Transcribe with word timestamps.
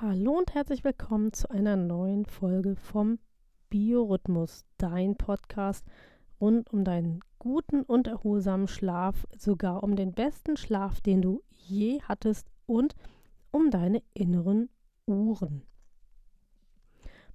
Hallo 0.00 0.36
und 0.36 0.52
herzlich 0.54 0.82
willkommen 0.82 1.32
zu 1.32 1.48
einer 1.50 1.76
neuen 1.76 2.26
Folge 2.26 2.74
vom 2.74 3.20
Biorhythmus, 3.70 4.66
dein 4.76 5.14
Podcast 5.14 5.86
rund 6.40 6.72
um 6.72 6.82
deinen 6.82 7.20
guten 7.38 7.84
und 7.84 8.08
erholsamen 8.08 8.66
Schlaf, 8.66 9.24
sogar 9.38 9.84
um 9.84 9.94
den 9.94 10.12
besten 10.12 10.56
Schlaf, 10.56 11.00
den 11.00 11.22
du 11.22 11.44
je 11.48 12.02
hattest 12.02 12.50
und 12.66 12.96
um 13.52 13.70
deine 13.70 14.02
inneren 14.14 14.68
Uhren. 15.06 15.62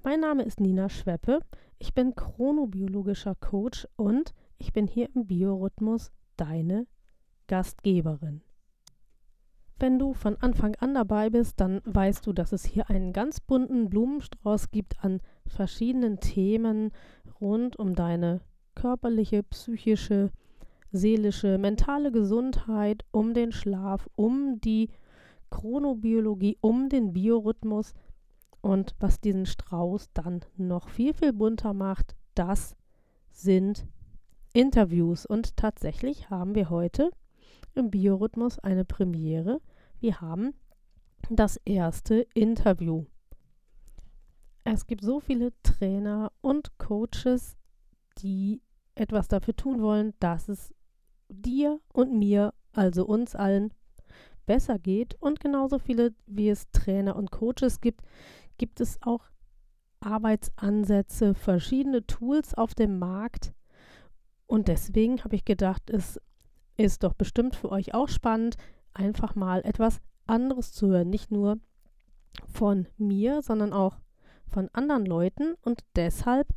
Mein 0.04 0.20
Name 0.20 0.44
ist 0.44 0.60
Nina 0.60 0.89
Schweppe, 0.89 1.39
ich 1.78 1.94
bin 1.94 2.14
chronobiologischer 2.14 3.36
Coach 3.36 3.88
und 3.96 4.34
ich 4.57 4.73
bin 4.73 4.86
hier 4.86 5.07
im 5.16 5.28
Biorhythmus 5.28 6.12
deine 6.36 6.88
Gastgeberin. 7.48 8.41
Wenn 9.82 9.98
du 9.98 10.14
von 10.14 10.36
Anfang 10.38 10.75
an 10.75 10.93
dabei 10.93 11.30
bist, 11.30 11.61
dann 11.61 11.82
weißt 11.86 12.28
du, 12.28 12.34
dass 12.34 12.52
es 12.52 12.66
hier 12.66 12.89
einen 12.89 13.14
ganz 13.14 13.39
bunten 13.39 13.89
Blumenstrauß 13.89 14.71
gibt 14.71 15.01
an 15.06 15.21
verschiedenen 15.46 16.20
Themen 16.20 16.92
rund 17.39 17.79
um 17.79 17.96
deine 17.96 18.42
körperliche, 18.75 19.42
psychische, 19.43 20.32
seelische, 20.92 21.57
mentale 21.57 22.11
Gesundheit, 22.11 23.06
um 23.11 23.34
den 23.34 23.54
Schlaf, 23.54 24.10
um 24.15 24.60
die 24.60 24.89
Chronobiologie, 25.50 26.57
um 26.59 26.89
den 26.89 27.14
Biorhythmus. 27.14 27.93
Und 28.59 28.96
was 29.00 29.21
diesen 29.21 29.46
Strauß 29.46 30.11
dann 30.14 30.42
noch 30.57 30.89
viel, 30.89 31.14
viel 31.14 31.32
bunter 31.32 31.73
macht, 31.73 32.17
das 32.36 32.75
sind 33.31 33.88
Interviews. 34.52 35.25
Und 35.25 35.56
tatsächlich 35.56 36.30
haben 36.30 36.53
wir 36.53 36.70
heute 36.70 37.11
im 37.80 37.89
Biorhythmus 37.89 38.59
eine 38.59 38.86
Premiere. 38.86 39.61
Wir 40.00 40.22
haben 40.22 40.53
das 41.30 41.58
erste 41.66 42.28
Interview. 42.33 43.06
Es 44.64 44.86
gibt 44.86 45.03
so 45.03 45.20
viele 45.20 45.52
Trainer 45.64 46.31
und 46.42 46.78
Coaches, 46.78 47.58
die 48.20 48.62
etwas 48.95 49.28
dafür 49.28 49.56
tun 49.56 49.81
wollen, 49.81 50.14
dass 50.20 50.50
es 50.50 50.73
dir 51.30 51.80
und 51.94 52.17
mir, 52.17 52.54
also 52.73 53.06
uns 53.06 53.36
allen, 53.36 53.73
besser 54.45 54.78
geht. 54.78 55.16
Und 55.22 55.39
genauso 55.39 55.80
viele, 55.80 56.14
wie 56.26 56.50
es 56.50 56.70
Trainer 56.72 57.16
und 57.16 57.32
Coaches 57.32 57.82
gibt, 57.82 58.02
gibt 58.58 58.82
es 58.82 59.02
auch 59.02 59.23
Arbeitsansätze, 60.02 61.34
verschiedene 61.34 62.06
Tools 62.06 62.54
auf 62.54 62.73
dem 62.73 63.00
Markt. 63.00 63.54
Und 64.48 64.67
deswegen 64.67 65.23
habe 65.23 65.36
ich 65.36 65.45
gedacht, 65.45 65.89
es 65.89 66.20
ist 66.86 67.04
doch 67.04 67.14
bestimmt 67.14 67.56
für 67.56 67.72
euch 67.72 67.94
auch 67.94 68.08
spannend, 68.08 68.58
einfach 68.94 69.36
mal 69.36 69.62
etwas 69.66 70.00
anderes 70.28 70.72
zu 70.72 70.88
hören. 70.88 71.10
Nicht 71.10 71.32
nur 71.32 71.60
von 72.48 72.88
mir, 72.98 73.42
sondern 73.42 73.74
auch 73.74 73.98
von 74.48 74.70
anderen 74.74 75.06
Leuten. 75.06 75.56
Und 75.62 75.84
deshalb 75.96 76.48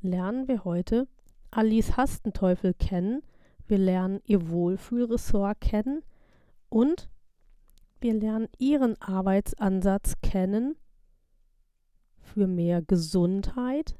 lernen 0.00 0.48
wir 0.48 0.64
heute 0.64 1.06
Alice 1.50 1.96
Hastenteufel 1.96 2.74
kennen. 2.74 3.22
Wir 3.66 3.78
lernen 3.78 4.20
ihr 4.26 4.48
Wohlfühlressort 4.48 5.60
kennen 5.60 6.02
und 6.68 7.08
wir 8.00 8.14
lernen 8.14 8.48
ihren 8.58 9.00
Arbeitsansatz 9.00 10.14
kennen 10.22 10.76
für 12.18 12.46
mehr 12.46 12.82
Gesundheit 12.82 13.96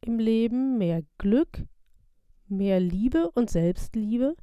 im 0.00 0.18
Leben, 0.18 0.78
mehr 0.78 1.02
Glück, 1.18 1.66
mehr 2.50 2.80
Liebe 2.80 3.30
und 3.32 3.50
Selbstliebe. 3.50 4.36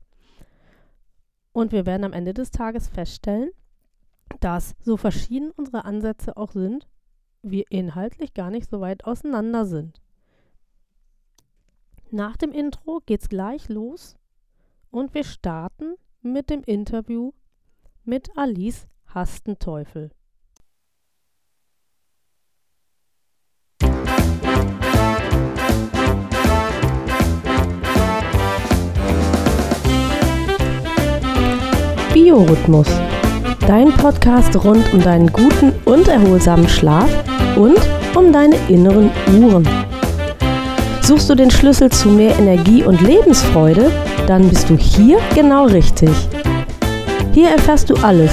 Und 1.52 1.72
wir 1.72 1.86
werden 1.86 2.04
am 2.04 2.14
Ende 2.14 2.34
des 2.34 2.52
Tages 2.52 2.88
feststellen, 2.88 3.50
dass 4.40 4.76
so 4.82 4.98
verschieden 4.98 5.52
unsere 5.52 5.86
Ansätze 5.86 6.38
auch 6.38 6.52
sind, 6.52 6.88
wir 7.42 7.66
inhaltlich 7.70 8.34
gar 8.34 8.52
nicht 8.52 8.70
so 8.70 8.82
weit 8.82 9.06
auseinander 9.06 9.66
sind. 9.66 10.02
Nach 12.10 12.38
dem 12.38 12.52
Intro 12.52 13.02
geht's 13.06 13.30
gleich 13.30 13.70
los 13.70 14.16
und 14.92 15.14
wir 15.14 15.24
starten 15.24 15.96
mit 16.22 16.50
dem 16.50 16.64
Interview 16.64 17.34
mit 18.04 18.30
Alice 18.38 18.88
Hastenteufel. 19.08 20.12
Biorhythmus. 32.28 32.88
Dein 33.68 33.90
Podcast 33.94 34.54
rund 34.66 34.84
um 34.94 35.02
deinen 35.02 35.32
guten 35.32 35.72
und 35.86 36.10
erholsamen 36.10 36.68
Schlaf 36.68 37.10
und 37.56 37.80
um 38.16 38.34
deine 38.34 38.58
inneren 38.68 39.10
Uhren. 39.40 39.66
Suchst 41.02 41.30
du 41.30 41.36
den 41.36 41.50
Schlüssel 41.50 41.90
zu 41.90 42.10
mehr 42.10 42.38
Energie 42.38 42.84
und 42.84 43.00
Lebensfreude? 43.00 43.90
Dann 44.28 44.50
bist 44.50 44.70
du 44.70 44.76
hier 44.76 45.20
genau 45.36 45.68
richtig. 45.68 46.10
Hier 47.32 47.48
erfährst 47.52 47.90
du 47.90 47.96
alles 48.04 48.32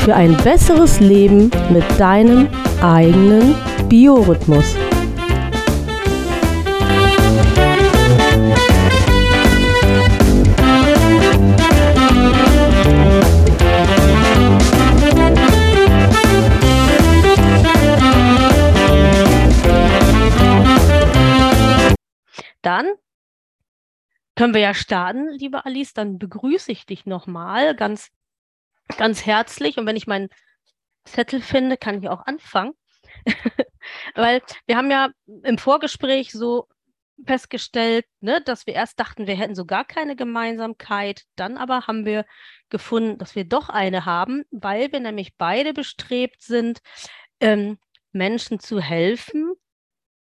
für 0.00 0.16
ein 0.16 0.36
besseres 0.38 0.98
Leben 0.98 1.52
mit 1.70 1.84
deinem 2.00 2.48
eigenen 2.82 3.54
Biorhythmus. 3.88 4.74
Können 24.42 24.54
wir 24.54 24.60
ja 24.60 24.74
starten, 24.74 25.28
liebe 25.28 25.64
Alice. 25.66 25.94
Dann 25.94 26.18
begrüße 26.18 26.72
ich 26.72 26.84
dich 26.84 27.06
nochmal 27.06 27.76
ganz, 27.76 28.10
ganz 28.98 29.24
herzlich. 29.24 29.78
Und 29.78 29.86
wenn 29.86 29.94
ich 29.94 30.08
meinen 30.08 30.30
Zettel 31.04 31.40
finde, 31.40 31.76
kann 31.76 32.02
ich 32.02 32.08
auch 32.08 32.26
anfangen. 32.26 32.72
Weil 34.16 34.42
wir 34.66 34.76
haben 34.76 34.90
ja 34.90 35.10
im 35.44 35.58
Vorgespräch 35.58 36.32
so 36.32 36.66
festgestellt, 37.24 38.04
ne, 38.18 38.40
dass 38.40 38.66
wir 38.66 38.74
erst 38.74 38.98
dachten, 38.98 39.28
wir 39.28 39.36
hätten 39.36 39.54
so 39.54 39.64
gar 39.64 39.84
keine 39.84 40.16
Gemeinsamkeit. 40.16 41.22
Dann 41.36 41.56
aber 41.56 41.86
haben 41.86 42.04
wir 42.04 42.26
gefunden, 42.68 43.18
dass 43.18 43.36
wir 43.36 43.44
doch 43.44 43.68
eine 43.68 44.06
haben, 44.06 44.42
weil 44.50 44.90
wir 44.90 44.98
nämlich 44.98 45.36
beide 45.36 45.72
bestrebt 45.72 46.42
sind, 46.42 46.80
ähm, 47.38 47.78
Menschen 48.10 48.58
zu 48.58 48.80
helfen, 48.80 49.52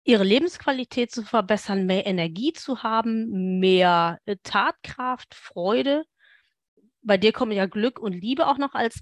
ihre 0.05 0.25
Lebensqualität 0.25 1.11
zu 1.13 1.23
verbessern, 1.23 1.87
mehr 1.87 2.07
Energie 2.07 2.53
zu 2.53 2.83
haben, 2.83 3.59
mehr 3.61 4.19
äh, 4.25 4.37
Tatkraft, 4.43 5.35
Freude. 5.35 6.05
Bei 7.03 7.17
dir 7.17 7.33
kommen 7.33 7.53
ja 7.53 7.67
Glück 7.67 7.99
und 7.99 8.13
Liebe 8.13 8.47
auch 8.47 8.59
noch 8.59 8.75
als, 8.75 9.01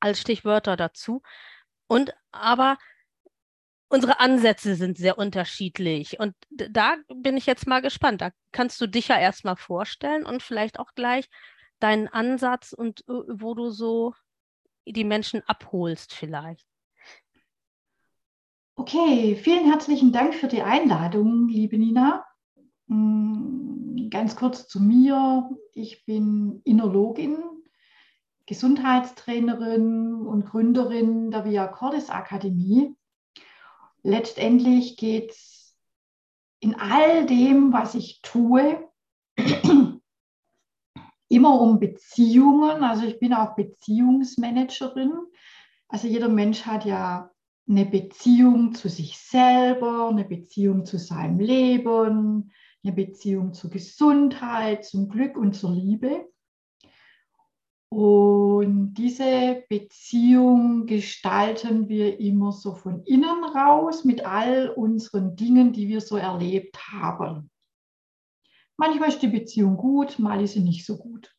als 0.00 0.20
Stichwörter 0.20 0.76
dazu. 0.76 1.22
Und 1.86 2.14
aber 2.32 2.78
unsere 3.88 4.20
Ansätze 4.20 4.76
sind 4.76 4.96
sehr 4.96 5.18
unterschiedlich. 5.18 6.18
Und 6.20 6.34
da 6.50 6.96
bin 7.08 7.36
ich 7.36 7.46
jetzt 7.46 7.66
mal 7.66 7.82
gespannt. 7.82 8.20
Da 8.20 8.30
kannst 8.52 8.80
du 8.80 8.86
dich 8.86 9.08
ja 9.08 9.18
erstmal 9.18 9.56
vorstellen 9.56 10.24
und 10.24 10.42
vielleicht 10.42 10.78
auch 10.78 10.94
gleich 10.94 11.28
deinen 11.80 12.08
Ansatz 12.08 12.72
und 12.72 13.00
äh, 13.08 13.12
wo 13.28 13.54
du 13.54 13.70
so 13.70 14.14
die 14.86 15.04
Menschen 15.04 15.42
abholst 15.46 16.14
vielleicht. 16.14 16.69
Okay, 18.80 19.36
vielen 19.36 19.66
herzlichen 19.66 20.10
Dank 20.10 20.34
für 20.34 20.48
die 20.48 20.62
Einladung, 20.62 21.48
liebe 21.48 21.76
Nina. 21.76 22.24
Mm, 22.86 24.08
ganz 24.08 24.36
kurz 24.36 24.68
zu 24.68 24.80
mir. 24.80 25.50
Ich 25.74 26.06
bin 26.06 26.62
Innerlogin, 26.64 27.36
Gesundheitstrainerin 28.46 30.14
und 30.14 30.46
Gründerin 30.46 31.30
der 31.30 31.44
Via 31.44 31.66
Cordis 31.66 32.08
Akademie. 32.08 32.96
Letztendlich 34.02 34.96
geht 34.96 35.32
es 35.32 35.76
in 36.60 36.74
all 36.74 37.26
dem, 37.26 37.74
was 37.74 37.94
ich 37.94 38.22
tue, 38.22 38.88
immer 41.28 41.60
um 41.60 41.80
Beziehungen. 41.80 42.82
Also 42.82 43.04
ich 43.04 43.20
bin 43.20 43.34
auch 43.34 43.56
Beziehungsmanagerin. 43.56 45.12
Also 45.86 46.08
jeder 46.08 46.30
Mensch 46.30 46.64
hat 46.64 46.86
ja 46.86 47.29
eine 47.70 47.86
Beziehung 47.86 48.74
zu 48.74 48.88
sich 48.88 49.16
selber, 49.16 50.08
eine 50.08 50.24
Beziehung 50.24 50.84
zu 50.84 50.98
seinem 50.98 51.38
Leben, 51.38 52.52
eine 52.82 52.92
Beziehung 52.92 53.54
zur 53.54 53.70
Gesundheit, 53.70 54.84
zum 54.84 55.08
Glück 55.08 55.36
und 55.36 55.52
zur 55.54 55.72
Liebe. 55.72 56.28
Und 57.92 58.94
diese 58.94 59.64
Beziehung 59.68 60.86
gestalten 60.86 61.88
wir 61.88 62.18
immer 62.18 62.52
so 62.52 62.74
von 62.74 63.04
innen 63.04 63.44
raus 63.44 64.04
mit 64.04 64.24
all 64.24 64.70
unseren 64.70 65.36
Dingen, 65.36 65.72
die 65.72 65.88
wir 65.88 66.00
so 66.00 66.16
erlebt 66.16 66.76
haben. 66.92 67.50
Manchmal 68.76 69.10
ist 69.10 69.22
die 69.22 69.28
Beziehung 69.28 69.76
gut, 69.76 70.18
mal 70.18 70.42
ist 70.42 70.54
sie 70.54 70.60
nicht 70.60 70.84
so 70.84 70.96
gut. 70.96 71.36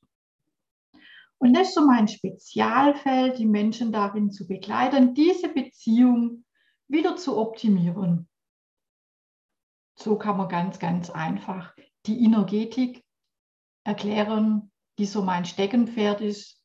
Und 1.42 1.54
das 1.56 1.70
ist 1.70 1.74
so 1.74 1.88
mein 1.88 2.08
Spezialfeld, 2.08 3.40
die 3.40 3.48
Menschen 3.48 3.92
darin 3.92 4.30
zu 4.30 4.48
begleiten, 4.48 5.16
diese 5.16 5.50
Beziehung 5.50 6.46
wieder 6.88 7.16
zu 7.16 7.36
optimieren. 7.36 8.30
So 9.98 10.20
kann 10.20 10.38
man 10.38 10.50
ganz, 10.50 10.78
ganz 10.78 11.10
einfach 11.10 11.76
die 12.06 12.24
Energetik 12.24 13.04
erklären, 13.84 14.72
die 15.00 15.08
so 15.08 15.24
mein 15.24 15.46
Steckenpferd 15.46 16.22
ist, 16.22 16.62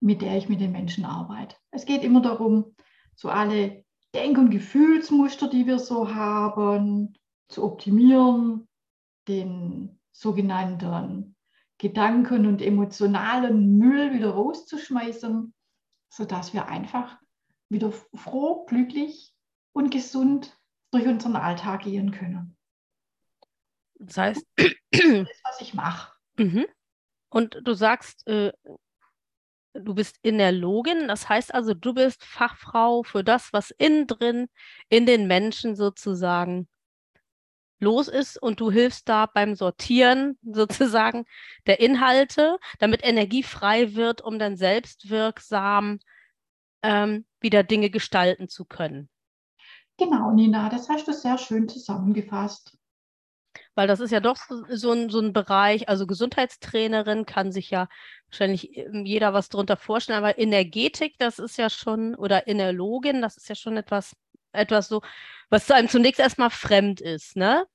mit 0.00 0.22
der 0.22 0.36
ich 0.36 0.48
mit 0.48 0.60
den 0.60 0.72
Menschen 0.72 1.04
arbeite. 1.04 1.54
Es 1.70 1.86
geht 1.86 2.02
immer 2.02 2.20
darum, 2.20 2.74
so 3.14 3.28
alle 3.28 3.84
Denk- 4.12 4.38
und 4.38 4.50
Gefühlsmuster, 4.50 5.48
die 5.48 5.68
wir 5.68 5.78
so 5.78 6.12
haben, 6.12 7.16
zu 7.48 7.62
optimieren, 7.62 8.66
den 9.28 10.00
sogenannten 10.10 11.36
Gedanken- 11.80 12.44
und 12.44 12.60
emotionalen 12.60 13.78
Müll 13.78 14.12
wieder 14.12 14.32
rauszuschmeißen, 14.32 15.54
sodass 16.10 16.52
wir 16.52 16.68
einfach 16.68 17.18
wieder 17.70 17.90
froh, 17.90 18.66
glücklich 18.66 19.34
und 19.72 19.90
gesund 19.90 20.60
durch 20.90 21.06
unseren 21.06 21.36
Alltag 21.36 21.84
gehen 21.84 22.10
können. 22.10 22.54
Das 23.94 24.18
heißt, 24.18 24.46
das 24.56 24.70
ist, 24.92 25.40
was 25.42 25.60
ich 25.62 25.72
mache. 25.72 26.12
Mhm. 26.36 26.66
Und 27.30 27.58
du 27.64 27.72
sagst, 27.72 28.26
äh, 28.26 28.52
du 29.72 29.94
bist 29.94 30.18
Innerlogin, 30.20 31.08
das 31.08 31.30
heißt 31.30 31.54
also, 31.54 31.72
du 31.72 31.94
bist 31.94 32.22
Fachfrau 32.24 33.04
für 33.04 33.24
das, 33.24 33.54
was 33.54 33.70
innen 33.78 34.06
drin 34.06 34.48
in 34.90 35.06
den 35.06 35.26
Menschen 35.26 35.76
sozusagen 35.76 36.68
los 37.80 38.08
ist 38.08 38.40
und 38.40 38.60
du 38.60 38.70
hilfst 38.70 39.08
da 39.08 39.26
beim 39.26 39.54
Sortieren 39.54 40.38
sozusagen 40.42 41.24
der 41.66 41.80
Inhalte, 41.80 42.58
damit 42.78 43.04
Energie 43.04 43.42
frei 43.42 43.94
wird, 43.94 44.22
um 44.22 44.38
dann 44.38 44.56
selbstwirksam 44.56 45.98
ähm, 46.82 47.26
wieder 47.40 47.62
Dinge 47.62 47.90
gestalten 47.90 48.48
zu 48.48 48.64
können. 48.64 49.08
Genau, 49.98 50.30
Nina, 50.30 50.70
das 50.70 50.88
hast 50.88 51.08
du 51.08 51.12
sehr 51.12 51.36
schön 51.36 51.68
zusammengefasst. 51.68 52.76
Weil 53.74 53.86
das 53.86 54.00
ist 54.00 54.10
ja 54.10 54.20
doch 54.20 54.36
so, 54.68 54.92
ein, 54.92 55.10
so 55.10 55.20
ein 55.20 55.32
Bereich, 55.32 55.88
also 55.88 56.06
Gesundheitstrainerin 56.06 57.26
kann 57.26 57.52
sich 57.52 57.70
ja 57.70 57.88
wahrscheinlich 58.28 58.76
ähm, 58.76 59.04
jeder 59.04 59.32
was 59.32 59.48
darunter 59.48 59.76
vorstellen, 59.76 60.18
aber 60.18 60.38
Energetik, 60.38 61.16
das 61.18 61.38
ist 61.38 61.58
ja 61.58 61.68
schon, 61.68 62.14
oder 62.14 62.46
Innerlogin, 62.46 63.20
das 63.22 63.36
ist 63.36 63.48
ja 63.48 63.54
schon 63.54 63.76
etwas, 63.76 64.14
etwas 64.52 64.88
so, 64.88 65.02
was 65.48 65.66
zu 65.66 65.74
einem 65.74 65.88
zunächst 65.88 66.20
erstmal 66.20 66.50
fremd 66.50 67.00
ist, 67.00 67.36
ne? 67.36 67.66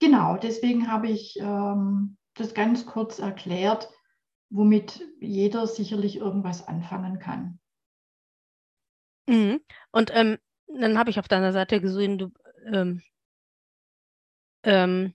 Genau, 0.00 0.36
deswegen 0.36 0.90
habe 0.90 1.08
ich 1.08 1.36
ähm, 1.38 2.16
das 2.34 2.54
ganz 2.54 2.86
kurz 2.86 3.18
erklärt, 3.18 3.88
womit 4.50 5.00
jeder 5.20 5.66
sicherlich 5.66 6.16
irgendwas 6.16 6.66
anfangen 6.66 7.18
kann. 7.18 7.60
Mhm. 9.26 9.60
Und 9.92 10.10
ähm, 10.14 10.38
dann 10.66 10.98
habe 10.98 11.10
ich 11.10 11.18
auf 11.18 11.28
deiner 11.28 11.52
Seite 11.52 11.80
gesehen, 11.80 12.18
du, 12.18 12.32
ähm, 12.66 13.02
ähm, 14.64 15.14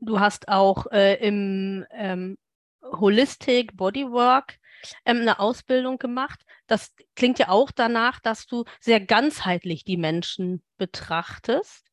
du 0.00 0.20
hast 0.20 0.48
auch 0.48 0.86
äh, 0.90 1.14
im 1.26 1.86
ähm, 1.90 2.38
Holistic 2.82 3.76
Bodywork 3.76 4.58
ähm, 5.04 5.20
eine 5.20 5.38
Ausbildung 5.38 5.98
gemacht. 5.98 6.44
Das 6.72 6.90
klingt 7.16 7.38
ja 7.38 7.50
auch 7.50 7.70
danach, 7.70 8.18
dass 8.18 8.46
du 8.46 8.64
sehr 8.80 8.98
ganzheitlich 8.98 9.84
die 9.84 9.98
Menschen 9.98 10.62
betrachtest. 10.78 11.84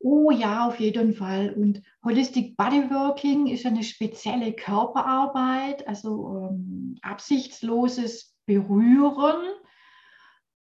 Oh 0.00 0.32
ja, 0.32 0.66
auf 0.66 0.80
jeden 0.80 1.14
Fall. 1.14 1.52
Und 1.52 1.82
Holistic 2.04 2.56
Bodyworking 2.56 3.46
ist 3.46 3.64
eine 3.66 3.84
spezielle 3.84 4.52
Körperarbeit, 4.52 5.86
also 5.86 6.50
ähm, 6.50 6.98
absichtsloses 7.02 8.34
Berühren, 8.46 9.46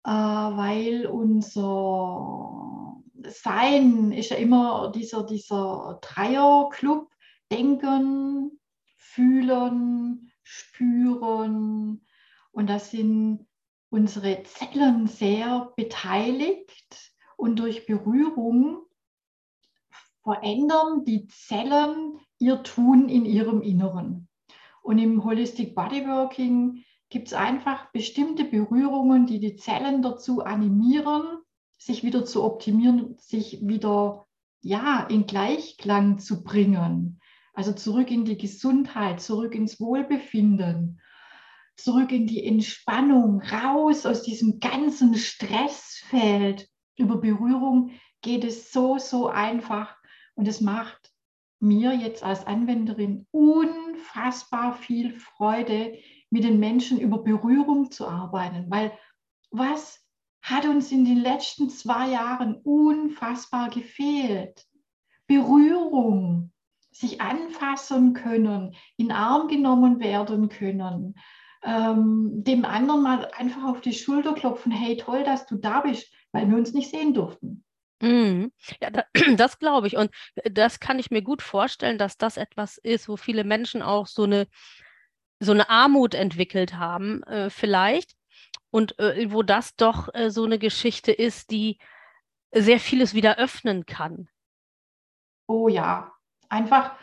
äh, 0.04 0.10
weil 0.10 1.06
unser 1.06 3.02
Sein 3.22 4.12
ist 4.12 4.28
ja 4.28 4.36
immer 4.36 4.92
dieser, 4.94 5.24
dieser 5.24 6.00
Dreierclub, 6.02 7.10
Denken, 7.50 8.60
Fühlen, 8.98 10.30
Spüren. 10.42 12.05
Und 12.56 12.70
da 12.70 12.78
sind 12.78 13.46
unsere 13.90 14.42
Zellen 14.44 15.08
sehr 15.08 15.74
beteiligt 15.76 17.12
und 17.36 17.58
durch 17.58 17.84
Berührung 17.84 18.86
verändern 20.22 21.04
die 21.04 21.26
Zellen 21.26 22.18
ihr 22.38 22.62
Tun 22.62 23.10
in 23.10 23.26
ihrem 23.26 23.60
Inneren. 23.60 24.28
Und 24.80 24.96
im 24.96 25.22
Holistic 25.22 25.74
Bodyworking 25.74 26.82
gibt 27.10 27.28
es 27.28 27.34
einfach 27.34 27.92
bestimmte 27.92 28.44
Berührungen, 28.44 29.26
die 29.26 29.38
die 29.38 29.56
Zellen 29.56 30.00
dazu 30.00 30.42
animieren, 30.42 31.42
sich 31.76 32.04
wieder 32.04 32.24
zu 32.24 32.42
optimieren, 32.42 33.18
sich 33.18 33.68
wieder 33.68 34.26
ja, 34.62 35.02
in 35.10 35.26
Gleichklang 35.26 36.20
zu 36.20 36.42
bringen. 36.42 37.20
Also 37.52 37.74
zurück 37.74 38.10
in 38.10 38.24
die 38.24 38.38
Gesundheit, 38.38 39.20
zurück 39.20 39.54
ins 39.54 39.78
Wohlbefinden, 39.78 41.02
zurück 41.76 42.12
in 42.12 42.26
die 42.26 42.44
Entspannung, 42.44 43.40
raus 43.42 44.06
aus 44.06 44.22
diesem 44.22 44.60
ganzen 44.60 45.14
Stressfeld. 45.14 46.68
Über 46.98 47.18
Berührung 47.18 47.90
geht 48.22 48.44
es 48.44 48.72
so, 48.72 48.98
so 48.98 49.28
einfach 49.28 49.96
und 50.34 50.48
es 50.48 50.60
macht 50.60 51.12
mir 51.60 51.94
jetzt 51.94 52.22
als 52.22 52.46
Anwenderin 52.46 53.26
unfassbar 53.30 54.74
viel 54.74 55.18
Freude, 55.18 55.98
mit 56.30 56.44
den 56.44 56.58
Menschen 56.58 57.00
über 57.00 57.18
Berührung 57.22 57.90
zu 57.90 58.06
arbeiten, 58.06 58.70
weil 58.70 58.92
was 59.50 60.04
hat 60.42 60.66
uns 60.66 60.92
in 60.92 61.04
den 61.04 61.18
letzten 61.18 61.70
zwei 61.70 62.10
Jahren 62.10 62.56
unfassbar 62.62 63.70
gefehlt? 63.70 64.66
Berührung, 65.26 66.52
sich 66.90 67.20
anfassen 67.20 68.12
können, 68.12 68.74
in 68.96 69.12
Arm 69.12 69.48
genommen 69.48 70.00
werden 70.00 70.48
können, 70.48 71.14
ähm, 71.66 72.44
dem 72.44 72.64
anderen 72.64 73.02
mal 73.02 73.30
einfach 73.36 73.64
auf 73.64 73.80
die 73.80 73.92
Schulter 73.92 74.34
klopfen, 74.34 74.70
hey 74.70 74.96
toll, 74.96 75.24
dass 75.24 75.46
du 75.46 75.56
da 75.56 75.80
bist, 75.80 76.12
weil 76.32 76.48
wir 76.48 76.56
uns 76.56 76.72
nicht 76.72 76.90
sehen 76.90 77.12
durften. 77.12 77.64
Mhm. 78.00 78.52
Ja, 78.80 78.90
da, 78.90 79.04
das 79.36 79.58
glaube 79.58 79.88
ich. 79.88 79.96
Und 79.96 80.10
äh, 80.36 80.50
das 80.50 80.80
kann 80.80 80.98
ich 80.98 81.10
mir 81.10 81.22
gut 81.22 81.42
vorstellen, 81.42 81.98
dass 81.98 82.16
das 82.16 82.36
etwas 82.36 82.78
ist, 82.78 83.08
wo 83.08 83.16
viele 83.16 83.44
Menschen 83.44 83.82
auch 83.82 84.06
so 84.06 84.22
eine, 84.22 84.46
so 85.40 85.52
eine 85.52 85.68
Armut 85.68 86.14
entwickelt 86.14 86.74
haben, 86.74 87.22
äh, 87.24 87.50
vielleicht. 87.50 88.14
Und 88.70 88.98
äh, 88.98 89.32
wo 89.32 89.42
das 89.42 89.74
doch 89.74 90.14
äh, 90.14 90.30
so 90.30 90.44
eine 90.44 90.58
Geschichte 90.58 91.10
ist, 91.10 91.50
die 91.50 91.78
sehr 92.52 92.78
vieles 92.78 93.14
wieder 93.14 93.38
öffnen 93.38 93.86
kann. 93.86 94.28
Oh 95.48 95.68
ja, 95.68 96.12
einfach, 96.48 96.94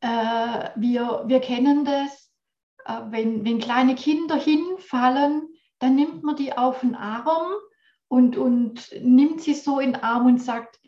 äh, 0.00 0.70
wir, 0.76 1.24
wir 1.26 1.40
kennen 1.40 1.84
das, 1.84 2.23
wenn, 2.86 3.44
wenn 3.44 3.58
kleine 3.58 3.94
Kinder 3.94 4.36
hinfallen, 4.36 5.48
dann 5.78 5.96
nimmt 5.96 6.22
man 6.22 6.36
die 6.36 6.56
auf 6.56 6.80
den 6.80 6.94
Arm 6.94 7.52
und, 8.08 8.36
und 8.36 8.90
nimmt 9.00 9.40
sie 9.40 9.54
so 9.54 9.80
in 9.80 9.92
den 9.92 10.02
Arm 10.02 10.26
und 10.26 10.42
sagt, 10.42 10.80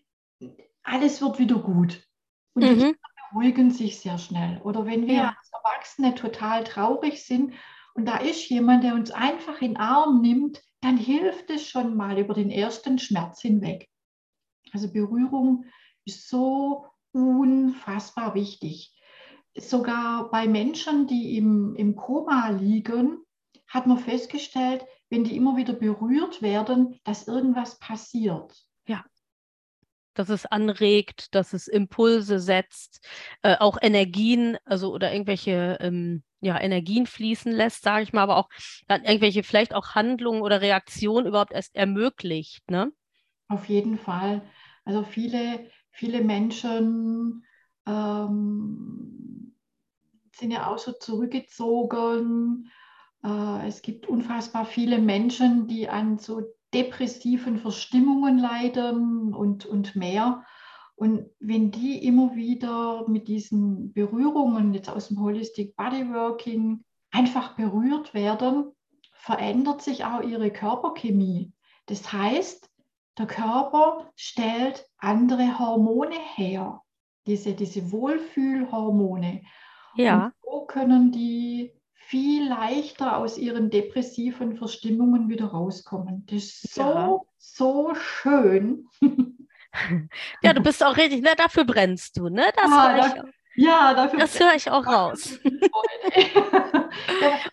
alles 0.82 1.20
wird 1.20 1.38
wieder 1.38 1.58
gut. 1.58 2.06
Und 2.54 2.62
mhm. 2.62 2.68
die 2.68 2.74
Kinder 2.76 2.98
beruhigen 3.30 3.70
sich 3.70 3.98
sehr 3.98 4.18
schnell. 4.18 4.60
Oder 4.62 4.86
wenn 4.86 5.06
wir 5.06 5.14
ja. 5.14 5.36
als 5.38 5.50
Erwachsene 5.52 6.14
total 6.14 6.64
traurig 6.64 7.24
sind 7.24 7.54
und 7.94 8.06
da 8.06 8.18
ist 8.18 8.48
jemand, 8.48 8.84
der 8.84 8.94
uns 8.94 9.10
einfach 9.10 9.60
in 9.60 9.72
den 9.72 9.76
Arm 9.78 10.20
nimmt, 10.20 10.62
dann 10.80 10.96
hilft 10.96 11.50
es 11.50 11.66
schon 11.66 11.96
mal 11.96 12.18
über 12.18 12.34
den 12.34 12.50
ersten 12.50 12.98
Schmerz 12.98 13.40
hinweg. 13.40 13.88
Also 14.72 14.92
Berührung 14.92 15.64
ist 16.04 16.28
so 16.28 16.86
unfassbar 17.12 18.34
wichtig. 18.34 18.95
Sogar 19.58 20.30
bei 20.30 20.46
Menschen, 20.46 21.06
die 21.06 21.36
im, 21.36 21.74
im 21.76 21.96
Koma 21.96 22.50
liegen, 22.50 23.24
hat 23.66 23.86
man 23.86 23.98
festgestellt, 23.98 24.84
wenn 25.08 25.24
die 25.24 25.36
immer 25.36 25.56
wieder 25.56 25.72
berührt 25.72 26.42
werden, 26.42 26.98
dass 27.04 27.28
irgendwas 27.28 27.78
passiert. 27.78 28.54
Ja. 28.86 29.04
Dass 30.14 30.28
es 30.28 30.46
anregt, 30.46 31.34
dass 31.34 31.52
es 31.52 31.68
Impulse 31.68 32.38
setzt, 32.38 33.06
äh, 33.42 33.56
auch 33.58 33.78
Energien, 33.80 34.56
also 34.64 34.92
oder 34.92 35.12
irgendwelche 35.12 35.78
ähm, 35.80 36.22
ja, 36.40 36.60
Energien 36.60 37.06
fließen 37.06 37.52
lässt, 37.52 37.82
sage 37.82 38.02
ich 38.02 38.12
mal, 38.12 38.22
aber 38.22 38.36
auch 38.36 38.48
dann 38.88 39.04
irgendwelche 39.04 39.42
vielleicht 39.42 39.74
auch 39.74 39.94
Handlungen 39.94 40.42
oder 40.42 40.60
Reaktionen 40.60 41.26
überhaupt 41.26 41.52
erst 41.52 41.74
ermöglicht. 41.74 42.70
Ne? 42.70 42.92
Auf 43.48 43.68
jeden 43.68 43.98
Fall. 43.98 44.42
Also 44.84 45.02
viele, 45.02 45.70
viele 45.90 46.22
Menschen 46.22 47.44
ähm, 47.86 49.54
sind 50.34 50.50
ja 50.50 50.68
auch 50.68 50.78
so 50.78 50.92
zurückgezogen 50.92 52.70
äh, 53.26 53.66
es 53.66 53.82
gibt 53.82 54.06
unfassbar 54.06 54.64
viele 54.64 54.98
Menschen, 54.98 55.66
die 55.66 55.88
an 55.88 56.18
so 56.18 56.42
depressiven 56.72 57.58
Verstimmungen 57.58 58.38
leiden 58.38 59.34
und, 59.34 59.66
und 59.66 59.96
mehr. 59.96 60.44
Und 60.94 61.26
wenn 61.40 61.70
die 61.70 62.04
immer 62.06 62.34
wieder 62.36 63.06
mit 63.08 63.28
diesen 63.28 63.92
Berührungen 63.92 64.72
jetzt 64.72 64.88
aus 64.88 65.08
dem 65.08 65.20
Holistic 65.20 65.76
Bodyworking 65.76 66.84
einfach 67.10 67.54
berührt 67.56 68.14
werden, 68.14 68.72
verändert 69.12 69.82
sich 69.82 70.04
auch 70.04 70.22
ihre 70.22 70.50
Körperchemie. 70.50 71.52
Das 71.86 72.12
heißt, 72.12 72.70
der 73.18 73.26
Körper 73.26 74.10
stellt 74.14 74.86
andere 74.98 75.58
Hormone 75.58 76.16
her, 76.34 76.82
diese, 77.26 77.54
diese 77.54 77.90
Wohlfühlhormone. 77.90 79.42
Ja. 79.96 80.26
Und 80.26 80.32
so 80.42 80.66
können 80.66 81.12
die 81.12 81.72
viel 81.94 82.48
leichter 82.48 83.16
aus 83.16 83.36
ihren 83.36 83.68
depressiven 83.70 84.56
Verstimmungen 84.56 85.28
wieder 85.28 85.46
rauskommen. 85.46 86.24
Das 86.26 86.36
ist 86.36 86.74
so, 86.74 86.82
ja. 86.82 87.18
so 87.38 87.94
schön. 87.94 88.88
Ja, 90.42 90.54
du 90.54 90.62
bist 90.62 90.82
auch 90.82 90.96
richtig, 90.96 91.20
ne, 91.20 91.34
dafür 91.36 91.64
brennst 91.66 92.16
du, 92.16 92.30
ne? 92.30 92.46
Das 92.56 92.70
ja, 92.70 92.94
höre 92.94 93.06
ich, 93.06 93.62
ja, 93.62 93.92
dafür 93.92 94.18
das 94.18 94.40
höre 94.40 94.54
ich 94.54 94.70
auch 94.70 94.86
raus. 94.86 95.38
und, 95.44 95.54
ich, 96.14 96.34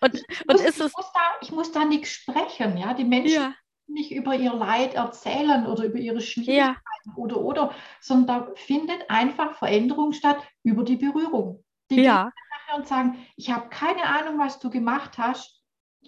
und 0.00 0.52
muss, 0.52 0.60
ist 0.62 0.80
es... 0.80 0.90
ich, 0.90 0.96
muss 0.96 1.12
da, 1.12 1.20
ich 1.42 1.52
muss 1.52 1.72
da 1.72 1.84
nichts 1.84 2.08
sprechen, 2.08 2.78
ja. 2.78 2.94
Die 2.94 3.04
Menschen 3.04 3.42
ja. 3.42 3.54
Nicht 3.86 4.12
über 4.12 4.34
ihr 4.34 4.54
Leid 4.54 4.94
erzählen 4.94 5.66
oder 5.66 5.84
über 5.84 5.98
ihre 5.98 6.20
Schwierigkeiten 6.20 6.80
ja. 7.06 7.14
oder 7.16 7.40
oder, 7.40 7.74
sondern 8.00 8.46
da 8.46 8.54
findet 8.54 9.10
einfach 9.10 9.56
Veränderung 9.56 10.12
statt 10.12 10.38
über 10.62 10.84
die 10.84 10.96
Berührung. 10.96 11.64
Die 11.90 12.02
ja. 12.02 12.30
nachher 12.50 12.78
und 12.78 12.88
sagen, 12.88 13.26
ich 13.36 13.50
habe 13.50 13.68
keine 13.68 14.04
Ahnung, 14.04 14.38
was 14.38 14.58
du 14.58 14.70
gemacht 14.70 15.18
hast. 15.18 15.60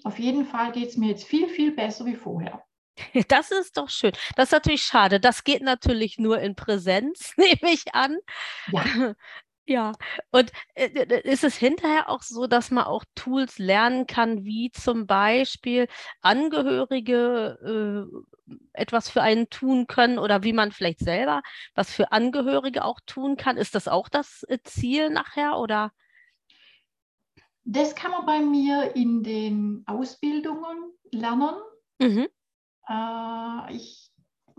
Auf 0.05 0.19
jeden 0.19 0.47
Fall 0.47 0.73
geht 0.73 0.89
es 0.89 0.97
mir 0.97 1.09
jetzt 1.09 1.25
viel, 1.25 1.49
viel 1.49 1.73
besser 1.73 2.07
wie 2.07 2.17
vorher. 2.17 2.63
Das 3.29 3.51
ist 3.51 3.77
doch 3.77 3.91
schön. 3.91 4.13
Das 4.37 4.49
ist 4.49 4.53
natürlich 4.53 4.83
schade. 4.83 5.21
Das 5.21 5.45
geht 5.45 5.63
natürlich 5.63 6.19
nur 6.19 6.41
in 6.41 6.55
Präsenz, 6.55 7.35
nehme 7.37 7.73
ich 7.73 7.95
an. 7.95 8.19
Ja. 8.73 9.15
Ja, 9.69 9.93
und 10.31 10.53
äh, 10.75 11.21
ist 11.25 11.43
es 11.43 11.57
hinterher 11.57 12.09
auch 12.09 12.23
so, 12.23 12.47
dass 12.47 12.71
man 12.71 12.85
auch 12.85 13.05
Tools 13.17 13.59
lernen 13.59 14.07
kann, 14.07 14.45
wie 14.45 14.71
zum 14.71 15.09
Beispiel 15.09 15.89
Angehörige 16.21 18.09
äh, 18.49 18.53
etwas 18.73 19.11
für 19.11 19.23
einen 19.23 19.51
tun 19.51 19.89
können 19.89 20.21
oder 20.21 20.45
wie 20.45 20.53
man 20.53 20.71
vielleicht 20.71 21.01
selber 21.01 21.43
was 21.75 21.93
für 21.93 22.13
Angehörige 22.13 22.85
auch 22.85 23.01
tun 23.07 23.37
kann? 23.37 23.57
Ist 23.57 23.75
das 23.75 23.89
auch 23.89 24.09
das 24.09 24.45
äh, 24.45 24.59
Ziel 24.63 25.11
nachher 25.11 25.59
oder? 25.59 25.91
Das 27.65 27.97
kann 27.97 28.13
man 28.13 28.25
bei 28.25 28.41
mir 28.41 28.95
in 28.95 29.25
den 29.25 29.83
Ausbildungen 29.87 30.93
lernen. 31.11 31.57
Mhm. 31.99 32.29
Äh, 32.89 33.75
ich 33.75 34.13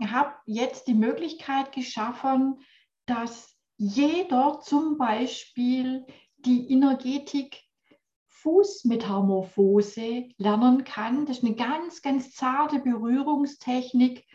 habe 0.06 0.34
jetzt 0.44 0.86
die 0.86 0.94
Möglichkeit 0.94 1.72
geschaffen, 1.72 2.60
dass 3.06 3.57
jeder 3.78 4.60
zum 4.60 4.98
Beispiel 4.98 6.04
die 6.36 6.70
Energetik 6.70 7.62
Fußmetamorphose 8.26 10.28
lernen 10.36 10.84
kann. 10.84 11.26
Das 11.26 11.38
ist 11.38 11.44
eine 11.44 11.54
ganz, 11.54 12.02
ganz 12.02 12.32
zarte 12.32 12.80
Berührungstechnik 12.80 14.26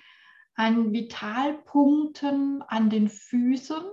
an 0.55 0.91
Vitalpunkten 0.91 2.61
an 2.63 2.89
den 2.89 3.09
Füßen. 3.09 3.83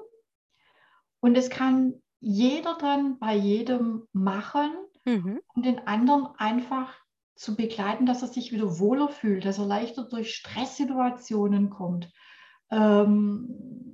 Und 1.21 1.37
es 1.37 1.51
kann 1.51 2.01
jeder 2.21 2.77
dann 2.77 3.19
bei 3.19 3.35
jedem 3.35 4.07
machen, 4.13 4.71
mhm. 5.05 5.41
um 5.55 5.63
den 5.63 5.87
anderen 5.87 6.29
einfach 6.39 6.95
zu 7.35 7.57
begleiten, 7.57 8.07
dass 8.07 8.23
er 8.23 8.29
sich 8.29 8.53
wieder 8.53 8.79
wohler 8.79 9.09
fühlt, 9.09 9.45
dass 9.45 9.59
er 9.59 9.67
leichter 9.67 10.05
durch 10.05 10.35
Stresssituationen 10.35 11.71
kommt. 11.71 12.13
Ähm, 12.71 13.90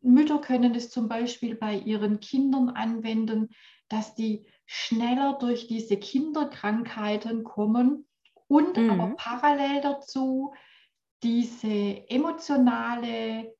Mütter 0.00 0.38
können 0.40 0.74
es 0.74 0.90
zum 0.90 1.08
Beispiel 1.08 1.54
bei 1.54 1.74
ihren 1.74 2.20
Kindern 2.20 2.70
anwenden, 2.70 3.50
dass 3.88 4.14
die 4.14 4.46
schneller 4.66 5.38
durch 5.40 5.66
diese 5.66 5.96
Kinderkrankheiten 5.96 7.44
kommen 7.44 8.06
und 8.48 8.76
mhm. 8.76 8.90
aber 8.90 9.16
parallel 9.16 9.80
dazu 9.80 10.54
diese 11.22 12.08
emotionale 12.08 13.54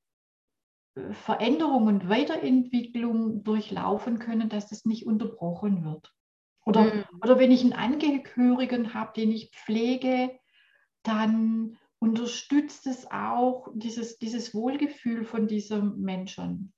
äh, 0.95 1.13
Veränderung 1.13 1.87
und 1.87 2.09
Weiterentwicklung 2.09 3.43
durchlaufen 3.43 4.19
können, 4.19 4.49
dass 4.49 4.69
das 4.69 4.85
nicht 4.85 5.07
unterbrochen 5.07 5.85
wird. 5.85 6.13
Oder, 6.65 6.95
mhm. 6.95 7.05
oder 7.23 7.39
wenn 7.39 7.51
ich 7.51 7.63
einen 7.63 7.73
Angehörigen 7.73 8.95
habe, 8.95 9.13
den 9.17 9.33
ich 9.33 9.51
pflege, 9.51 10.39
dann 11.03 11.79
unterstützt 12.01 12.87
es 12.87 13.11
auch 13.11 13.69
dieses, 13.75 14.19
dieses 14.19 14.55
Wohlgefühl 14.55 15.25
von 15.25 15.49
diesem 15.49 15.99
Menschen. 15.99 16.73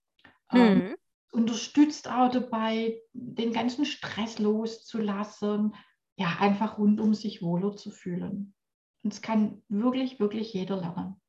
Ähm, 0.52 0.74
mhm. 0.74 0.80
Ähm, 0.80 0.96
unterstützt 1.32 2.08
auch 2.08 2.30
dabei, 2.30 3.00
den 3.12 3.52
ganzen 3.52 3.84
Stress 3.84 4.38
loszulassen, 4.38 5.74
ja, 6.16 6.36
einfach 6.40 6.78
rund 6.78 7.00
um 7.00 7.14
sich 7.14 7.42
wohler 7.42 7.76
zu 7.76 7.90
fühlen. 7.90 8.54
Und 9.02 9.12
es 9.12 9.22
kann 9.22 9.62
wirklich, 9.68 10.20
wirklich 10.20 10.52
jeder 10.52 10.76
lernen. 10.76 11.20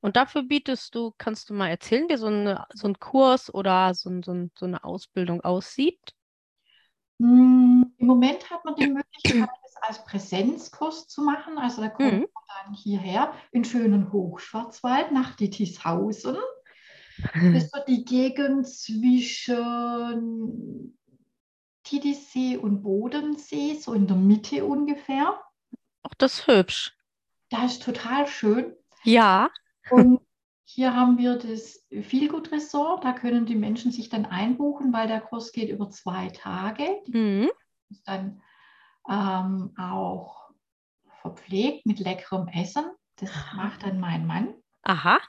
Und 0.00 0.16
dafür 0.16 0.42
bietest 0.42 0.94
du, 0.94 1.12
kannst 1.16 1.48
du 1.48 1.54
mal 1.54 1.68
erzählen, 1.68 2.08
wie 2.08 2.16
so, 2.16 2.26
eine, 2.26 2.66
so 2.74 2.86
ein 2.86 2.98
Kurs 2.98 3.52
oder 3.52 3.94
so, 3.94 4.10
so, 4.22 4.48
so 4.58 4.66
eine 4.66 4.84
Ausbildung 4.84 5.40
aussieht? 5.40 6.14
Hm, 7.18 7.94
Im 7.96 8.06
Moment 8.06 8.50
hat 8.50 8.64
man 8.64 8.74
die 8.76 8.88
Möglichkeit, 8.88 9.48
das 9.62 9.76
als 9.82 10.04
Präsenzkurs 10.04 11.08
zu 11.08 11.22
machen. 11.22 11.58
Also 11.58 11.82
da 11.82 11.88
kommt 11.88 12.12
mhm. 12.12 12.26
Dann 12.48 12.74
hierher 12.74 13.32
in 13.52 13.64
schönen 13.64 14.12
Hochschwarzwald 14.12 15.12
nach 15.12 15.36
Dittishausen. 15.36 16.36
Das 17.34 17.62
ist 17.62 17.74
so 17.74 17.80
die 17.86 18.04
Gegend 18.04 18.68
zwischen 18.68 19.38
Titisee 21.82 22.56
und 22.56 22.82
Bodensee, 22.82 23.74
so 23.74 23.94
in 23.94 24.06
der 24.06 24.16
Mitte 24.16 24.64
ungefähr. 24.64 25.40
Ach, 26.02 26.14
das 26.18 26.40
ist 26.40 26.46
hübsch. 26.46 26.96
Das 27.48 27.72
ist 27.72 27.82
total 27.82 28.26
schön. 28.26 28.74
Ja. 29.04 29.50
Und 29.90 30.20
hier 30.64 30.94
haben 30.94 31.16
wir 31.16 31.36
das 31.36 31.86
Feelgood-Ressort. 31.90 33.04
Da 33.04 33.12
können 33.12 33.46
die 33.46 33.54
Menschen 33.54 33.92
sich 33.92 34.08
dann 34.08 34.26
einbuchen, 34.26 34.92
weil 34.92 35.06
der 35.06 35.20
Kurs 35.20 35.52
geht 35.52 35.70
über 35.70 35.90
zwei 35.90 36.28
Tage. 36.28 37.02
Die 37.06 37.16
mhm. 37.16 37.50
ist 37.88 38.06
dann 38.06 38.42
ähm, 39.08 39.72
auch 39.78 40.45
verpflegt 41.34 41.86
mit 41.86 41.98
leckerem 41.98 42.48
Essen. 42.48 42.84
Das 43.16 43.30
macht 43.54 43.82
dann 43.82 44.00
mein 44.00 44.26
Mann. 44.26 44.54
Aha. 44.82 45.20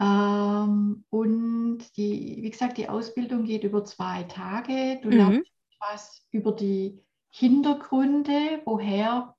Ähm, 0.00 1.04
und 1.10 1.96
die, 1.96 2.38
wie 2.42 2.50
gesagt, 2.50 2.78
die 2.78 2.88
Ausbildung 2.88 3.44
geht 3.44 3.64
über 3.64 3.84
zwei 3.84 4.24
Tage. 4.24 5.00
Du 5.02 5.08
mhm. 5.08 5.16
lernst 5.16 5.50
was 5.80 6.26
über 6.30 6.52
die 6.52 7.02
Hintergründe, 7.30 8.62
woher 8.64 9.36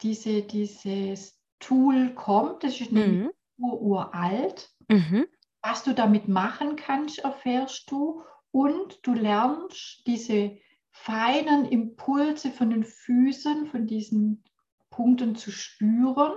diese, 0.00 0.42
dieses 0.42 1.38
Tool 1.60 2.14
kommt. 2.14 2.64
Das 2.64 2.80
ist 2.80 2.90
eine 2.90 3.06
mhm 3.06 3.30
uralt. 3.62 4.70
Mhm. 4.88 5.26
Was 5.62 5.84
du 5.84 5.94
damit 5.94 6.28
machen 6.28 6.76
kannst, 6.76 7.20
erfährst 7.20 7.90
du. 7.90 8.22
Und 8.50 8.98
du 9.02 9.14
lernst 9.14 10.02
diese 10.06 10.58
feinen 10.90 11.64
Impulse 11.66 12.50
von 12.50 12.70
den 12.70 12.84
Füßen, 12.84 13.66
von 13.66 13.86
diesen 13.86 14.44
Punkten 14.92 15.34
zu 15.34 15.50
spüren. 15.50 16.34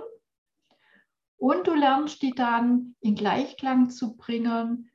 Und 1.36 1.68
du 1.68 1.74
lernst 1.74 2.22
die 2.22 2.32
dann 2.32 2.96
in 3.00 3.14
Gleichklang 3.14 3.90
zu 3.90 4.16
bringen, 4.16 4.90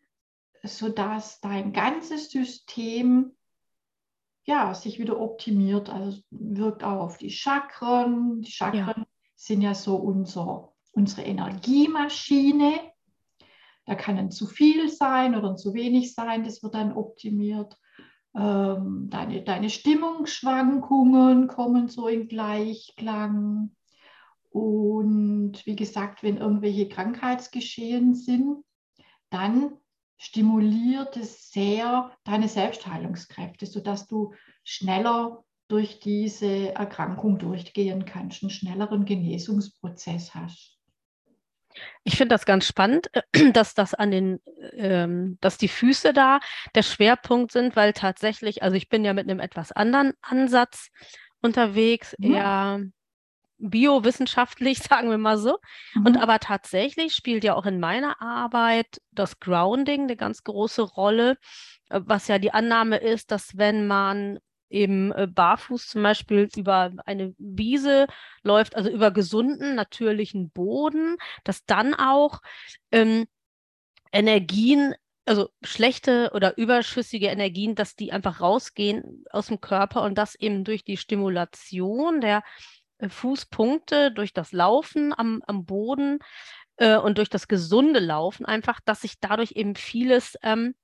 sodass 0.63 1.39
dein 1.39 1.72
ganzes 1.72 2.30
System 2.30 3.38
ja, 4.44 4.74
sich 4.74 5.00
wieder 5.00 5.22
optimiert. 5.22 5.89
Also 5.89 6.20
wirkt 6.32 6.84
auch 6.84 7.00
auf 7.00 7.18
die 7.18 7.30
Chakren. 7.30 8.41
Die 8.41 8.51
Chakren 8.51 9.01
ja. 9.01 9.08
sind 9.36 9.62
ja 9.62 9.74
so 9.74 9.96
unser 9.96 10.72
unsere 10.91 11.24
Energiemaschine. 11.24 12.91
Da 13.86 13.96
kann 13.96 14.18
ein 14.18 14.32
zu 14.32 14.46
viel 14.46 14.89
sein 14.89 15.36
oder 15.36 15.50
ein 15.50 15.58
zu 15.58 15.74
wenig 15.74 16.13
sein, 16.13 16.44
das 16.44 16.62
wird 16.62 16.75
dann 16.75 16.94
optimiert. 16.94 17.77
Ähm, 18.33 19.09
deine, 19.09 19.43
deine 19.43 19.69
Stimmungsschwankungen 19.69 21.47
kommen 21.47 21.89
so 21.89 22.07
in 22.07 22.27
Gleichklang. 22.27 23.75
Und 24.50 25.65
wie 25.65 25.75
gesagt, 25.75 26.23
wenn 26.23 26.38
irgendwelche 26.38 26.89
Krankheitsgeschehen 26.89 28.13
sind, 28.15 28.63
dann 29.29 29.77
stimuliert 30.17 31.17
es 31.17 31.51
sehr 31.51 32.11
deine 32.23 32.47
Selbstheilungskräfte, 32.47 33.65
sodass 33.65 34.07
du 34.07 34.33
schneller 34.63 35.43
durch 35.67 36.00
diese 36.00 36.75
Erkrankung 36.75 37.39
durchgehen 37.39 38.05
kannst, 38.05 38.43
einen 38.43 38.50
schnelleren 38.50 39.05
Genesungsprozess 39.05 40.35
hast. 40.35 40.80
Ich 42.03 42.17
finde 42.17 42.33
das 42.35 42.45
ganz 42.45 42.65
spannend, 42.65 43.09
dass 43.53 43.73
das 43.73 43.93
an 43.93 44.11
den, 44.11 44.39
ähm, 44.73 45.37
dass 45.41 45.57
die 45.57 45.67
Füße 45.67 46.13
da 46.13 46.39
der 46.75 46.83
Schwerpunkt 46.83 47.51
sind, 47.51 47.75
weil 47.75 47.93
tatsächlich, 47.93 48.63
also 48.63 48.75
ich 48.75 48.89
bin 48.89 49.05
ja 49.05 49.13
mit 49.13 49.29
einem 49.29 49.39
etwas 49.39 49.71
anderen 49.71 50.13
Ansatz 50.21 50.89
unterwegs, 51.41 52.15
ja. 52.19 52.29
eher 52.29 52.81
biowissenschaftlich, 53.61 54.79
sagen 54.89 55.09
wir 55.09 55.17
mal 55.17 55.37
so. 55.37 55.57
Mhm. 55.93 56.05
Und 56.05 56.17
aber 56.17 56.39
tatsächlich 56.39 57.13
spielt 57.13 57.43
ja 57.43 57.55
auch 57.55 57.65
in 57.65 57.79
meiner 57.79 58.21
Arbeit 58.21 59.01
das 59.11 59.39
Grounding 59.39 60.03
eine 60.03 60.15
ganz 60.15 60.43
große 60.43 60.81
Rolle, 60.81 61.37
äh, 61.89 62.01
was 62.03 62.27
ja 62.27 62.39
die 62.39 62.53
Annahme 62.53 62.97
ist, 62.97 63.31
dass 63.31 63.57
wenn 63.57 63.87
man 63.87 64.39
eben 64.71 65.11
äh, 65.11 65.27
barfuß 65.27 65.87
zum 65.87 66.03
Beispiel 66.03 66.49
über 66.55 66.91
eine 67.05 67.33
Wiese 67.37 68.07
läuft, 68.43 68.75
also 68.75 68.89
über 68.89 69.11
gesunden, 69.11 69.75
natürlichen 69.75 70.49
Boden, 70.51 71.17
dass 71.43 71.65
dann 71.65 71.93
auch 71.93 72.41
ähm, 72.91 73.27
Energien, 74.11 74.95
also 75.25 75.49
schlechte 75.61 76.31
oder 76.33 76.57
überschüssige 76.57 77.27
Energien, 77.27 77.75
dass 77.75 77.95
die 77.95 78.11
einfach 78.11 78.41
rausgehen 78.41 79.25
aus 79.31 79.47
dem 79.47 79.61
Körper 79.61 80.03
und 80.03 80.17
das 80.17 80.35
eben 80.35 80.63
durch 80.63 80.83
die 80.83 80.97
Stimulation 80.97 82.21
der 82.21 82.43
äh, 82.97 83.09
Fußpunkte, 83.09 84.11
durch 84.11 84.33
das 84.33 84.51
Laufen 84.51 85.13
am, 85.17 85.41
am 85.47 85.65
Boden 85.65 86.19
äh, 86.77 86.97
und 86.97 87.17
durch 87.17 87.29
das 87.29 87.47
gesunde 87.47 87.99
Laufen 87.99 88.45
einfach, 88.45 88.79
dass 88.83 89.01
sich 89.01 89.19
dadurch 89.19 89.53
eben 89.53 89.75
vieles 89.75 90.37
ähm, 90.41 90.75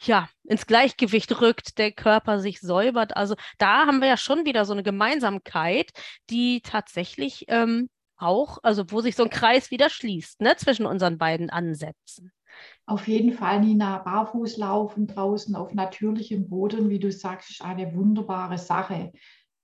ja, 0.00 0.28
ins 0.44 0.66
Gleichgewicht 0.66 1.40
rückt, 1.40 1.78
der 1.78 1.92
Körper 1.92 2.40
sich 2.40 2.60
säubert. 2.60 3.16
Also 3.16 3.36
da 3.58 3.86
haben 3.86 4.00
wir 4.00 4.08
ja 4.08 4.16
schon 4.16 4.44
wieder 4.44 4.64
so 4.64 4.72
eine 4.72 4.82
Gemeinsamkeit, 4.82 5.92
die 6.30 6.62
tatsächlich 6.62 7.44
ähm, 7.48 7.88
auch, 8.16 8.58
also 8.62 8.90
wo 8.90 9.00
sich 9.00 9.16
so 9.16 9.24
ein 9.24 9.30
Kreis 9.30 9.70
wieder 9.70 9.90
schließt, 9.90 10.40
ne, 10.40 10.56
zwischen 10.56 10.86
unseren 10.86 11.18
beiden 11.18 11.50
Ansätzen. 11.50 12.32
Auf 12.86 13.08
jeden 13.08 13.32
Fall, 13.32 13.60
Nina, 13.60 13.98
barfuß 13.98 14.58
laufen 14.58 15.08
draußen 15.08 15.56
auf 15.56 15.74
natürlichem 15.74 16.48
Boden, 16.48 16.88
wie 16.90 17.00
du 17.00 17.10
sagst, 17.10 17.50
ist 17.50 17.62
eine 17.62 17.92
wunderbare 17.94 18.58
Sache. 18.58 19.12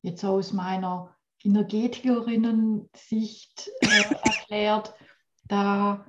Jetzt 0.02 0.24
aus 0.24 0.52
meiner 0.52 1.14
Energetikerinnen-Sicht 1.44 3.70
äh, 3.80 4.14
erklärt, 4.24 4.92
da 5.46 6.04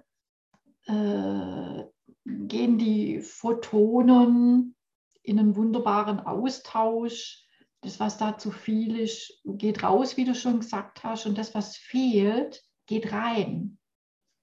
äh, 0.88 1.84
gehen 2.26 2.78
die 2.78 3.22
Photonen 3.22 4.76
in 5.24 5.40
einen 5.40 5.56
wunderbaren 5.56 6.20
Austausch. 6.20 7.46
Das, 7.82 8.00
was 8.00 8.18
da 8.18 8.38
zu 8.38 8.52
viel 8.52 9.00
ist, 9.00 9.42
geht 9.44 9.84
raus, 9.84 10.18
wie 10.18 10.26
du 10.26 10.36
schon 10.36 10.60
gesagt 10.60 11.04
hast. 11.04 11.26
Und 11.26 11.38
das, 11.38 11.56
was 11.56 11.78
fehlt, 11.78 12.64
geht 12.86 13.12
rein. 13.12 13.80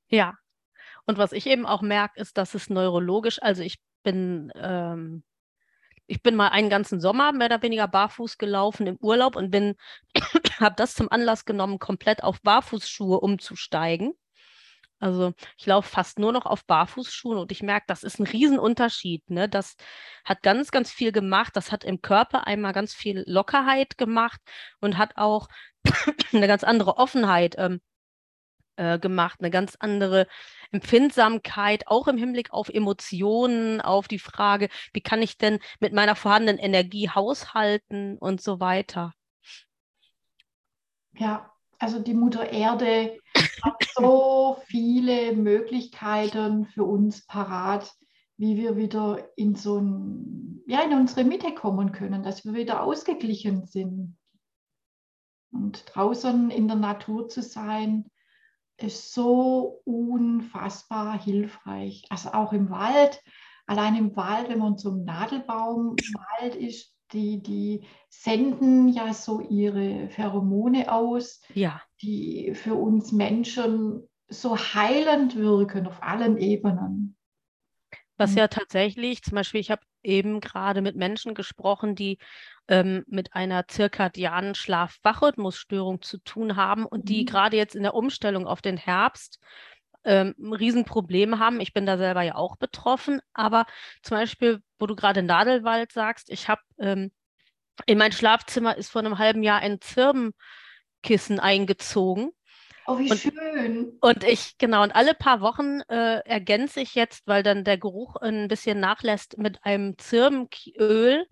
Ja. 0.08 0.34
Und 1.06 1.18
was 1.18 1.32
ich 1.32 1.46
eben 1.46 1.64
auch 1.64 1.82
merke, 1.82 2.20
ist, 2.20 2.36
dass 2.36 2.54
es 2.54 2.68
neurologisch, 2.68 3.40
also 3.40 3.62
ich 3.62 3.78
bin, 4.02 4.52
ähm, 4.56 5.22
ich 6.06 6.22
bin 6.22 6.34
mal 6.34 6.48
einen 6.48 6.68
ganzen 6.68 7.00
Sommer 7.00 7.32
mehr 7.32 7.46
oder 7.46 7.62
weniger 7.62 7.86
barfuß 7.86 8.38
gelaufen 8.38 8.86
im 8.86 8.96
Urlaub 9.00 9.36
und 9.36 9.50
bin, 9.50 9.76
habe 10.60 10.74
das 10.76 10.94
zum 10.94 11.10
Anlass 11.10 11.44
genommen, 11.44 11.78
komplett 11.78 12.22
auf 12.22 12.42
Barfußschuhe 12.42 13.20
umzusteigen. 13.20 14.14
Also 15.00 15.32
ich 15.56 15.66
laufe 15.66 15.88
fast 15.88 16.18
nur 16.18 16.32
noch 16.32 16.46
auf 16.46 16.64
Barfußschuhen 16.64 17.38
und 17.38 17.52
ich 17.52 17.62
merke, 17.62 17.86
das 17.86 18.02
ist 18.02 18.18
ein 18.18 18.26
Riesenunterschied. 18.26 19.30
Ne? 19.30 19.48
Das 19.48 19.76
hat 20.24 20.42
ganz, 20.42 20.70
ganz 20.70 20.90
viel 20.90 21.12
gemacht. 21.12 21.54
Das 21.54 21.70
hat 21.70 21.84
im 21.84 22.02
Körper 22.02 22.46
einmal 22.46 22.72
ganz 22.72 22.94
viel 22.94 23.22
Lockerheit 23.26 23.96
gemacht 23.98 24.40
und 24.80 24.98
hat 24.98 25.16
auch 25.16 25.48
eine 26.32 26.48
ganz 26.48 26.64
andere 26.64 26.96
Offenheit 26.96 27.54
ähm, 27.58 27.80
äh, 28.76 28.98
gemacht, 28.98 29.40
eine 29.40 29.50
ganz 29.50 29.76
andere 29.78 30.26
Empfindsamkeit, 30.70 31.86
auch 31.86 32.08
im 32.08 32.16
Hinblick 32.16 32.52
auf 32.52 32.68
Emotionen, 32.68 33.80
auf 33.80 34.08
die 34.08 34.18
Frage, 34.18 34.68
wie 34.92 35.00
kann 35.00 35.22
ich 35.22 35.38
denn 35.38 35.58
mit 35.80 35.92
meiner 35.92 36.16
vorhandenen 36.16 36.58
Energie 36.58 37.08
haushalten 37.08 38.18
und 38.18 38.40
so 38.40 38.60
weiter. 38.60 39.12
Ja, 41.14 41.52
also 41.78 42.00
die 42.00 42.14
Mutter 42.14 42.50
Erde 42.50 43.18
hat 43.62 43.84
so 43.94 44.58
viele 44.66 45.34
Möglichkeiten 45.34 46.66
für 46.66 46.84
uns 46.84 47.26
parat, 47.26 47.92
wie 48.36 48.56
wir 48.56 48.76
wieder 48.76 49.28
in 49.36 49.54
so 49.54 49.78
ein, 49.78 50.62
ja, 50.66 50.82
in 50.82 50.92
unsere 50.92 51.24
Mitte 51.24 51.54
kommen 51.54 51.92
können, 51.92 52.22
dass 52.22 52.44
wir 52.44 52.54
wieder 52.54 52.82
ausgeglichen 52.82 53.66
sind. 53.66 54.16
Und 55.50 55.84
draußen 55.92 56.50
in 56.50 56.68
der 56.68 56.76
Natur 56.76 57.28
zu 57.28 57.42
sein, 57.42 58.10
ist 58.76 59.12
so 59.12 59.80
unfassbar 59.84 61.20
hilfreich. 61.20 62.04
Also 62.10 62.30
auch 62.30 62.52
im 62.52 62.70
Wald, 62.70 63.20
allein 63.66 63.96
im 63.96 64.14
Wald, 64.14 64.48
wenn 64.48 64.60
man 64.60 64.78
zum 64.78 65.04
Nadelbaum 65.04 65.96
im 65.96 66.14
Wald 66.14 66.54
ist, 66.54 66.94
die, 67.12 67.42
die 67.42 67.84
senden 68.08 68.88
ja 68.88 69.12
so 69.14 69.40
ihre 69.40 70.08
Pheromone 70.08 70.92
aus, 70.92 71.42
ja. 71.54 71.80
die 72.02 72.54
für 72.54 72.74
uns 72.74 73.12
Menschen 73.12 74.08
so 74.28 74.56
heilend 74.56 75.36
wirken 75.36 75.86
auf 75.86 76.02
allen 76.02 76.36
Ebenen. 76.36 77.16
Was 78.18 78.34
ja 78.34 78.48
tatsächlich, 78.48 79.22
zum 79.22 79.36
Beispiel, 79.36 79.60
ich 79.60 79.70
habe 79.70 79.82
eben 80.02 80.40
gerade 80.40 80.82
mit 80.82 80.96
Menschen 80.96 81.34
gesprochen, 81.34 81.94
die 81.94 82.18
ähm, 82.66 83.04
mit 83.06 83.34
einer 83.34 83.68
zirkadianen 83.68 84.56
Schlaf-Wach-Rhythmusstörung 84.56 86.02
zu 86.02 86.18
tun 86.18 86.56
haben 86.56 86.84
und 86.84 87.08
die 87.08 87.22
mhm. 87.22 87.26
gerade 87.26 87.56
jetzt 87.56 87.76
in 87.76 87.84
der 87.84 87.94
Umstellung 87.94 88.46
auf 88.46 88.60
den 88.60 88.76
Herbst 88.76 89.38
ähm, 90.04 90.34
Riesenprobleme 90.38 91.38
haben. 91.38 91.60
Ich 91.60 91.72
bin 91.72 91.86
da 91.86 91.96
selber 91.96 92.22
ja 92.22 92.34
auch 92.34 92.56
betroffen, 92.56 93.20
aber 93.34 93.66
zum 94.02 94.16
Beispiel, 94.16 94.62
wo 94.78 94.86
du 94.86 94.96
gerade 94.96 95.22
Nadelwald 95.22 95.92
sagst, 95.92 96.30
ich 96.30 96.48
habe 96.48 96.62
ähm, 96.78 97.10
in 97.86 97.98
mein 97.98 98.12
Schlafzimmer 98.12 98.76
ist 98.76 98.90
vor 98.90 99.00
einem 99.00 99.18
halben 99.18 99.42
Jahr 99.42 99.60
ein 99.60 99.80
Zirbenkissen 99.80 101.40
eingezogen. 101.40 102.30
Oh, 102.86 102.98
wie 102.98 103.10
und, 103.10 103.18
schön. 103.18 103.98
Und 104.00 104.24
ich, 104.24 104.56
genau, 104.56 104.82
und 104.82 104.94
alle 104.94 105.14
paar 105.14 105.40
Wochen 105.40 105.80
äh, 105.88 106.20
ergänze 106.24 106.80
ich 106.80 106.94
jetzt, 106.94 107.26
weil 107.26 107.42
dann 107.42 107.62
der 107.62 107.76
Geruch 107.76 108.16
ein 108.16 108.48
bisschen 108.48 108.80
nachlässt, 108.80 109.36
mit 109.36 109.62
einem 109.62 109.98
Zirbenöl 109.98 111.26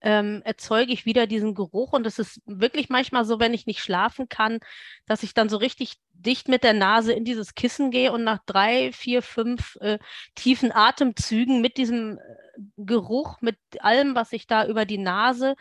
ähm, 0.00 0.42
erzeuge 0.44 0.92
ich 0.92 1.06
wieder 1.06 1.26
diesen 1.26 1.54
Geruch. 1.54 1.92
Und 1.92 2.06
es 2.06 2.18
ist 2.18 2.40
wirklich 2.46 2.88
manchmal 2.88 3.24
so, 3.24 3.40
wenn 3.40 3.54
ich 3.54 3.66
nicht 3.66 3.80
schlafen 3.80 4.28
kann, 4.28 4.60
dass 5.06 5.22
ich 5.22 5.34
dann 5.34 5.48
so 5.48 5.56
richtig 5.56 5.96
dicht 6.12 6.48
mit 6.48 6.64
der 6.64 6.74
Nase 6.74 7.12
in 7.12 7.24
dieses 7.24 7.54
Kissen 7.54 7.90
gehe 7.90 8.12
und 8.12 8.24
nach 8.24 8.40
drei, 8.46 8.92
vier, 8.92 9.22
fünf 9.22 9.76
äh, 9.80 9.98
tiefen 10.34 10.72
Atemzügen 10.72 11.60
mit 11.60 11.76
diesem 11.76 12.18
äh, 12.18 12.62
Geruch, 12.76 13.40
mit 13.40 13.56
allem, 13.80 14.14
was 14.14 14.32
ich 14.32 14.46
da 14.46 14.66
über 14.66 14.84
die 14.84 14.98
Nase, 14.98 15.54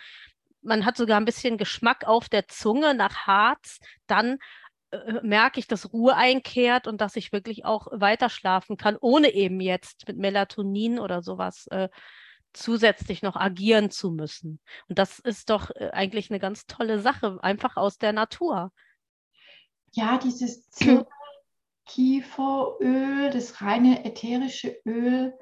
man 0.62 0.86
hat 0.86 0.98
sogar 0.98 1.20
ein 1.20 1.26
bisschen 1.26 1.58
Geschmack 1.58 2.06
auf 2.06 2.30
der 2.30 2.48
Zunge 2.48 2.94
nach 2.94 3.28
Harz, 3.28 3.80
dann 4.08 4.38
äh, 4.92 5.14
merke 5.24 5.60
ich, 5.60 5.68
dass 5.68 5.94
Ruhe 5.94 6.16
einkehrt 6.16 6.88
und 6.88 7.02
dass 7.02 7.16
ich 7.16 7.32
wirklich 7.32 7.66
auch 7.66 7.88
weiter 7.92 8.30
schlafen 8.30 8.78
kann, 8.78 8.98
ohne 9.00 9.34
eben 9.34 9.62
jetzt 9.62 10.08
mit 10.08 10.18
Melatonin 10.18 11.00
oder 11.00 11.22
sowas 11.22 11.68
äh, 11.68 11.90
zusätzlich 12.58 13.22
noch 13.22 13.36
agieren 13.36 13.90
zu 13.90 14.12
müssen. 14.12 14.60
Und 14.88 15.00
das 15.00 15.20
ist 15.20 15.50
doch 15.50 15.72
äh, 15.76 15.90
eigentlich 15.92 16.30
eine 16.30 16.40
ganz 16.40 16.66
tolle 16.66 17.00
Sache, 17.00 17.38
einfach 17.42 17.78
aus 17.78 17.98
der 17.98 18.14
Natur. 18.14 18.72
Ja, 19.94 20.18
dieses 20.18 20.70
Kieferöl, 21.86 23.30
das 23.30 23.62
reine 23.62 24.06
ätherische 24.06 24.78
Öl, 24.86 25.34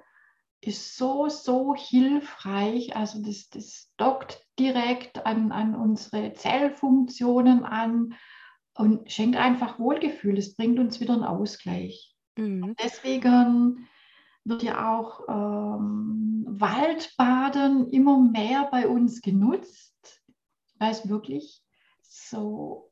ist 0.62 0.98
so, 0.98 1.30
so 1.30 1.76
hilfreich. 1.76 2.96
Also 2.96 3.22
das, 3.22 3.50
das 3.50 3.92
dockt 3.98 4.46
direkt 4.60 5.26
an, 5.26 5.52
an 5.52 5.76
unsere 5.76 6.34
Zellfunktionen 6.34 7.64
an 7.64 8.16
und 8.76 9.12
schenkt 9.12 9.38
einfach 9.38 9.80
Wohlgefühl. 9.80 10.38
Es 10.38 10.56
bringt 10.56 10.80
uns 10.80 11.00
wieder 11.00 11.14
einen 11.14 11.24
Ausgleich. 11.24 12.16
Mhm. 12.36 12.76
Deswegen 12.84 13.88
wird 14.46 14.64
ja 14.64 14.96
auch 14.96 15.22
ähm, 15.28 16.46
Waldbaden 16.48 17.90
immer 17.90 18.20
mehr 18.20 18.68
bei 18.72 18.88
uns 18.88 19.22
genutzt, 19.22 20.22
weil 20.80 20.92
es 20.92 21.10
wirklich 21.10 21.62
so 22.02 22.92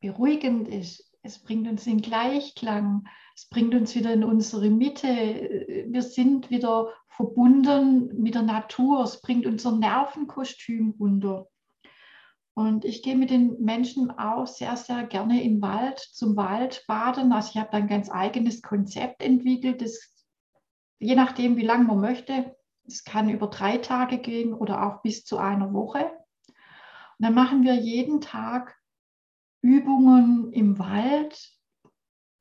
beruhigend 0.00 0.68
ist. 0.68 1.10
Es 1.22 1.38
bringt 1.38 1.66
uns 1.68 1.86
in 1.86 2.02
Gleichklang, 2.02 3.06
es 3.34 3.48
bringt 3.48 3.74
uns 3.74 3.94
wieder 3.94 4.12
in 4.12 4.24
unsere 4.24 4.68
Mitte. 4.68 5.06
Wir 5.88 6.02
sind 6.02 6.50
wieder 6.50 6.92
verbunden 7.08 8.20
mit 8.20 8.34
der 8.34 8.42
Natur, 8.42 9.04
es 9.04 9.22
bringt 9.22 9.46
unser 9.46 9.72
Nervenkostüm 9.72 10.94
runter. 10.98 11.46
Und 12.56 12.84
ich 12.84 13.02
gehe 13.02 13.16
mit 13.16 13.30
den 13.30 13.60
Menschen 13.60 14.10
auch 14.12 14.46
sehr, 14.46 14.76
sehr 14.76 15.04
gerne 15.04 15.40
den 15.40 15.60
Wald, 15.62 15.98
zum 15.98 16.36
Waldbaden. 16.36 17.32
Also 17.32 17.50
ich 17.52 17.56
habe 17.56 17.70
da 17.72 17.78
ein 17.78 17.88
ganz 17.88 18.10
eigenes 18.10 18.62
Konzept 18.62 19.22
entwickelt, 19.22 19.80
das 19.80 20.13
je 21.04 21.14
nachdem, 21.14 21.56
wie 21.56 21.66
lange 21.66 21.84
man 21.84 22.00
möchte. 22.00 22.56
Es 22.86 23.04
kann 23.04 23.28
über 23.28 23.48
drei 23.48 23.78
Tage 23.78 24.18
gehen 24.18 24.54
oder 24.54 24.86
auch 24.86 25.02
bis 25.02 25.24
zu 25.24 25.36
einer 25.36 25.72
Woche. 25.72 26.04
Und 27.18 27.26
dann 27.26 27.34
machen 27.34 27.62
wir 27.62 27.74
jeden 27.74 28.20
Tag 28.20 28.74
Übungen 29.60 30.52
im 30.52 30.78
Wald, 30.78 31.52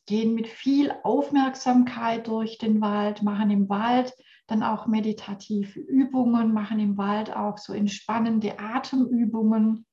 gehen 0.06 0.34
mit 0.34 0.47
viel 0.47 0.93
Aufmerksamkeit 1.04 2.28
durch 2.28 2.58
den 2.58 2.82
Wald, 2.82 3.21
machen 3.21 3.49
im 3.49 3.69
Wald 3.69 4.13
dann 4.47 4.63
auch 4.63 4.88
meditative 4.88 5.80
Übungen, 5.80 6.54
machen 6.54 6.80
im 6.80 6.97
Wald 6.97 7.34
auch 7.34 7.58
so 7.58 7.73
entspannende 7.73 8.60
Atemübungen. 8.60 9.86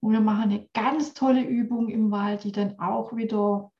Und 0.00 0.12
wir 0.12 0.20
machen 0.20 0.44
eine 0.44 0.68
ganz 0.74 1.14
tolle 1.14 1.42
Übung 1.42 1.88
im 1.88 2.10
Wald, 2.10 2.44
die 2.44 2.52
dann 2.52 2.78
auch 2.78 3.16
wieder 3.16 3.72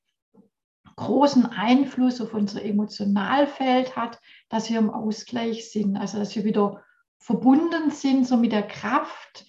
großen 0.97 1.45
Einfluss 1.45 2.21
auf 2.21 2.33
unser 2.33 2.63
Emotionalfeld 2.63 3.95
hat, 3.95 4.19
dass 4.49 4.69
wir 4.69 4.79
im 4.79 4.89
Ausgleich 4.89 5.69
sind, 5.71 5.97
also 5.97 6.17
dass 6.17 6.35
wir 6.35 6.45
wieder 6.45 6.83
verbunden 7.17 7.91
sind 7.91 8.25
so 8.25 8.37
mit 8.37 8.51
der 8.51 8.67
Kraft, 8.67 9.45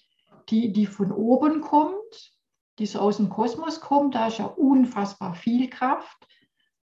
die, 0.48 0.72
die 0.72 0.86
von 0.86 1.12
oben 1.12 1.60
kommt, 1.60 2.32
die 2.78 2.86
so 2.86 3.00
aus 3.00 3.18
dem 3.18 3.28
Kosmos 3.28 3.80
kommt. 3.80 4.14
Da 4.14 4.28
ist 4.28 4.38
ja 4.38 4.46
unfassbar 4.46 5.34
viel 5.34 5.68
Kraft, 5.68 6.26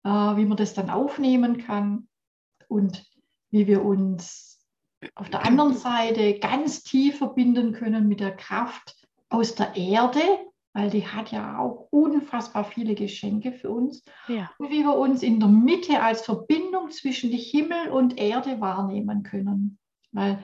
äh, 0.04 0.10
wie 0.10 0.46
man 0.46 0.58
das 0.58 0.74
dann 0.74 0.89
aufnehmen 0.89 1.58
kann 1.58 2.08
und 2.68 3.06
wie 3.50 3.68
wir 3.68 3.84
uns 3.84 4.54
auf 5.16 5.30
der 5.30 5.46
anderen 5.46 5.74
Seite 5.74 6.39
ganz 6.39 6.84
tief 6.84 7.18
verbinden 7.18 7.74
können 7.74 8.08
mit 8.08 8.20
der 8.20 8.36
Kraft 8.36 8.96
aus 9.30 9.56
der 9.56 9.76
Erde, 9.76 10.22
weil 10.74 10.90
die 10.90 11.08
hat 11.08 11.32
ja 11.32 11.60
auch 11.60 11.88
unfassbar 11.92 12.66
viele 12.66 12.96
Geschenke 12.96 13.54
für 13.54 13.70
uns. 13.70 14.04
Ja. 14.28 14.52
Und 14.58 14.72
wie 14.72 14.84
wir 14.84 14.96
uns 14.96 15.22
in 15.22 15.40
der 15.40 15.50
Mitte 15.50 16.02
als 16.02 16.26
Verbindung 16.26 16.90
zwischen 16.90 17.32
Himmel 17.32 17.90
und 17.90 18.18
Erde 18.18 18.60
wahrnehmen 18.60 19.22
können. 19.24 19.78
Weil 20.12 20.40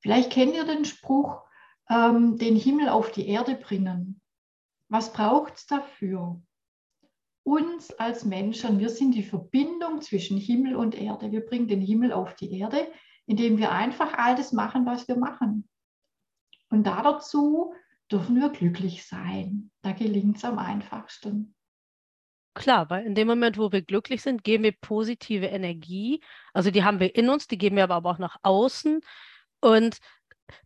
vielleicht 0.00 0.30
kennt 0.30 0.54
ihr 0.54 0.64
den 0.64 0.84
Spruch, 0.84 1.40
ähm, 1.88 2.36
den 2.36 2.56
Himmel 2.56 2.90
auf 2.90 3.10
die 3.10 3.26
Erde 3.26 3.54
bringen. 3.54 4.20
Was 4.88 5.12
braucht 5.12 5.56
es 5.56 5.66
dafür? 5.66 6.40
Uns 7.42 7.90
als 7.98 8.26
Menschen, 8.26 8.78
wir 8.78 8.90
sind 8.90 9.14
die 9.14 9.22
Verbindung 9.22 10.02
zwischen 10.02 10.36
Himmel 10.36 10.76
und 10.76 10.94
Erde. 10.94 11.32
Wir 11.32 11.44
bringen 11.44 11.68
den 11.68 11.80
Himmel 11.80 12.12
auf 12.12 12.34
die 12.34 12.58
Erde, 12.58 12.86
indem 13.24 13.56
wir 13.56 13.72
einfach 13.72 14.12
all 14.18 14.36
das 14.36 14.52
machen, 14.52 14.84
was 14.84 15.08
wir 15.08 15.16
machen. 15.16 15.66
Und 16.68 16.86
da 16.86 17.02
dazu 17.02 17.72
dürfen 18.10 18.40
wir 18.40 18.50
glücklich 18.50 19.06
sein. 19.06 19.70
Da 19.82 19.92
gelingt 19.92 20.36
es 20.38 20.44
am 20.44 20.58
einfachsten. 20.58 21.54
Klar, 22.54 22.90
weil 22.90 23.06
in 23.06 23.14
dem 23.14 23.28
Moment, 23.28 23.58
wo 23.58 23.70
wir 23.70 23.82
glücklich 23.82 24.22
sind, 24.22 24.42
geben 24.42 24.64
wir 24.64 24.74
positive 24.80 25.46
Energie. 25.46 26.20
Also 26.52 26.70
die 26.70 26.82
haben 26.82 26.98
wir 26.98 27.14
in 27.14 27.28
uns, 27.28 27.46
die 27.46 27.58
geben 27.58 27.76
wir 27.76 27.88
aber 27.88 28.10
auch 28.10 28.18
nach 28.18 28.36
außen. 28.42 29.00
Und 29.60 29.98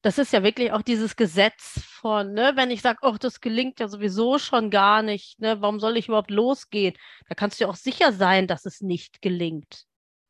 das 0.00 0.16
ist 0.16 0.32
ja 0.32 0.42
wirklich 0.42 0.72
auch 0.72 0.80
dieses 0.80 1.14
Gesetz 1.16 1.80
von, 1.84 2.32
ne, 2.32 2.52
wenn 2.54 2.70
ich 2.70 2.80
sage, 2.80 3.00
oh, 3.02 3.16
das 3.20 3.40
gelingt 3.40 3.80
ja 3.80 3.88
sowieso 3.88 4.38
schon 4.38 4.70
gar 4.70 5.02
nicht, 5.02 5.38
ne, 5.40 5.60
warum 5.60 5.78
soll 5.78 5.98
ich 5.98 6.08
überhaupt 6.08 6.30
losgehen? 6.30 6.94
Da 7.28 7.34
kannst 7.34 7.60
du 7.60 7.64
ja 7.64 7.70
auch 7.70 7.76
sicher 7.76 8.12
sein, 8.12 8.46
dass 8.46 8.64
es 8.64 8.80
nicht 8.80 9.20
gelingt. 9.20 9.84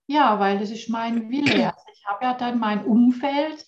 Ja, 0.06 0.38
weil 0.38 0.58
das 0.58 0.70
ist 0.70 0.88
mein 0.88 1.30
Wille. 1.30 1.44
Also 1.74 1.84
ich 1.92 2.04
habe 2.06 2.24
ja 2.24 2.34
dann 2.34 2.58
mein 2.58 2.84
Umfeld, 2.84 3.64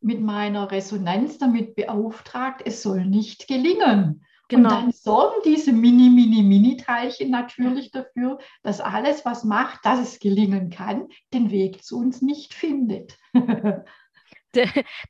mit 0.00 0.20
meiner 0.20 0.70
Resonanz 0.70 1.38
damit 1.38 1.74
beauftragt, 1.74 2.62
es 2.64 2.82
soll 2.82 3.04
nicht 3.06 3.48
gelingen. 3.48 4.24
Genau. 4.48 4.68
Und 4.68 4.74
dann 4.74 4.92
sorgen 4.92 5.40
diese 5.44 5.72
mini, 5.72 6.08
mini, 6.08 6.42
mini 6.42 6.76
Teilchen 6.76 7.30
natürlich 7.30 7.90
dafür, 7.90 8.38
dass 8.62 8.80
alles, 8.80 9.24
was 9.24 9.42
macht, 9.42 9.84
dass 9.84 9.98
es 9.98 10.20
gelingen 10.20 10.70
kann, 10.70 11.08
den 11.34 11.50
Weg 11.50 11.82
zu 11.82 11.98
uns 11.98 12.22
nicht 12.22 12.54
findet. 12.54 13.18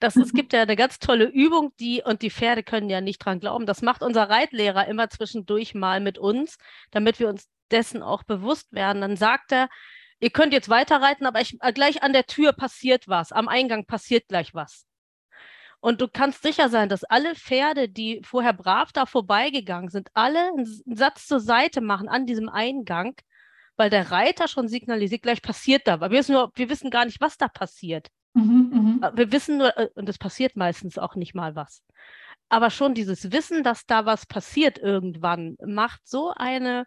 Das, 0.00 0.16
es 0.16 0.32
gibt 0.32 0.52
ja 0.52 0.62
eine 0.62 0.74
ganz 0.74 0.98
tolle 0.98 1.26
Übung, 1.26 1.70
die, 1.78 2.02
und 2.04 2.22
die 2.22 2.30
Pferde 2.30 2.64
können 2.64 2.90
ja 2.90 3.00
nicht 3.00 3.18
dran 3.18 3.38
glauben, 3.38 3.64
das 3.64 3.80
macht 3.80 4.02
unser 4.02 4.28
Reitlehrer 4.28 4.88
immer 4.88 5.08
zwischendurch 5.08 5.72
mal 5.72 6.00
mit 6.00 6.18
uns, 6.18 6.58
damit 6.90 7.20
wir 7.20 7.28
uns 7.28 7.48
dessen 7.70 8.02
auch 8.02 8.24
bewusst 8.24 8.72
werden. 8.72 9.02
Dann 9.02 9.16
sagt 9.16 9.52
er, 9.52 9.68
ihr 10.20 10.30
könnt 10.30 10.52
jetzt 10.52 10.68
weiterreiten, 10.68 11.26
aber 11.26 11.40
ich, 11.40 11.56
äh, 11.60 11.72
gleich 11.72 12.02
an 12.02 12.12
der 12.12 12.26
Tür 12.26 12.52
passiert 12.52 13.08
was, 13.08 13.32
am 13.32 13.48
Eingang 13.48 13.86
passiert 13.86 14.28
gleich 14.28 14.54
was. 14.54 14.86
Und 15.80 16.00
du 16.00 16.08
kannst 16.08 16.42
sicher 16.42 16.68
sein, 16.68 16.88
dass 16.88 17.04
alle 17.04 17.34
Pferde, 17.34 17.88
die 17.88 18.20
vorher 18.24 18.52
brav 18.52 18.92
da 18.92 19.06
vorbeigegangen 19.06 19.90
sind, 19.90 20.08
alle 20.14 20.48
einen 20.48 20.66
Satz 20.86 21.26
zur 21.26 21.40
Seite 21.40 21.80
machen 21.80 22.08
an 22.08 22.26
diesem 22.26 22.48
Eingang, 22.48 23.14
weil 23.76 23.90
der 23.90 24.10
Reiter 24.10 24.48
schon 24.48 24.68
signalisiert, 24.68 25.22
gleich 25.22 25.42
passiert 25.42 25.86
da. 25.86 26.00
Wir 26.00 26.10
wissen, 26.10 26.32
nur, 26.32 26.50
wir 26.54 26.70
wissen 26.70 26.90
gar 26.90 27.04
nicht, 27.04 27.20
was 27.20 27.36
da 27.36 27.48
passiert. 27.48 28.08
Mhm, 28.32 28.98
mh. 29.00 29.12
Wir 29.16 29.32
wissen 29.32 29.58
nur, 29.58 29.76
äh, 29.76 29.88
und 29.94 30.08
es 30.08 30.18
passiert 30.18 30.56
meistens 30.56 30.98
auch 30.98 31.14
nicht 31.14 31.34
mal 31.34 31.54
was. 31.54 31.82
Aber 32.48 32.70
schon 32.70 32.94
dieses 32.94 33.32
Wissen, 33.32 33.62
dass 33.62 33.86
da 33.86 34.06
was 34.06 34.26
passiert 34.26 34.78
irgendwann, 34.78 35.56
macht 35.64 36.06
so 36.06 36.32
eine 36.34 36.86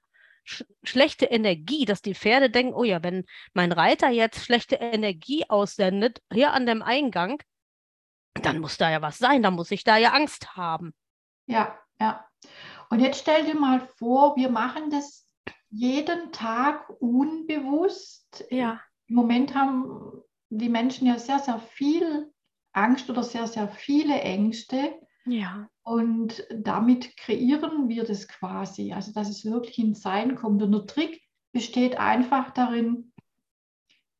sch 0.49 0.63
schlechte 0.83 1.25
Energie, 1.25 1.85
dass 1.85 2.01
die 2.01 2.15
Pferde 2.15 2.49
denken, 2.49 2.73
oh 2.73 2.83
ja, 2.83 3.03
wenn 3.03 3.25
mein 3.53 3.71
Reiter 3.71 4.09
jetzt 4.09 4.43
schlechte 4.43 4.75
Energie 4.75 5.45
aussendet, 5.47 6.21
hier 6.31 6.53
an 6.53 6.65
dem 6.65 6.81
Eingang, 6.81 7.41
dann 8.41 8.59
muss 8.59 8.77
da 8.77 8.89
ja 8.89 9.01
was 9.01 9.17
sein, 9.17 9.43
dann 9.43 9.53
muss 9.53 9.71
ich 9.71 9.83
da 9.83 9.97
ja 9.97 10.13
Angst 10.13 10.55
haben. 10.55 10.93
Ja, 11.45 11.77
ja. 11.99 12.25
Und 12.89 12.99
jetzt 12.99 13.19
stell 13.19 13.45
dir 13.45 13.55
mal 13.55 13.81
vor, 13.97 14.35
wir 14.35 14.49
machen 14.49 14.89
das 14.89 15.27
jeden 15.69 16.31
Tag 16.31 16.89
unbewusst. 16.99 18.45
Ja. 18.49 18.81
Im 19.07 19.15
Moment 19.15 19.53
haben 19.53 20.21
die 20.49 20.69
Menschen 20.69 21.07
ja 21.07 21.19
sehr, 21.19 21.39
sehr 21.39 21.59
viel 21.59 22.31
Angst 22.71 23.09
oder 23.09 23.23
sehr, 23.23 23.47
sehr 23.47 23.67
viele 23.67 24.19
Ängste. 24.21 24.99
Ja. 25.25 25.69
Und 25.89 26.45
damit 26.51 27.17
kreieren 27.17 27.89
wir 27.89 28.03
das 28.03 28.27
quasi, 28.27 28.93
also 28.93 29.11
dass 29.11 29.27
es 29.27 29.43
wirklich 29.43 29.79
ins 29.79 30.03
Sein 30.03 30.35
kommt. 30.35 30.61
Und 30.61 30.71
der 30.71 30.85
Trick 30.85 31.19
besteht 31.51 31.97
einfach 31.97 32.51
darin, 32.51 33.11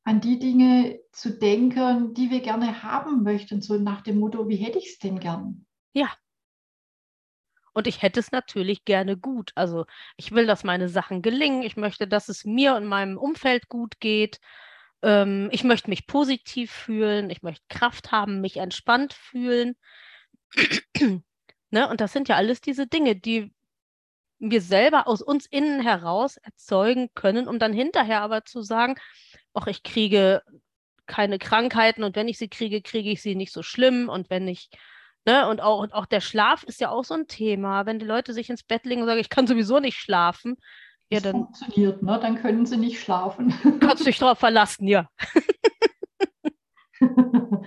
an 0.04 0.20
die 0.20 0.40
Dinge 0.40 1.00
zu 1.12 1.38
denken, 1.38 2.16
die 2.16 2.32
wir 2.32 2.40
gerne 2.40 2.82
haben 2.82 3.22
möchten, 3.22 3.62
so 3.62 3.78
nach 3.78 4.02
dem 4.02 4.18
Motto, 4.18 4.50
wie 4.50 4.56
hätte 4.56 4.80
ich 4.80 4.88
es 4.88 4.98
denn 4.98 5.20
gern? 5.20 5.68
Ja. 5.94 6.12
Und 7.74 7.86
ich 7.86 8.02
hätte 8.02 8.20
es 8.20 8.32
natürlich 8.32 8.84
gerne 8.84 9.16
gut. 9.16 9.52
Also 9.54 9.86
ich 10.18 10.32
will, 10.32 10.48
dass 10.48 10.64
meine 10.64 10.90
Sachen 10.90 11.22
gelingen. 11.22 11.62
Ich 11.62 11.78
möchte, 11.78 12.08
dass 12.08 12.30
es 12.30 12.46
mir 12.46 12.74
und 12.74 12.88
meinem 12.88 13.16
Umfeld 13.16 13.70
gut 13.70 14.00
geht. 14.00 14.40
Ähm, 15.04 15.50
ich 15.52 15.64
möchte 15.64 15.92
mich 15.92 16.08
positiv 16.08 16.72
fühlen. 16.72 17.30
Ich 17.30 17.44
möchte 17.44 17.64
Kraft 17.70 18.12
haben, 18.12 18.42
mich 18.42 18.58
entspannt 18.58 19.14
fühlen. 19.14 19.76
Ne? 21.72 21.90
Und 21.90 22.02
das 22.02 22.14
sind 22.14 22.30
ja 22.30 22.36
alles 22.36 22.62
diese 22.62 22.88
Dinge, 22.88 23.16
die 23.16 23.54
wir 24.40 24.62
selber 24.62 25.08
aus 25.08 25.22
uns 25.22 25.46
innen 25.46 25.82
heraus 25.82 26.38
erzeugen 26.38 27.10
können, 27.14 27.48
um 27.48 27.60
dann 27.60 27.74
hinterher 27.74 28.22
aber 28.22 28.46
zu 28.46 28.62
sagen, 28.62 28.96
ach, 29.54 29.68
ich 29.68 29.84
kriege 29.84 30.42
keine 31.06 31.40
Krankheiten 31.40 32.04
und 32.04 32.16
wenn 32.16 32.28
ich 32.28 32.38
sie 32.38 32.48
kriege, 32.48 32.82
kriege 32.82 33.10
ich 33.10 33.22
sie 33.22 33.36
nicht 33.36 33.52
so 33.52 33.64
schlimm 33.64 34.08
und 34.10 34.30
wenn 34.30 34.48
ich, 34.48 34.70
ne, 35.26 35.50
und 35.50 35.60
auch, 35.60 35.80
und 35.82 35.94
auch 35.94 36.06
der 36.06 36.22
Schlaf 36.22 36.64
ist 36.64 36.80
ja 36.80 36.90
auch 36.90 37.04
so 37.04 37.16
ein 37.16 37.28
Thema. 37.28 37.86
Wenn 37.86 38.00
die 38.00 38.06
Leute 38.06 38.34
sich 38.34 38.50
ins 38.50 38.64
Bett 38.64 38.86
legen 38.86 39.02
und 39.02 39.08
sagen, 39.08 39.20
ich 39.20 39.30
kann 39.30 39.48
sowieso 39.48 39.80
nicht 39.80 39.98
schlafen, 39.98 40.56
ja, 41.12 41.20
dann 41.20 41.34
funktioniert, 41.34 42.04
ne? 42.04 42.20
Dann 42.22 42.36
können 42.36 42.68
sie 42.68 42.78
nicht 42.78 43.02
schlafen. 43.02 43.52
Kannst 43.80 44.02
du 44.02 44.06
dich 44.06 44.20
darauf 44.20 44.38
verlassen, 44.38 44.88
ja. 44.88 45.10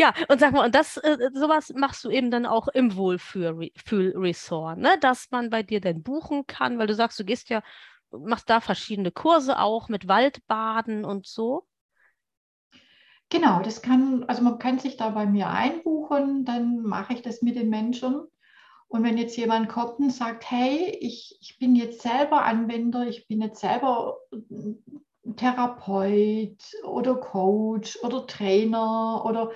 ja, 0.00 0.14
und 0.28 0.40
sag 0.40 0.52
mal, 0.52 0.64
und 0.64 0.74
das, 0.74 0.96
äh, 0.96 1.30
sowas 1.34 1.72
machst 1.74 2.04
du 2.04 2.10
eben 2.10 2.30
dann 2.30 2.46
auch 2.46 2.68
im 2.68 2.96
Wohlfühlresort, 2.96 4.78
ne? 4.78 4.96
Dass 5.00 5.30
man 5.30 5.50
bei 5.50 5.62
dir 5.62 5.80
dann 5.80 6.02
buchen 6.02 6.46
kann, 6.46 6.78
weil 6.78 6.86
du 6.86 6.94
sagst, 6.94 7.18
du 7.20 7.24
gehst 7.24 7.50
ja 7.50 7.62
machst 8.10 8.50
da 8.50 8.60
verschiedene 8.60 9.10
Kurse 9.10 9.58
auch 9.58 9.88
mit 9.88 10.08
Waldbaden 10.08 11.04
und 11.04 11.26
so? 11.26 11.66
Genau, 13.28 13.60
das 13.62 13.80
kann, 13.80 14.24
also 14.24 14.42
man 14.42 14.58
kann 14.58 14.80
sich 14.80 14.96
da 14.96 15.10
bei 15.10 15.26
mir 15.26 15.48
einbuchen, 15.48 16.44
dann 16.44 16.82
mache 16.82 17.12
ich 17.14 17.22
das 17.22 17.42
mit 17.42 17.54
den 17.54 17.70
Menschen. 17.70 18.26
Und 18.88 19.04
wenn 19.04 19.16
jetzt 19.16 19.36
jemand 19.36 19.68
kommt 19.68 20.00
und 20.00 20.10
sagt, 20.10 20.50
hey, 20.50 20.98
ich, 21.00 21.38
ich 21.40 21.58
bin 21.60 21.76
jetzt 21.76 22.02
selber 22.02 22.44
Anwender, 22.44 23.06
ich 23.06 23.28
bin 23.28 23.40
jetzt 23.40 23.60
selber 23.60 24.18
Therapeut 25.36 26.60
oder 26.82 27.14
Coach 27.14 28.02
oder 28.02 28.26
Trainer 28.26 29.22
oder 29.24 29.52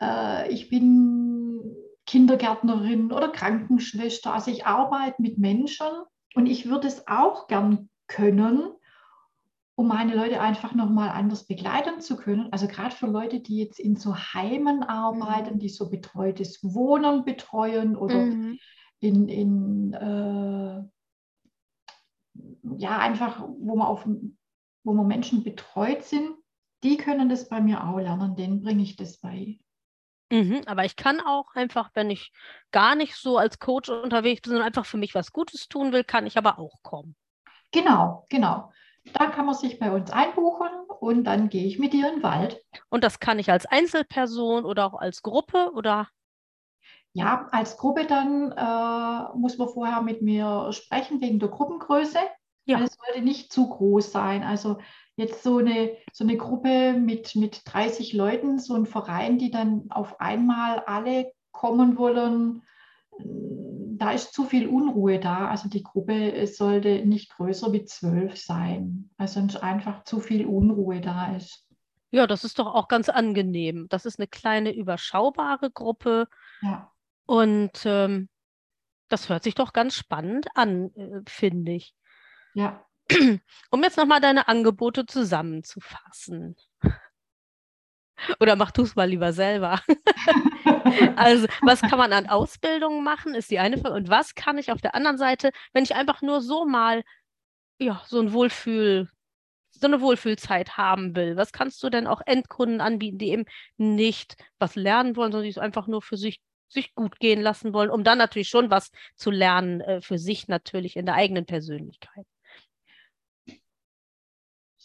äh, 0.00 0.50
ich 0.52 0.68
bin 0.68 1.74
Kindergärtnerin 2.06 3.12
oder 3.12 3.28
Krankenschwester, 3.28 4.32
also 4.32 4.50
ich 4.50 4.66
arbeite 4.66 5.20
mit 5.20 5.38
Menschen 5.38 5.86
und 6.34 6.46
ich 6.46 6.68
würde 6.68 6.86
es 6.86 7.06
auch 7.08 7.48
gern 7.48 7.88
können, 8.06 8.68
um 9.74 9.88
meine 9.88 10.14
Leute 10.14 10.40
einfach 10.40 10.74
nochmal 10.74 11.10
anders 11.10 11.46
begleiten 11.46 12.00
zu 12.00 12.16
können. 12.16 12.48
Also 12.52 12.66
gerade 12.66 12.94
für 12.94 13.06
Leute, 13.06 13.40
die 13.40 13.58
jetzt 13.58 13.78
in 13.78 13.96
so 13.96 14.16
Heimen 14.16 14.82
arbeiten, 14.82 15.54
mhm. 15.54 15.58
die 15.58 15.68
so 15.68 15.90
betreutes 15.90 16.62
Wohnen 16.62 17.24
betreuen 17.24 17.96
oder 17.96 18.16
mhm. 18.16 18.58
in, 19.00 19.28
in 19.28 19.92
äh, 19.92 20.82
ja, 22.78 22.98
einfach, 22.98 23.42
wo 23.58 23.76
man 23.76 23.86
auf 23.86 24.06
wo 24.86 24.92
man 24.92 25.08
Menschen 25.08 25.42
betreut 25.42 26.04
sind, 26.04 26.36
die 26.84 26.96
können 26.96 27.28
das 27.28 27.48
bei 27.48 27.60
mir 27.60 27.84
auch 27.84 27.98
lernen, 27.98 28.36
denen 28.36 28.62
bringe 28.62 28.84
ich 28.84 28.94
das 28.94 29.18
bei. 29.18 29.58
Mhm, 30.30 30.62
aber 30.66 30.84
ich 30.84 30.96
kann 30.96 31.20
auch 31.20 31.54
einfach, 31.54 31.90
wenn 31.94 32.10
ich 32.10 32.32
gar 32.72 32.94
nicht 32.94 33.14
so 33.14 33.38
als 33.38 33.58
Coach 33.58 33.88
unterwegs 33.88 34.42
bin, 34.42 34.50
sondern 34.50 34.66
einfach 34.66 34.86
für 34.86 34.96
mich 34.96 35.14
was 35.14 35.32
Gutes 35.32 35.68
tun 35.68 35.92
will, 35.92 36.04
kann 36.04 36.26
ich 36.26 36.36
aber 36.36 36.58
auch 36.58 36.82
kommen. 36.82 37.14
Genau, 37.72 38.26
genau. 38.28 38.72
Da 39.12 39.26
kann 39.26 39.46
man 39.46 39.54
sich 39.54 39.78
bei 39.78 39.92
uns 39.92 40.10
einbuchen 40.10 40.68
und 41.00 41.24
dann 41.24 41.48
gehe 41.48 41.64
ich 41.64 41.78
mit 41.78 41.92
dir 41.92 42.08
in 42.08 42.16
den 42.16 42.22
Wald. 42.24 42.60
Und 42.88 43.04
das 43.04 43.20
kann 43.20 43.38
ich 43.38 43.50
als 43.50 43.66
Einzelperson 43.66 44.64
oder 44.64 44.86
auch 44.86 44.94
als 44.94 45.22
Gruppe 45.22 45.70
oder? 45.74 46.08
ja, 47.16 47.48
als 47.50 47.78
Gruppe 47.78 48.04
dann 48.04 48.52
äh, 48.52 49.38
muss 49.38 49.56
man 49.56 49.70
vorher 49.70 50.02
mit 50.02 50.20
mir 50.20 50.70
sprechen 50.72 51.22
wegen 51.22 51.38
der 51.38 51.48
Gruppengröße. 51.48 52.18
Ja. 52.66 52.80
Es 52.80 52.94
sollte 52.94 53.22
nicht 53.22 53.50
zu 53.50 53.70
groß 53.70 54.12
sein. 54.12 54.42
Also 54.42 54.76
jetzt 55.16 55.42
so 55.42 55.58
eine, 55.58 55.96
so 56.12 56.24
eine 56.24 56.36
Gruppe 56.36 56.94
mit, 56.94 57.34
mit 57.34 57.62
30 57.64 58.12
Leuten, 58.12 58.58
so 58.58 58.74
ein 58.74 58.86
Verein, 58.86 59.38
die 59.38 59.50
dann 59.50 59.86
auf 59.90 60.20
einmal 60.20 60.80
alle 60.80 61.32
kommen 61.52 61.96
wollen, 61.96 62.62
da 63.18 64.12
ist 64.12 64.34
zu 64.34 64.44
viel 64.44 64.68
Unruhe 64.68 65.18
da. 65.18 65.48
Also 65.48 65.68
die 65.68 65.82
Gruppe 65.82 66.46
sollte 66.46 67.06
nicht 67.06 67.30
größer 67.30 67.72
wie 67.72 67.84
zwölf 67.84 68.36
sein, 68.36 69.10
weil 69.16 69.28
sonst 69.28 69.56
einfach 69.56 70.04
zu 70.04 70.20
viel 70.20 70.46
Unruhe 70.46 71.00
da 71.00 71.34
ist. 71.34 71.66
Ja, 72.10 72.26
das 72.26 72.44
ist 72.44 72.58
doch 72.58 72.74
auch 72.74 72.88
ganz 72.88 73.08
angenehm. 73.08 73.86
Das 73.88 74.06
ist 74.06 74.18
eine 74.18 74.28
kleine, 74.28 74.74
überschaubare 74.74 75.70
Gruppe. 75.70 76.28
Ja. 76.60 76.92
Und 77.26 77.82
ähm, 77.84 78.28
das 79.08 79.28
hört 79.28 79.42
sich 79.42 79.54
doch 79.54 79.72
ganz 79.72 79.94
spannend 79.94 80.46
an, 80.54 80.94
äh, 80.94 81.20
finde 81.26 81.72
ich. 81.72 81.94
Ja. 82.54 82.85
Um 83.70 83.82
jetzt 83.82 83.96
nochmal 83.96 84.20
deine 84.20 84.48
Angebote 84.48 85.06
zusammenzufassen. 85.06 86.56
Oder 88.40 88.56
mach 88.56 88.70
du 88.70 88.82
es 88.82 88.96
mal 88.96 89.08
lieber 89.08 89.32
selber. 89.32 89.80
also, 91.16 91.46
was 91.62 91.80
kann 91.82 91.98
man 91.98 92.12
an 92.12 92.28
Ausbildungen 92.28 93.04
machen, 93.04 93.34
ist 93.34 93.50
die 93.50 93.58
eine 93.58 93.78
Frage. 93.78 93.94
Und 93.94 94.08
was 94.08 94.34
kann 94.34 94.58
ich 94.58 94.72
auf 94.72 94.80
der 94.80 94.94
anderen 94.94 95.18
Seite, 95.18 95.50
wenn 95.72 95.84
ich 95.84 95.94
einfach 95.94 96.22
nur 96.22 96.40
so 96.40 96.64
mal, 96.64 97.04
ja, 97.78 98.02
so 98.06 98.20
ein 98.20 98.32
Wohlfühl, 98.32 99.08
so 99.70 99.86
eine 99.86 100.00
Wohlfühlzeit 100.00 100.76
haben 100.78 101.14
will? 101.16 101.36
Was 101.36 101.52
kannst 101.52 101.82
du 101.82 101.90
denn 101.90 102.06
auch 102.06 102.22
Endkunden 102.24 102.80
anbieten, 102.80 103.18
die 103.18 103.30
eben 103.30 103.44
nicht 103.76 104.36
was 104.58 104.76
lernen 104.76 105.16
wollen, 105.16 105.32
sondern 105.32 105.44
die 105.44 105.50
es 105.50 105.58
einfach 105.58 105.86
nur 105.86 106.02
für 106.02 106.16
sich, 106.16 106.40
sich 106.68 106.94
gut 106.94 107.20
gehen 107.20 107.42
lassen 107.42 107.72
wollen, 107.74 107.90
um 107.90 108.02
dann 108.04 108.18
natürlich 108.18 108.48
schon 108.48 108.70
was 108.70 108.90
zu 109.16 109.30
lernen 109.30 109.80
äh, 109.82 110.00
für 110.00 110.18
sich 110.18 110.48
natürlich 110.48 110.96
in 110.96 111.06
der 111.06 111.16
eigenen 111.16 111.46
Persönlichkeit? 111.46 112.26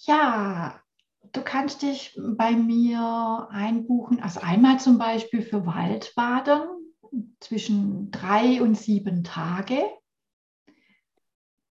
Ja, 0.05 0.81
du 1.31 1.43
kannst 1.43 1.83
dich 1.83 2.17
bei 2.17 2.53
mir 2.53 3.47
einbuchen, 3.51 4.19
also 4.19 4.39
einmal 4.39 4.79
zum 4.79 4.97
Beispiel 4.97 5.43
für 5.43 5.67
Waldbaden 5.67 6.59
zwischen 7.39 8.09
drei 8.09 8.63
und 8.63 8.75
sieben 8.75 9.23
Tage. 9.23 9.83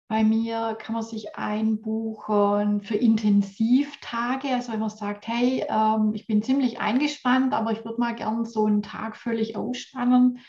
Bei 0.08 0.24
mir 0.24 0.78
kann 0.80 0.94
man 0.94 1.02
sich 1.02 1.36
einbuchen 1.38 2.82
für 2.82 2.96
Intensivtage, 2.96 4.50
also 4.50 4.74
wenn 4.74 4.80
man 4.80 4.90
sagt, 4.90 5.28
hey, 5.28 5.66
ähm, 5.68 6.14
ich 6.14 6.28
bin 6.28 6.44
ziemlich 6.44 6.80
eingespannt, 6.80 7.54
aber 7.54 7.72
ich 7.72 7.84
würde 7.84 8.00
mal 8.00 8.14
gern 8.14 8.46
so 8.46 8.66
einen 8.66 8.84
Tag 8.84 9.16
völlig 9.18 9.56
ausspannen 9.56 10.40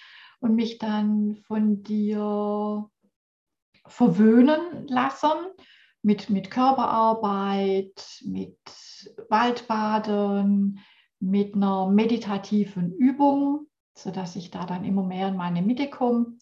und 0.40 0.54
mich 0.54 0.76
dann 0.76 1.36
von 1.46 1.82
dir 1.82 2.90
verwöhnen 3.86 4.86
lassen 4.86 5.34
mit, 6.02 6.30
mit 6.30 6.50
Körperarbeit, 6.50 8.20
mit 8.24 8.58
Waldbaden, 9.28 10.80
mit 11.18 11.54
einer 11.54 11.88
meditativen 11.90 12.92
Übung, 12.92 13.66
sodass 13.94 14.36
ich 14.36 14.50
da 14.50 14.64
dann 14.64 14.84
immer 14.84 15.02
mehr 15.02 15.28
in 15.28 15.36
meine 15.36 15.62
Mitte 15.62 15.90
komme. 15.90 16.38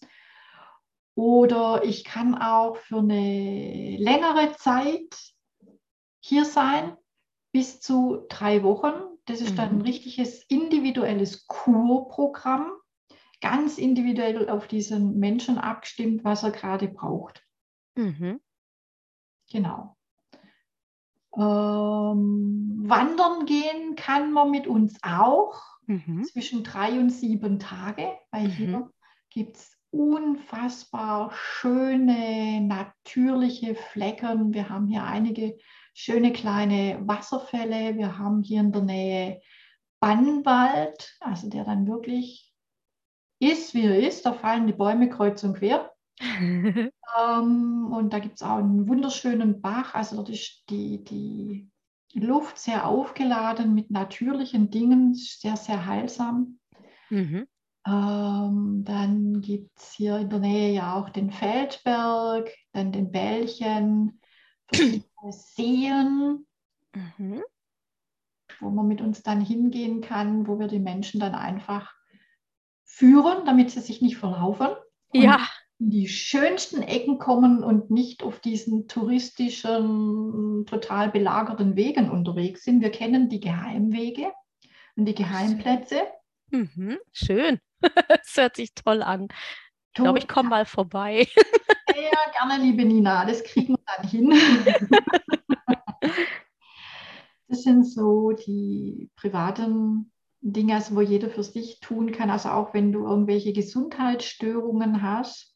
Oder 1.15 1.83
ich 1.83 2.05
kann 2.05 2.35
auch 2.35 2.77
für 2.77 2.99
eine 2.99 3.97
längere 3.97 4.55
Zeit 4.55 5.33
hier 6.21 6.45
sein, 6.45 6.95
bis 7.51 7.81
zu 7.81 8.25
drei 8.29 8.63
Wochen. 8.63 8.93
Das 9.25 9.41
ist 9.41 9.57
dann 9.57 9.69
ein 9.69 9.75
mhm. 9.77 9.83
richtiges 9.83 10.43
individuelles 10.45 11.45
Kurprogramm, 11.47 12.71
ganz 13.41 13.77
individuell 13.77 14.49
auf 14.49 14.67
diesen 14.67 15.19
Menschen 15.19 15.57
abgestimmt, 15.57 16.23
was 16.23 16.43
er 16.43 16.51
gerade 16.51 16.87
braucht. 16.87 17.43
Mhm. 17.95 18.39
Genau. 19.51 19.95
Ähm, 21.35 22.83
wandern 22.85 23.45
gehen 23.45 23.95
kann 23.95 24.31
man 24.31 24.51
mit 24.51 24.67
uns 24.67 24.97
auch 25.03 25.61
mhm. 25.85 26.23
zwischen 26.23 26.63
drei 26.63 26.99
und 26.99 27.11
sieben 27.11 27.59
Tage, 27.59 28.11
weil 28.31 28.47
mhm. 28.47 28.51
hier 28.51 28.91
gibt 29.29 29.57
es 29.57 29.77
unfassbar 29.91 31.31
schöne, 31.33 32.61
natürliche 32.61 33.75
Flecken. 33.75 34.53
Wir 34.53 34.69
haben 34.69 34.87
hier 34.87 35.03
einige 35.03 35.57
schöne 35.93 36.31
kleine 36.31 36.99
Wasserfälle. 37.05 37.97
Wir 37.97 38.17
haben 38.17 38.41
hier 38.41 38.61
in 38.61 38.71
der 38.71 38.83
Nähe 38.83 39.41
Bannwald, 39.99 41.17
also 41.19 41.49
der 41.49 41.65
dann 41.65 41.87
wirklich 41.87 42.53
ist, 43.39 43.73
wie 43.73 43.85
er 43.85 43.99
ist. 43.99 44.25
Da 44.25 44.33
fallen 44.33 44.67
die 44.67 44.73
Bäume 44.73 45.09
kreuz 45.09 45.43
und 45.43 45.57
quer. 45.57 45.91
ähm, 47.17 47.91
und 47.91 48.13
da 48.13 48.19
gibt 48.19 48.35
es 48.35 48.41
auch 48.41 48.57
einen 48.57 48.87
wunderschönen 48.87 49.61
Bach. 49.61 49.95
Also 49.95 50.17
dort 50.17 50.29
ist 50.29 50.63
die, 50.69 51.03
die 51.03 51.69
Luft 52.13 52.57
sehr 52.57 52.87
aufgeladen 52.87 53.73
mit 53.73 53.91
natürlichen 53.91 54.69
Dingen, 54.69 55.13
sehr, 55.13 55.57
sehr 55.57 55.85
heilsam. 55.85 56.59
Mhm. 57.09 57.47
Ähm, 57.87 58.83
dann 58.85 59.41
gibt 59.41 59.77
es 59.77 59.93
hier 59.93 60.17
in 60.17 60.29
der 60.29 60.39
Nähe 60.39 60.73
ja 60.73 60.95
auch 60.95 61.09
den 61.09 61.31
Feldberg, 61.31 62.51
dann 62.73 62.91
den 62.91 63.11
Bällchen, 63.11 64.21
verschiedene 64.67 65.03
Seen, 65.31 66.45
mhm. 66.93 67.43
wo 68.59 68.69
man 68.69 68.87
mit 68.87 69.01
uns 69.01 69.23
dann 69.23 69.41
hingehen 69.41 70.01
kann, 70.01 70.47
wo 70.47 70.59
wir 70.59 70.67
die 70.67 70.79
Menschen 70.79 71.19
dann 71.19 71.35
einfach 71.35 71.93
führen, 72.83 73.45
damit 73.45 73.71
sie 73.71 73.81
sich 73.81 74.01
nicht 74.01 74.17
verlaufen. 74.17 74.69
Und 75.13 75.21
ja 75.21 75.48
in 75.79 75.89
die 75.89 76.07
schönsten 76.09 76.81
Ecken 76.83 77.19
kommen 77.19 77.63
und 77.63 77.89
nicht 77.89 78.21
auf 78.23 78.39
diesen 78.39 78.87
touristischen, 78.87 80.65
total 80.65 81.09
belagerten 81.09 81.75
Wegen 81.77 82.09
unterwegs 82.09 82.65
sind. 82.65 82.81
Wir 82.81 82.91
kennen 82.91 83.29
die 83.29 83.39
Geheimwege 83.39 84.33
und 84.97 85.05
die 85.05 85.15
Geheimplätze. 85.15 86.01
Mhm, 86.51 86.99
schön. 87.13 87.59
das 88.09 88.35
hört 88.35 88.57
sich 88.57 88.73
toll 88.73 89.01
an. 89.01 89.29
Ich 89.93 90.03
glaube, 90.03 90.19
ich 90.19 90.27
komme 90.27 90.49
mal 90.49 90.65
vorbei. 90.65 91.27
Sehr 91.93 92.11
gerne, 92.33 92.61
liebe 92.61 92.83
Nina. 92.83 93.25
Das 93.25 93.43
kriegen 93.43 93.75
wir 93.75 93.79
dann 93.97 94.07
hin. 94.07 94.33
das 97.47 97.63
sind 97.63 97.85
so 97.85 98.31
die 98.31 99.09
privaten 99.15 100.11
Dinge, 100.41 100.75
also 100.75 100.95
wo 100.95 101.01
jeder 101.01 101.29
für 101.29 101.43
sich 101.43 101.79
tun 101.79 102.11
kann. 102.11 102.29
Also 102.29 102.49
auch 102.49 102.73
wenn 102.73 102.91
du 102.91 103.05
irgendwelche 103.05 103.53
Gesundheitsstörungen 103.53 105.01
hast, 105.01 105.48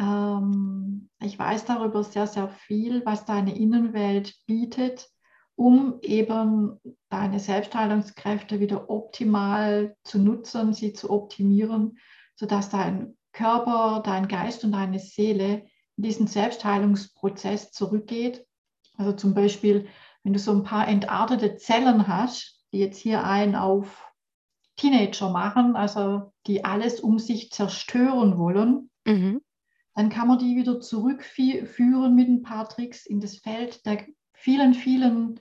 ähm, 0.00 1.10
ich 1.20 1.38
weiß 1.38 1.66
darüber 1.66 2.02
sehr, 2.02 2.26
sehr 2.26 2.48
viel, 2.48 3.04
was 3.04 3.26
deine 3.26 3.56
Innenwelt 3.56 4.34
bietet, 4.46 5.08
um 5.54 5.98
eben 6.00 6.80
deine 7.10 7.38
Selbstheilungskräfte 7.38 8.60
wieder 8.60 8.88
optimal 8.88 9.94
zu 10.02 10.18
nutzen, 10.18 10.72
sie 10.72 10.94
zu 10.94 11.10
optimieren, 11.10 11.98
sodass 12.34 12.70
dein 12.70 13.16
Körper, 13.32 14.02
dein 14.04 14.26
Geist 14.26 14.64
und 14.64 14.72
deine 14.72 14.98
Seele 14.98 15.66
in 15.96 16.02
diesen 16.02 16.26
Selbstheilungsprozess 16.26 17.70
zurückgeht. 17.70 18.46
Also 18.96 19.12
zum 19.12 19.34
Beispiel, 19.34 19.86
wenn 20.24 20.32
du 20.32 20.38
so 20.38 20.52
ein 20.52 20.64
paar 20.64 20.88
entartete 20.88 21.56
Zellen 21.56 22.08
hast, 22.08 22.64
die 22.72 22.78
jetzt 22.78 22.98
hier 22.98 23.24
einen 23.24 23.54
auf 23.54 24.10
Teenager 24.76 25.30
machen, 25.30 25.76
also 25.76 26.32
die 26.46 26.64
alles 26.64 27.00
um 27.00 27.18
sich 27.18 27.50
zerstören 27.50 28.38
wollen, 28.38 28.90
mhm 29.04 29.42
dann 29.94 30.08
kann 30.08 30.28
man 30.28 30.38
die 30.38 30.56
wieder 30.56 30.80
zurückführen 30.80 32.14
mit 32.14 32.28
ein 32.28 32.42
paar 32.42 32.68
Tricks 32.68 33.06
in 33.06 33.20
das 33.20 33.36
Feld 33.36 33.84
der 33.86 34.06
vielen, 34.32 34.74
vielen 34.74 35.40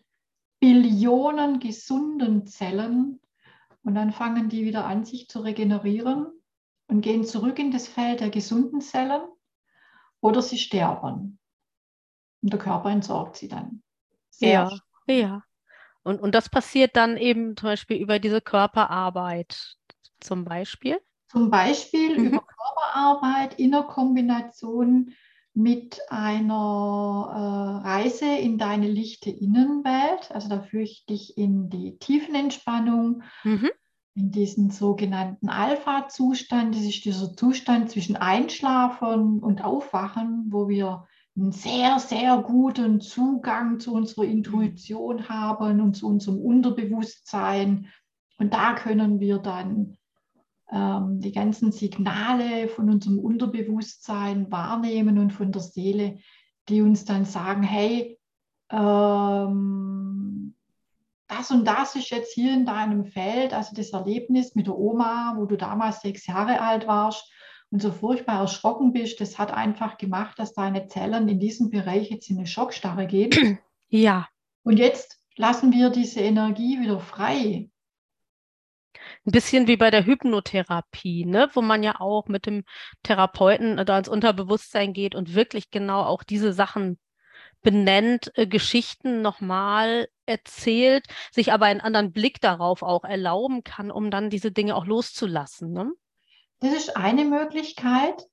Billionen 0.59 1.59
gesunden 1.59 2.45
Zellen. 2.47 3.21
Und 3.83 3.95
dann 3.95 4.11
fangen 4.11 4.49
die 4.49 4.65
wieder 4.65 4.85
an, 4.85 5.05
sich 5.05 5.29
zu 5.29 5.39
regenerieren 5.39 6.27
und 6.87 7.01
gehen 7.01 7.23
zurück 7.23 7.59
in 7.59 7.71
das 7.71 7.87
Feld 7.87 8.19
der 8.19 8.29
gesunden 8.29 8.81
Zellen 8.81 9.21
oder 10.19 10.41
sie 10.41 10.57
sterben. 10.57 11.39
Und 12.41 12.53
der 12.53 12.59
Körper 12.59 12.89
entsorgt 12.89 13.37
sie 13.37 13.47
dann. 13.47 13.83
Sehr 14.29 14.69
ja, 15.07 15.13
ja. 15.13 15.43
Und, 16.03 16.21
und 16.21 16.33
das 16.33 16.49
passiert 16.49 16.95
dann 16.95 17.17
eben 17.17 17.55
zum 17.55 17.67
Beispiel 17.67 17.97
über 17.97 18.19
diese 18.19 18.41
Körperarbeit 18.41 19.77
zum 20.19 20.45
Beispiel? 20.45 20.99
Zum 21.27 21.49
Beispiel 21.49 22.17
mhm. 22.17 22.25
über 22.25 22.45
Körperarbeit 22.89 23.59
in 23.59 23.71
der 23.71 23.83
Kombination 23.83 25.13
mit 25.53 25.99
einer 26.09 27.81
äh, 27.83 27.87
Reise 27.87 28.25
in 28.25 28.57
deine 28.57 28.87
lichte 28.87 29.29
Innenwelt. 29.29 30.31
Also 30.31 30.49
da 30.49 30.61
führe 30.61 30.83
ich 30.83 31.05
dich 31.05 31.37
in 31.37 31.69
die 31.69 31.97
Tiefenentspannung, 31.97 33.23
mhm. 33.43 33.69
in 34.15 34.31
diesen 34.31 34.69
sogenannten 34.69 35.49
Alpha-Zustand. 35.49 36.75
Das 36.75 36.83
ist 36.83 37.03
dieser 37.03 37.35
Zustand 37.35 37.89
zwischen 37.89 38.15
Einschlafen 38.15 39.39
und 39.39 39.63
Aufwachen, 39.63 40.45
wo 40.49 40.69
wir 40.69 41.07
einen 41.35 41.51
sehr, 41.51 41.99
sehr 41.99 42.37
guten 42.37 43.01
Zugang 43.01 43.79
zu 43.79 43.93
unserer 43.93 44.25
Intuition 44.25 45.29
haben 45.29 45.81
und 45.81 45.95
zu 45.95 46.07
unserem 46.07 46.39
Unterbewusstsein. 46.39 47.87
Und 48.37 48.53
da 48.53 48.73
können 48.75 49.19
wir 49.19 49.39
dann 49.39 49.97
ähm, 50.71 51.19
die 51.19 51.31
ganzen 51.31 51.71
Signale 51.71 52.67
von 52.67 52.89
unserem 52.89 53.19
Unterbewusstsein 53.19 54.51
wahrnehmen 54.51 55.17
und 55.17 55.31
von 55.31 55.51
der 55.51 55.61
Seele, 55.61 56.19
die 56.67 56.81
uns 56.81 57.05
dann 57.05 57.25
sagen, 57.25 57.63
hey, 57.63 58.19
ähm, 58.71 60.55
das 61.27 61.51
und 61.51 61.65
das 61.65 61.95
ist 61.95 62.09
jetzt 62.09 62.33
hier 62.33 62.53
in 62.53 62.65
deinem 62.65 63.05
Feld, 63.05 63.53
also 63.53 63.75
das 63.75 63.91
Erlebnis 63.91 64.55
mit 64.55 64.67
der 64.67 64.77
Oma, 64.77 65.35
wo 65.37 65.45
du 65.45 65.57
damals 65.57 66.01
sechs 66.01 66.25
Jahre 66.27 66.59
alt 66.61 66.87
warst 66.87 67.31
und 67.71 67.81
so 67.81 67.91
furchtbar 67.91 68.41
erschrocken 68.41 68.93
bist, 68.93 69.21
das 69.21 69.37
hat 69.37 69.51
einfach 69.51 69.97
gemacht, 69.97 70.39
dass 70.39 70.53
deine 70.53 70.87
Zellen 70.87 71.27
in 71.27 71.39
diesem 71.39 71.69
Bereich 71.69 72.09
jetzt 72.09 72.29
in 72.29 72.37
eine 72.37 72.47
Schockstarre 72.47 73.07
gehen. 73.07 73.59
Ja. 73.91 74.27
Und 74.61 74.77
jetzt 74.77 75.19
lassen 75.35 75.71
wir 75.71 75.89
diese 75.89 76.19
Energie 76.19 76.79
wieder 76.79 76.99
frei. 76.99 77.71
Ein 79.25 79.31
bisschen 79.31 79.67
wie 79.67 79.77
bei 79.77 79.91
der 79.91 80.05
Hypnotherapie, 80.05 81.25
ne? 81.25 81.49
wo 81.53 81.61
man 81.61 81.83
ja 81.83 81.99
auch 81.99 82.27
mit 82.27 82.45
dem 82.45 82.63
Therapeuten 83.03 83.77
da 83.85 83.97
ins 83.97 84.07
Unterbewusstsein 84.07 84.93
geht 84.93 85.13
und 85.13 85.35
wirklich 85.35 85.71
genau 85.71 86.03
auch 86.03 86.23
diese 86.23 86.53
Sachen 86.53 86.97
benennt, 87.61 88.31
äh, 88.35 88.47
Geschichten 88.47 89.21
nochmal 89.21 90.07
erzählt, 90.25 91.05
sich 91.31 91.51
aber 91.51 91.65
einen 91.65 91.81
anderen 91.81 92.11
Blick 92.11 92.39
darauf 92.41 92.83
auch 92.83 93.03
erlauben 93.03 93.63
kann, 93.63 93.91
um 93.91 94.11
dann 94.11 94.29
diese 94.29 94.51
Dinge 94.51 94.75
auch 94.75 94.85
loszulassen. 94.85 95.71
Ne? 95.71 95.91
Das 96.59 96.73
ist 96.73 96.95
eine 96.95 97.25
Möglichkeit. 97.25 98.25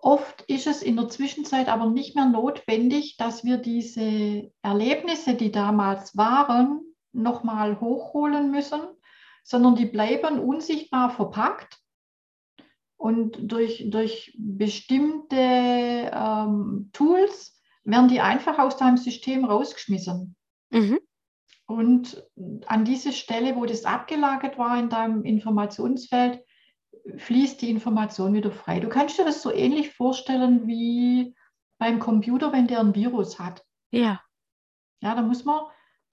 Oft 0.00 0.42
ist 0.42 0.66
es 0.66 0.82
in 0.82 0.96
der 0.96 1.08
Zwischenzeit 1.08 1.68
aber 1.68 1.86
nicht 1.86 2.14
mehr 2.14 2.26
notwendig, 2.26 3.16
dass 3.16 3.44
wir 3.44 3.56
diese 3.56 4.50
Erlebnisse, 4.62 5.34
die 5.34 5.50
damals 5.50 6.16
waren, 6.16 6.80
nochmal 7.12 7.80
hochholen 7.80 8.50
müssen, 8.50 8.80
sondern 9.48 9.76
die 9.76 9.86
bleiben 9.86 10.38
unsichtbar 10.38 11.08
verpackt 11.08 11.78
und 12.98 13.38
durch, 13.40 13.88
durch 13.88 14.36
bestimmte 14.36 15.36
ähm, 16.12 16.90
Tools 16.92 17.58
werden 17.82 18.08
die 18.08 18.20
einfach 18.20 18.58
aus 18.58 18.76
deinem 18.76 18.98
System 18.98 19.46
rausgeschmissen. 19.46 20.36
Mhm. 20.68 20.98
Und 21.64 22.22
an 22.66 22.84
diese 22.84 23.12
Stelle, 23.12 23.56
wo 23.56 23.64
das 23.64 23.86
abgelagert 23.86 24.58
war 24.58 24.78
in 24.78 24.90
deinem 24.90 25.24
Informationsfeld, 25.24 26.44
fließt 27.16 27.62
die 27.62 27.70
Information 27.70 28.34
wieder 28.34 28.52
frei. 28.52 28.80
Du 28.80 28.90
kannst 28.90 29.18
dir 29.18 29.24
das 29.24 29.40
so 29.40 29.50
ähnlich 29.50 29.94
vorstellen 29.94 30.66
wie 30.66 31.34
beim 31.78 32.00
Computer, 32.00 32.52
wenn 32.52 32.66
der 32.66 32.80
ein 32.80 32.94
Virus 32.94 33.38
hat. 33.38 33.64
Ja. 33.92 34.20
Ja, 35.00 35.14
da 35.14 35.22
muss 35.22 35.46
man 35.46 35.60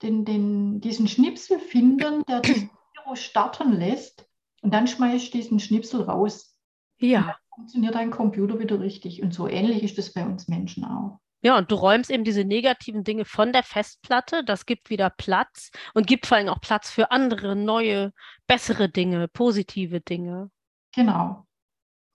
den, 0.00 0.24
den, 0.24 0.80
diesen 0.80 1.06
Schnipsel 1.06 1.58
finden, 1.58 2.24
der 2.26 2.40
das 2.40 2.66
Virus 3.06 3.22
starten 3.22 3.72
lässt 3.72 4.28
und 4.62 4.74
dann 4.74 4.86
schmeißt 4.86 5.32
diesen 5.32 5.60
Schnipsel 5.60 6.02
raus. 6.02 6.58
Ja. 6.98 7.20
Dann 7.20 7.34
funktioniert 7.54 7.94
dein 7.94 8.10
Computer 8.10 8.58
wieder 8.58 8.80
richtig. 8.80 9.22
Und 9.22 9.32
so 9.32 9.48
ähnlich 9.48 9.82
ist 9.82 9.96
das 9.96 10.12
bei 10.12 10.24
uns 10.24 10.48
Menschen 10.48 10.84
auch. 10.84 11.20
Ja, 11.42 11.56
und 11.56 11.70
du 11.70 11.76
räumst 11.76 12.10
eben 12.10 12.24
diese 12.24 12.44
negativen 12.44 13.04
Dinge 13.04 13.24
von 13.24 13.52
der 13.52 13.62
Festplatte, 13.62 14.42
das 14.42 14.66
gibt 14.66 14.90
wieder 14.90 15.10
Platz 15.10 15.70
und 15.94 16.06
gibt 16.06 16.26
vor 16.26 16.38
allem 16.38 16.48
auch 16.48 16.60
Platz 16.60 16.90
für 16.90 17.12
andere, 17.12 17.54
neue, 17.54 18.12
bessere 18.48 18.88
Dinge, 18.88 19.28
positive 19.28 20.00
Dinge. 20.00 20.50
Genau. 20.94 21.46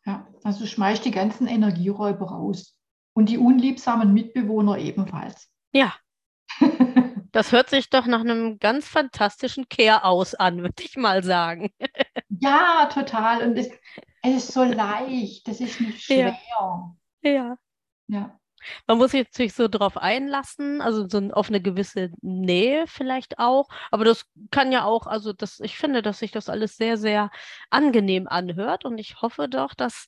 Ja, 0.05 0.27
also 0.43 0.65
schmeißt 0.65 1.05
die 1.05 1.11
ganzen 1.11 1.47
Energieräuber 1.47 2.25
raus. 2.25 2.75
Und 3.13 3.29
die 3.29 3.37
unliebsamen 3.37 4.13
Mitbewohner 4.13 4.77
ebenfalls. 4.77 5.49
Ja. 5.73 5.93
Das 7.31 7.51
hört 7.51 7.69
sich 7.69 7.89
doch 7.89 8.05
nach 8.05 8.21
einem 8.21 8.59
ganz 8.59 8.87
fantastischen 8.87 9.69
Care-aus 9.69 10.35
an, 10.35 10.61
würde 10.61 10.83
ich 10.83 10.97
mal 10.97 11.23
sagen. 11.23 11.71
Ja, 12.39 12.89
total. 12.91 13.43
Und 13.43 13.57
es, 13.57 13.69
es, 14.21 14.35
ist 14.35 14.53
so 14.53 14.63
leicht, 14.63 15.47
das 15.47 15.61
ist 15.61 15.79
nicht 15.79 16.01
schwer. 16.01 16.37
Ja. 16.49 16.95
Ja. 17.21 17.57
ja. 18.07 18.39
Man 18.87 18.97
muss 18.97 19.11
sich 19.11 19.23
natürlich 19.23 19.53
so 19.53 19.67
drauf 19.67 19.97
einlassen, 19.97 20.81
also 20.81 21.07
so 21.07 21.19
auf 21.31 21.49
eine 21.49 21.61
gewisse 21.61 22.11
Nähe 22.21 22.85
vielleicht 22.87 23.39
auch. 23.39 23.69
Aber 23.91 24.05
das 24.05 24.25
kann 24.51 24.71
ja 24.71 24.83
auch, 24.83 25.07
also 25.07 25.33
das, 25.33 25.59
ich 25.59 25.77
finde, 25.77 26.01
dass 26.01 26.19
sich 26.19 26.31
das 26.31 26.49
alles 26.49 26.77
sehr, 26.77 26.97
sehr 26.97 27.31
angenehm 27.69 28.27
anhört. 28.27 28.85
Und 28.85 28.97
ich 28.97 29.21
hoffe 29.21 29.47
doch, 29.47 29.73
dass 29.73 30.07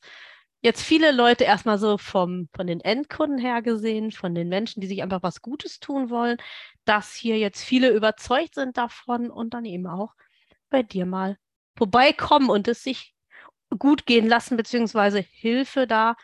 jetzt 0.62 0.82
viele 0.82 1.12
Leute 1.12 1.44
erstmal 1.44 1.78
so 1.78 1.98
vom, 1.98 2.48
von 2.56 2.68
den 2.68 2.80
Endkunden 2.80 3.38
her 3.38 3.62
gesehen, 3.62 4.12
von 4.12 4.34
den 4.34 4.50
Menschen, 4.50 4.82
die 4.82 4.88
sich 4.88 5.04
einfach 5.04 5.22
was 5.24 5.42
Gutes 5.42 5.80
tun 5.80 6.10
wollen, 6.10 6.38
dass 6.86 7.14
hier 7.14 7.38
jetzt 7.38 7.64
viele 7.64 7.90
überzeugt 7.90 8.56
sind 8.56 8.78
davon 8.78 9.30
und 9.30 9.54
dann 9.54 9.66
eben 9.66 9.88
auch 9.88 10.14
bei 10.70 10.84
dir 10.84 11.06
mal 11.06 11.38
vorbeikommen 11.76 12.50
und 12.50 12.68
es 12.68 12.84
sich 12.84 13.14
gut 13.80 14.06
gehen 14.06 14.28
lassen, 14.28 14.58
beziehungsweise 14.58 15.20
Hilfe 15.20 15.88
da 15.88 16.16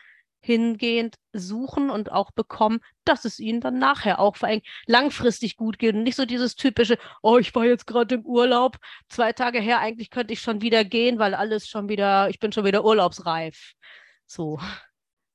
hingehend 0.42 1.16
suchen 1.32 1.90
und 1.90 2.10
auch 2.10 2.30
bekommen, 2.30 2.80
dass 3.04 3.24
es 3.24 3.38
ihnen 3.38 3.60
dann 3.60 3.78
nachher 3.78 4.18
auch 4.18 4.36
vor 4.36 4.48
allem 4.48 4.62
langfristig 4.86 5.56
gut 5.56 5.78
geht 5.78 5.94
und 5.94 6.02
nicht 6.02 6.16
so 6.16 6.24
dieses 6.24 6.56
typische, 6.56 6.98
oh, 7.22 7.38
ich 7.38 7.54
war 7.54 7.66
jetzt 7.66 7.86
gerade 7.86 8.16
im 8.16 8.24
Urlaub, 8.24 8.78
zwei 9.08 9.32
Tage 9.32 9.60
her, 9.60 9.80
eigentlich 9.80 10.10
könnte 10.10 10.32
ich 10.32 10.40
schon 10.40 10.62
wieder 10.62 10.84
gehen, 10.84 11.18
weil 11.18 11.34
alles 11.34 11.68
schon 11.68 11.88
wieder, 11.88 12.30
ich 12.30 12.38
bin 12.38 12.52
schon 12.52 12.64
wieder 12.64 12.84
urlaubsreif. 12.84 13.74
So. 14.26 14.58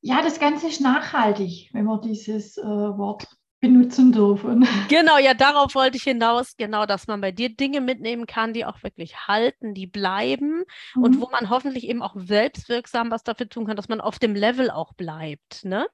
Ja, 0.02 0.22
das 0.22 0.40
Ganze 0.40 0.68
ist 0.68 0.82
nachhaltig, 0.82 1.70
wenn 1.74 1.86
man 1.86 2.02
dieses 2.02 2.58
äh, 2.58 2.64
Wort 2.64 3.28
benutzen 3.68 4.12
dürfen. 4.12 4.68
Genau, 4.90 5.18
ja, 5.18 5.34
darauf 5.34 5.74
wollte 5.76 5.98
ich 5.98 6.04
hinaus, 6.04 6.56
genau, 6.58 6.86
dass 6.86 7.08
man 7.08 7.22
bei 7.22 7.32
dir 7.32 7.50
Dinge 7.50 7.82
mitnehmen 7.82 8.28
kann, 8.28 8.54
die 8.54 8.66
auch 8.66 8.84
wirklich 8.84 9.28
halten, 9.28 9.74
die 9.74 9.88
bleiben 9.88 10.64
mhm. 10.96 11.04
und 11.04 11.22
wo 11.22 11.30
man 11.30 11.50
hoffentlich 11.50 11.88
eben 11.88 12.02
auch 12.02 12.16
selbstwirksam 12.16 13.12
was 13.12 13.24
dafür 13.24 13.50
tun 13.50 13.66
kann, 13.66 13.76
dass 13.76 13.90
man 13.90 14.02
auf 14.02 14.20
dem 14.20 14.36
Level 14.36 14.70
auch 14.70 14.94
bleibt, 14.94 15.66
ne? 15.66 15.88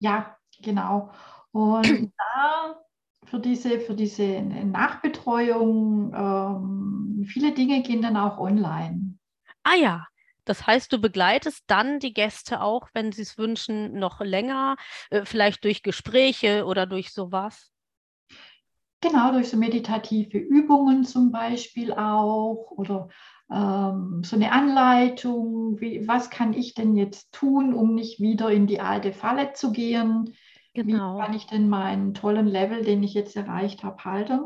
Ja, 0.00 0.36
genau. 0.62 1.10
Und 1.52 1.84
da 2.36 2.76
für 3.24 3.40
diese, 3.40 3.80
für 3.80 3.94
diese 3.94 4.42
Nachbetreuung, 4.42 6.12
ähm, 6.14 7.24
viele 7.26 7.52
Dinge 7.52 7.82
gehen 7.82 8.02
dann 8.02 8.16
auch 8.16 8.38
online. 8.38 9.16
Ah 9.64 9.74
ja, 9.74 10.06
das 10.46 10.66
heißt, 10.66 10.92
du 10.92 11.00
begleitest 11.00 11.64
dann 11.66 11.98
die 11.98 12.14
Gäste 12.14 12.62
auch, 12.62 12.88
wenn 12.94 13.12
sie 13.12 13.22
es 13.22 13.36
wünschen, 13.36 13.98
noch 13.98 14.20
länger, 14.20 14.76
äh, 15.10 15.24
vielleicht 15.24 15.64
durch 15.64 15.82
Gespräche 15.82 16.64
oder 16.64 16.86
durch 16.86 17.12
sowas? 17.12 17.70
Genau, 19.02 19.32
durch 19.32 19.50
so 19.50 19.56
meditative 19.58 20.38
Übungen 20.38 21.04
zum 21.04 21.30
Beispiel 21.30 21.92
auch 21.92 22.70
oder 22.70 23.08
ähm, 23.52 24.22
so 24.24 24.36
eine 24.36 24.52
Anleitung, 24.52 25.80
wie, 25.80 26.08
was 26.08 26.30
kann 26.30 26.54
ich 26.54 26.74
denn 26.74 26.96
jetzt 26.96 27.32
tun, 27.32 27.74
um 27.74 27.94
nicht 27.94 28.20
wieder 28.20 28.50
in 28.50 28.66
die 28.66 28.80
alte 28.80 29.12
Falle 29.12 29.52
zu 29.52 29.70
gehen? 29.70 30.34
Genau. 30.74 31.16
Wie 31.16 31.20
kann 31.20 31.34
ich 31.34 31.46
denn 31.46 31.68
meinen 31.68 32.14
tollen 32.14 32.46
Level, 32.46 32.82
den 32.82 33.02
ich 33.02 33.14
jetzt 33.14 33.36
erreicht 33.36 33.84
habe, 33.84 34.04
halten? 34.04 34.40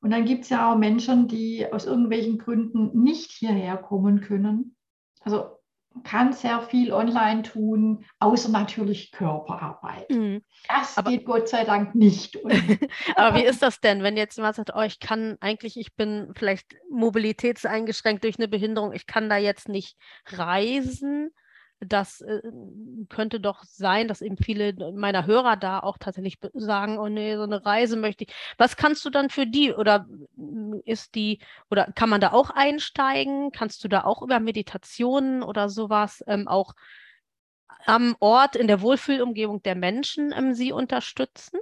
Und 0.00 0.10
dann 0.10 0.24
gibt 0.24 0.44
es 0.44 0.50
ja 0.50 0.72
auch 0.72 0.78
Menschen, 0.78 1.28
die 1.28 1.70
aus 1.70 1.84
irgendwelchen 1.84 2.38
Gründen 2.38 3.02
nicht 3.02 3.30
hierher 3.32 3.76
kommen 3.76 4.20
können. 4.20 4.76
Also 5.20 5.60
kann 6.04 6.32
sehr 6.32 6.60
viel 6.62 6.92
online 6.92 7.42
tun, 7.42 8.04
außer 8.20 8.48
natürlich 8.50 9.10
Körperarbeit. 9.10 10.08
Mhm. 10.10 10.42
Das 10.68 10.96
aber, 10.96 11.10
geht 11.10 11.24
Gott 11.24 11.48
sei 11.48 11.64
Dank 11.64 11.94
nicht. 11.94 12.38
aber 13.16 13.36
wie 13.36 13.44
ist 13.44 13.62
das 13.62 13.80
denn, 13.80 14.02
wenn 14.02 14.16
jetzt 14.16 14.36
jemand 14.36 14.56
sagt, 14.56 14.70
oh, 14.74 14.82
ich 14.82 15.00
kann 15.00 15.36
eigentlich, 15.40 15.76
ich 15.76 15.94
bin 15.96 16.32
vielleicht 16.36 16.76
mobilitätseingeschränkt 16.90 18.24
durch 18.24 18.38
eine 18.38 18.48
Behinderung, 18.48 18.92
ich 18.92 19.06
kann 19.06 19.28
da 19.28 19.36
jetzt 19.36 19.68
nicht 19.68 19.96
reisen? 20.26 21.30
Das 21.80 22.20
äh, 22.20 22.42
könnte 23.08 23.40
doch 23.40 23.64
sein, 23.64 24.06
dass 24.06 24.20
eben 24.20 24.36
viele 24.36 24.92
meiner 24.92 25.26
Hörer 25.26 25.56
da 25.56 25.80
auch 25.80 25.96
tatsächlich 25.98 26.38
sagen, 26.52 26.98
oh 26.98 27.08
nee, 27.08 27.36
so 27.36 27.42
eine 27.42 27.64
Reise 27.64 27.96
möchte 27.96 28.24
ich. 28.24 28.34
Was 28.58 28.76
kannst 28.76 29.04
du 29.04 29.10
dann 29.10 29.30
für 29.30 29.46
die 29.46 29.72
oder 29.72 30.06
mm, 30.36 30.80
ist 30.84 31.14
die 31.14 31.40
oder 31.70 31.90
kann 31.94 32.10
man 32.10 32.20
da 32.20 32.32
auch 32.32 32.50
einsteigen? 32.50 33.50
Kannst 33.50 33.82
du 33.82 33.88
da 33.88 34.04
auch 34.04 34.20
über 34.22 34.40
Meditationen 34.40 35.42
oder 35.42 35.70
sowas 35.70 36.22
ähm, 36.26 36.48
auch 36.48 36.74
am 37.86 38.14
Ort 38.20 38.56
in 38.56 38.66
der 38.66 38.82
Wohlfühlumgebung 38.82 39.62
der 39.62 39.74
Menschen 39.74 40.34
ähm, 40.36 40.52
sie 40.52 40.72
unterstützen? 40.72 41.60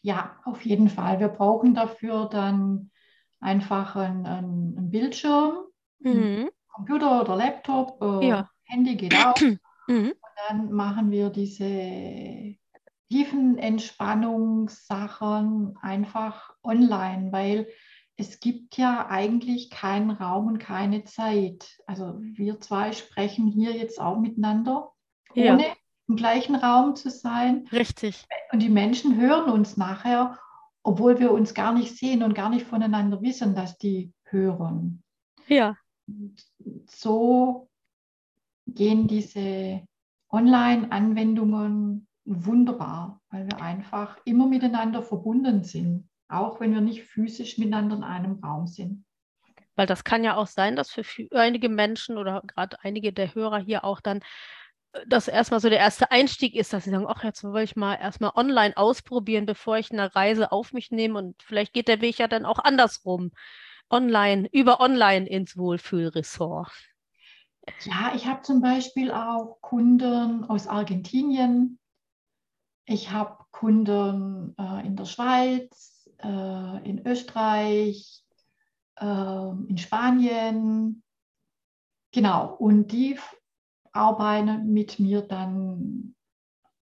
Ja, 0.00 0.40
auf 0.44 0.64
jeden 0.64 0.88
Fall. 0.88 1.20
Wir 1.20 1.28
brauchen 1.28 1.74
dafür 1.74 2.28
dann 2.28 2.90
einfach 3.38 3.94
einen, 3.94 4.26
einen 4.26 4.90
Bildschirm, 4.90 5.66
mhm. 6.00 6.50
Computer 6.66 7.20
oder 7.20 7.36
Laptop. 7.36 8.02
Äh, 8.02 8.26
ja 8.26 8.51
Handy 8.64 8.96
geht 8.96 9.14
auch. 9.14 9.36
Mhm. 9.88 10.10
Und 10.10 10.16
dann 10.48 10.70
machen 10.70 11.10
wir 11.10 11.30
diese 11.30 12.54
tiefen 13.10 13.58
Entspannungssachen 13.58 15.76
einfach 15.82 16.54
online, 16.62 17.32
weil 17.32 17.66
es 18.16 18.40
gibt 18.40 18.76
ja 18.76 19.06
eigentlich 19.08 19.70
keinen 19.70 20.10
Raum 20.10 20.46
und 20.46 20.58
keine 20.58 21.04
Zeit. 21.04 21.78
Also 21.86 22.18
wir 22.20 22.60
zwei 22.60 22.92
sprechen 22.92 23.48
hier 23.48 23.72
jetzt 23.72 24.00
auch 24.00 24.18
miteinander, 24.18 24.92
ohne 25.34 25.66
ja. 25.66 25.74
im 26.08 26.16
gleichen 26.16 26.54
Raum 26.54 26.94
zu 26.94 27.10
sein. 27.10 27.66
Richtig. 27.72 28.26
Und 28.52 28.60
die 28.60 28.68
Menschen 28.68 29.20
hören 29.20 29.50
uns 29.50 29.76
nachher, 29.76 30.38
obwohl 30.82 31.18
wir 31.18 31.32
uns 31.32 31.54
gar 31.54 31.74
nicht 31.74 31.96
sehen 31.96 32.22
und 32.22 32.34
gar 32.34 32.50
nicht 32.50 32.66
voneinander 32.66 33.20
wissen, 33.20 33.54
dass 33.54 33.78
die 33.78 34.12
hören. 34.24 35.02
Ja. 35.48 35.76
so 36.86 37.68
gehen 38.66 39.08
diese 39.08 39.82
Online-Anwendungen 40.30 42.06
wunderbar, 42.24 43.20
weil 43.30 43.46
wir 43.46 43.60
einfach 43.60 44.18
immer 44.24 44.46
miteinander 44.46 45.02
verbunden 45.02 45.64
sind, 45.64 46.08
auch 46.28 46.60
wenn 46.60 46.72
wir 46.72 46.80
nicht 46.80 47.02
physisch 47.04 47.58
miteinander 47.58 47.96
in 47.96 48.04
einem 48.04 48.40
Raum 48.42 48.66
sind. 48.66 49.04
Weil 49.74 49.86
das 49.86 50.04
kann 50.04 50.24
ja 50.24 50.36
auch 50.36 50.46
sein, 50.46 50.76
dass 50.76 50.90
für 50.90 51.04
einige 51.32 51.68
Menschen 51.68 52.18
oder 52.18 52.42
gerade 52.46 52.76
einige 52.82 53.12
der 53.12 53.34
Hörer 53.34 53.58
hier 53.58 53.84
auch 53.84 54.00
dann 54.00 54.20
äh, 54.92 55.00
das 55.06 55.28
erstmal 55.28 55.60
so 55.60 55.68
der 55.68 55.78
erste 55.78 56.10
Einstieg 56.10 56.54
ist, 56.54 56.72
dass 56.72 56.84
sie 56.84 56.90
sagen, 56.90 57.06
ach, 57.08 57.24
jetzt 57.24 57.42
will 57.42 57.62
ich 57.62 57.76
mal 57.76 57.94
erstmal 57.94 58.32
online 58.34 58.76
ausprobieren, 58.76 59.46
bevor 59.46 59.78
ich 59.78 59.90
eine 59.90 60.14
Reise 60.14 60.52
auf 60.52 60.72
mich 60.72 60.90
nehme 60.90 61.18
und 61.18 61.42
vielleicht 61.42 61.72
geht 61.72 61.88
der 61.88 62.00
Weg 62.00 62.18
ja 62.18 62.28
dann 62.28 62.44
auch 62.44 62.58
andersrum. 62.58 63.32
Online, 63.90 64.48
über 64.52 64.80
online 64.80 65.28
ins 65.28 65.56
Wohlfühlressort. 65.56 66.91
Ja, 67.84 68.12
ich 68.14 68.26
habe 68.26 68.42
zum 68.42 68.60
Beispiel 68.60 69.12
auch 69.12 69.58
Kunden 69.60 70.44
aus 70.44 70.66
Argentinien. 70.66 71.78
Ich 72.86 73.10
habe 73.10 73.44
Kunden 73.52 74.54
äh, 74.58 74.86
in 74.86 74.96
der 74.96 75.04
Schweiz, 75.04 76.10
äh, 76.18 76.88
in 76.88 77.06
Österreich, 77.06 78.24
äh, 78.96 79.04
in 79.04 79.78
Spanien. 79.78 81.02
Genau, 82.10 82.54
und 82.54 82.88
die 82.88 83.18
arbeiten 83.92 84.72
mit 84.72 84.98
mir 84.98 85.22
dann 85.22 86.14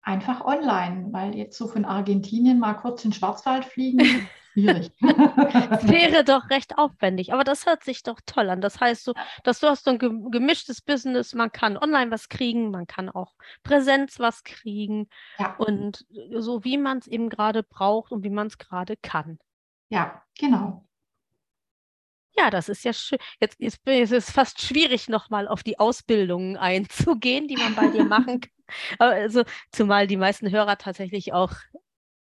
einfach 0.01 0.45
online, 0.45 1.11
weil 1.11 1.35
jetzt 1.35 1.57
so 1.57 1.67
von 1.67 1.85
Argentinien 1.85 2.59
mal 2.59 2.73
kurz 2.75 3.03
in 3.03 3.11
den 3.11 3.15
Schwarzwald 3.15 3.65
fliegen, 3.65 3.99
schwierig. 4.53 4.91
Wäre 5.01 6.23
doch 6.23 6.49
recht 6.49 6.77
aufwendig, 6.77 7.33
aber 7.33 7.43
das 7.43 7.65
hört 7.65 7.83
sich 7.83 8.03
doch 8.03 8.19
toll 8.25 8.49
an. 8.49 8.61
Das 8.61 8.79
heißt, 8.79 9.03
so, 9.03 9.13
dass 9.43 9.59
du 9.59 9.67
hast 9.67 9.85
so 9.85 9.91
ein 9.91 9.99
gemischtes 10.31 10.81
Business, 10.81 11.33
man 11.33 11.51
kann 11.51 11.77
online 11.77 12.11
was 12.11 12.29
kriegen, 12.29 12.71
man 12.71 12.87
kann 12.87 13.09
auch 13.09 13.33
Präsenz 13.63 14.19
was 14.19 14.43
kriegen 14.43 15.09
ja. 15.37 15.55
und 15.57 16.05
so 16.35 16.63
wie 16.63 16.77
man 16.77 16.99
es 16.99 17.07
eben 17.07 17.29
gerade 17.29 17.63
braucht 17.63 18.11
und 18.11 18.23
wie 18.23 18.29
man 18.29 18.47
es 18.47 18.57
gerade 18.57 18.95
kann. 18.97 19.39
Ja, 19.89 20.23
genau. 20.37 20.85
Ja, 22.37 22.49
das 22.49 22.69
ist 22.69 22.85
ja 22.85 22.93
schön. 22.93 23.19
Jetzt, 23.41 23.59
jetzt 23.59 23.85
ist 23.85 24.11
es 24.11 24.31
fast 24.31 24.61
schwierig, 24.61 25.09
nochmal 25.09 25.47
auf 25.47 25.61
die 25.61 25.77
Ausbildungen 25.77 26.55
einzugehen, 26.55 27.47
die 27.47 27.57
man 27.57 27.75
bei 27.75 27.87
dir 27.89 28.05
machen 28.05 28.39
kann. 28.39 28.51
Also, 28.99 29.43
zumal 29.71 30.07
die 30.07 30.15
meisten 30.15 30.49
Hörer 30.49 30.77
tatsächlich 30.77 31.33
auch 31.33 31.53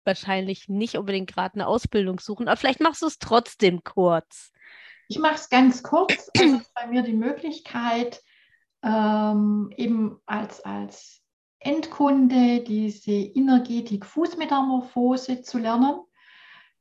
wahrscheinlich 0.03 0.69
nicht 0.69 0.97
unbedingt 0.97 1.31
gerade 1.31 1.55
eine 1.55 1.67
Ausbildung 1.67 2.19
suchen, 2.19 2.47
aber 2.47 2.57
vielleicht 2.57 2.81
machst 2.81 3.01
du 3.01 3.07
es 3.07 3.17
trotzdem 3.19 3.83
kurz. 3.83 4.51
Ich 5.07 5.17
mache 5.19 5.35
es 5.35 5.49
ganz 5.49 5.83
kurz. 5.83 6.29
Also 6.37 6.61
bei 6.75 6.87
mir 6.87 7.01
die 7.01 7.13
Möglichkeit, 7.13 8.21
ähm, 8.83 9.71
eben 9.75 10.19
als, 10.25 10.61
als 10.61 11.21
Endkunde 11.59 12.61
diese 12.61 13.11
Energetik-Fußmetamorphose 13.11 15.41
zu 15.41 15.57
lernen. 15.57 15.99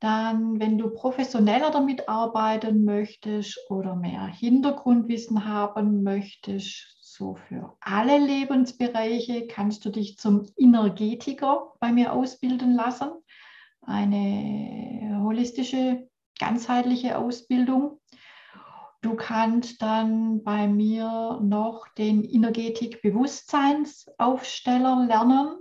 Dann, 0.01 0.61
wenn 0.61 0.79
du 0.79 0.91
professioneller 0.91 1.73
damit 1.73 2.09
arbeiten 2.09 2.85
möchtest 2.85 3.59
oder 3.69 3.97
mehr 3.97 4.27
Hintergrundwissen 4.27 5.45
haben 5.45 6.05
möchtest, 6.05 6.97
so 7.19 7.35
für 7.35 7.77
alle 7.81 8.19
Lebensbereiche, 8.19 9.49
kannst 9.49 9.85
du 9.85 9.91
dich 9.91 10.16
zum 10.19 10.47
Energetiker 10.57 11.75
bei 11.81 11.91
mir 11.93 12.12
ausbilden 12.12 12.75
lassen. 12.75 13.11
Eine 13.83 15.19
holistische, 15.23 16.09
ganzheitliche 16.39 17.19
Ausbildung. 17.19 18.01
Du 19.01 19.16
kannst 19.16 19.83
dann 19.83 20.45
bei 20.45 20.69
mir 20.69 21.41
noch 21.43 21.89
den 21.89 22.23
Energetik-Bewusstseinsaufsteller 22.25 25.07
lernen. 25.07 25.59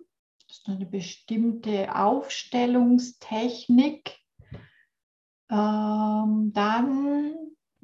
Das 0.47 0.59
ist 0.59 0.69
eine 0.69 0.85
bestimmte 0.85 1.95
Aufstellungstechnik, 1.95 4.15
ähm, 5.49 6.51
dann 6.53 7.33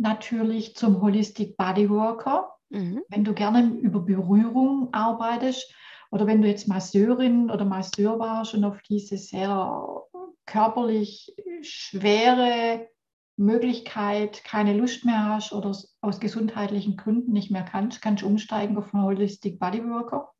natürlich 0.03 0.75
zum 0.75 1.01
Holistic 1.01 1.57
Bodyworker, 1.57 2.53
mhm. 2.69 3.01
wenn 3.09 3.23
du 3.23 3.33
gerne 3.33 3.63
über 3.81 4.01
Berührung 4.01 4.89
arbeitest 4.93 5.73
oder 6.11 6.27
wenn 6.27 6.43
du 6.43 6.47
jetzt 6.47 6.67
Masseurin 6.67 7.49
oder 7.49 7.65
Masseur 7.65 8.19
warst 8.19 8.53
und 8.53 8.63
auf 8.63 8.79
diese 8.83 9.17
sehr 9.17 10.03
körperlich 10.45 11.35
schwere 11.61 12.87
Möglichkeit 13.35 14.43
keine 14.43 14.73
Lust 14.73 15.05
mehr 15.05 15.25
hast 15.25 15.53
oder 15.53 15.75
aus 16.01 16.19
gesundheitlichen 16.19 16.97
Gründen 16.97 17.31
nicht 17.31 17.49
mehr 17.49 17.63
kannst, 17.63 18.01
kannst 18.01 18.21
du 18.21 18.27
umsteigen 18.27 18.77
auf 18.77 18.93
einen 18.93 19.03
Holistic 19.03 19.59
Bodyworker. 19.59 20.31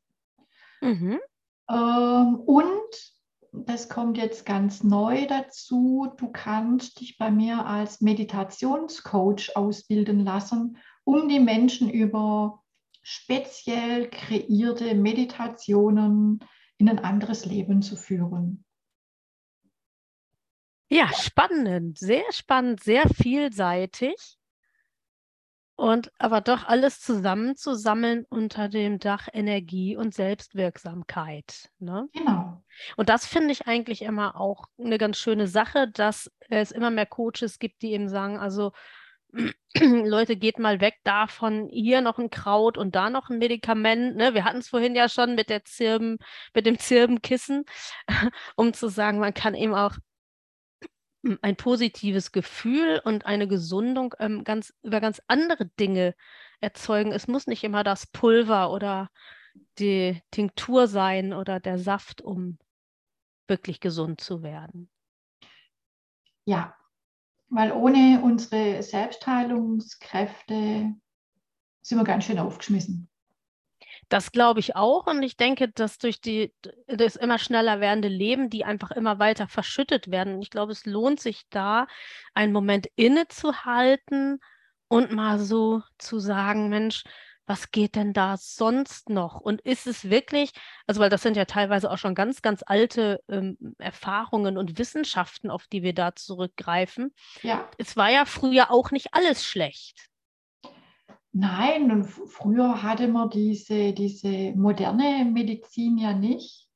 Mhm. 0.80 1.18
Ähm, 1.68 2.40
und 2.46 3.13
das 3.66 3.88
kommt 3.88 4.18
jetzt 4.18 4.44
ganz 4.44 4.82
neu 4.82 5.26
dazu. 5.26 6.12
Du 6.16 6.30
kannst 6.30 7.00
dich 7.00 7.18
bei 7.18 7.30
mir 7.30 7.66
als 7.66 8.00
Meditationscoach 8.00 9.54
ausbilden 9.54 10.24
lassen, 10.24 10.78
um 11.04 11.28
die 11.28 11.40
Menschen 11.40 11.88
über 11.88 12.62
speziell 13.02 14.08
kreierte 14.10 14.94
Meditationen 14.94 16.40
in 16.78 16.88
ein 16.88 16.98
anderes 16.98 17.46
Leben 17.46 17.82
zu 17.82 17.96
führen. 17.96 18.64
Ja, 20.88 21.12
spannend, 21.12 21.98
sehr 21.98 22.30
spannend, 22.32 22.82
sehr 22.82 23.08
vielseitig. 23.08 24.38
Und 25.76 26.12
aber 26.18 26.40
doch 26.40 26.66
alles 26.68 27.00
zusammenzusammeln 27.00 28.24
unter 28.28 28.68
dem 28.68 29.00
Dach 29.00 29.28
Energie 29.32 29.96
und 29.96 30.14
Selbstwirksamkeit. 30.14 31.68
Ne? 31.80 32.08
Genau. 32.12 32.62
Und 32.96 33.08
das 33.08 33.26
finde 33.26 33.50
ich 33.52 33.66
eigentlich 33.66 34.02
immer 34.02 34.40
auch 34.40 34.66
eine 34.78 34.98
ganz 34.98 35.18
schöne 35.18 35.48
Sache, 35.48 35.88
dass 35.88 36.30
es 36.48 36.70
immer 36.70 36.90
mehr 36.90 37.06
Coaches 37.06 37.58
gibt, 37.58 37.82
die 37.82 37.92
eben 37.92 38.08
sagen, 38.08 38.38
also 38.38 38.70
Leute, 39.76 40.36
geht 40.36 40.60
mal 40.60 40.80
weg 40.80 40.94
davon, 41.02 41.68
hier 41.72 42.00
noch 42.00 42.18
ein 42.18 42.30
Kraut 42.30 42.78
und 42.78 42.94
da 42.94 43.10
noch 43.10 43.28
ein 43.28 43.38
Medikament. 43.38 44.16
Ne? 44.16 44.34
Wir 44.34 44.44
hatten 44.44 44.58
es 44.58 44.68
vorhin 44.68 44.94
ja 44.94 45.08
schon 45.08 45.34
mit 45.34 45.50
der 45.50 45.64
Zirben, 45.64 46.18
mit 46.54 46.66
dem 46.66 46.78
Zirbenkissen, 46.78 47.64
um 48.56 48.72
zu 48.72 48.88
sagen, 48.88 49.18
man 49.18 49.34
kann 49.34 49.54
eben 49.54 49.74
auch 49.74 49.96
ein 51.42 51.56
positives 51.56 52.32
Gefühl 52.32 53.00
und 53.04 53.26
eine 53.26 53.46
Gesundung 53.48 54.14
ähm, 54.18 54.44
ganz, 54.44 54.72
über 54.82 55.00
ganz 55.00 55.20
andere 55.26 55.66
Dinge 55.66 56.14
erzeugen. 56.60 57.12
Es 57.12 57.28
muss 57.28 57.46
nicht 57.46 57.64
immer 57.64 57.84
das 57.84 58.06
Pulver 58.06 58.70
oder 58.70 59.10
die 59.78 60.20
Tinktur 60.30 60.86
sein 60.86 61.32
oder 61.32 61.60
der 61.60 61.78
Saft, 61.78 62.20
um 62.22 62.58
wirklich 63.46 63.80
gesund 63.80 64.20
zu 64.20 64.42
werden. 64.42 64.90
Ja, 66.44 66.76
weil 67.48 67.72
ohne 67.72 68.20
unsere 68.22 68.82
Selbstheilungskräfte 68.82 70.94
sind 71.82 71.98
wir 71.98 72.04
ganz 72.04 72.24
schön 72.24 72.38
aufgeschmissen. 72.38 73.08
Das 74.14 74.30
glaube 74.30 74.60
ich 74.60 74.76
auch. 74.76 75.08
Und 75.08 75.24
ich 75.24 75.36
denke, 75.36 75.68
dass 75.68 75.98
durch 75.98 76.20
die, 76.20 76.54
das 76.86 77.16
immer 77.16 77.36
schneller 77.36 77.80
werdende 77.80 78.06
Leben, 78.06 78.48
die 78.48 78.64
einfach 78.64 78.92
immer 78.92 79.18
weiter 79.18 79.48
verschüttet 79.48 80.08
werden. 80.08 80.36
Und 80.36 80.42
ich 80.42 80.50
glaube, 80.50 80.70
es 80.70 80.86
lohnt 80.86 81.18
sich 81.18 81.42
da, 81.50 81.88
einen 82.32 82.52
Moment 82.52 82.86
innezuhalten 82.94 84.38
und 84.86 85.10
mal 85.10 85.40
so 85.40 85.82
zu 85.98 86.20
sagen, 86.20 86.68
Mensch, 86.68 87.02
was 87.46 87.72
geht 87.72 87.96
denn 87.96 88.12
da 88.12 88.36
sonst 88.36 89.10
noch? 89.10 89.40
Und 89.40 89.60
ist 89.62 89.88
es 89.88 90.08
wirklich, 90.08 90.52
also 90.86 91.00
weil 91.00 91.10
das 91.10 91.22
sind 91.22 91.36
ja 91.36 91.44
teilweise 91.44 91.90
auch 91.90 91.98
schon 91.98 92.14
ganz, 92.14 92.40
ganz 92.40 92.62
alte 92.64 93.20
ähm, 93.28 93.58
Erfahrungen 93.78 94.56
und 94.56 94.78
Wissenschaften, 94.78 95.50
auf 95.50 95.66
die 95.66 95.82
wir 95.82 95.92
da 95.92 96.14
zurückgreifen. 96.14 97.12
Ja. 97.42 97.68
Es 97.78 97.96
war 97.96 98.12
ja 98.12 98.26
früher 98.26 98.70
auch 98.70 98.92
nicht 98.92 99.08
alles 99.10 99.44
schlecht. 99.44 100.08
Nein, 101.36 101.90
und 101.90 102.04
früher 102.04 102.84
hatte 102.84 103.08
man 103.08 103.28
diese, 103.28 103.92
diese 103.92 104.52
moderne 104.54 105.24
Medizin 105.24 105.98
ja 105.98 106.12
nicht. 106.12 106.68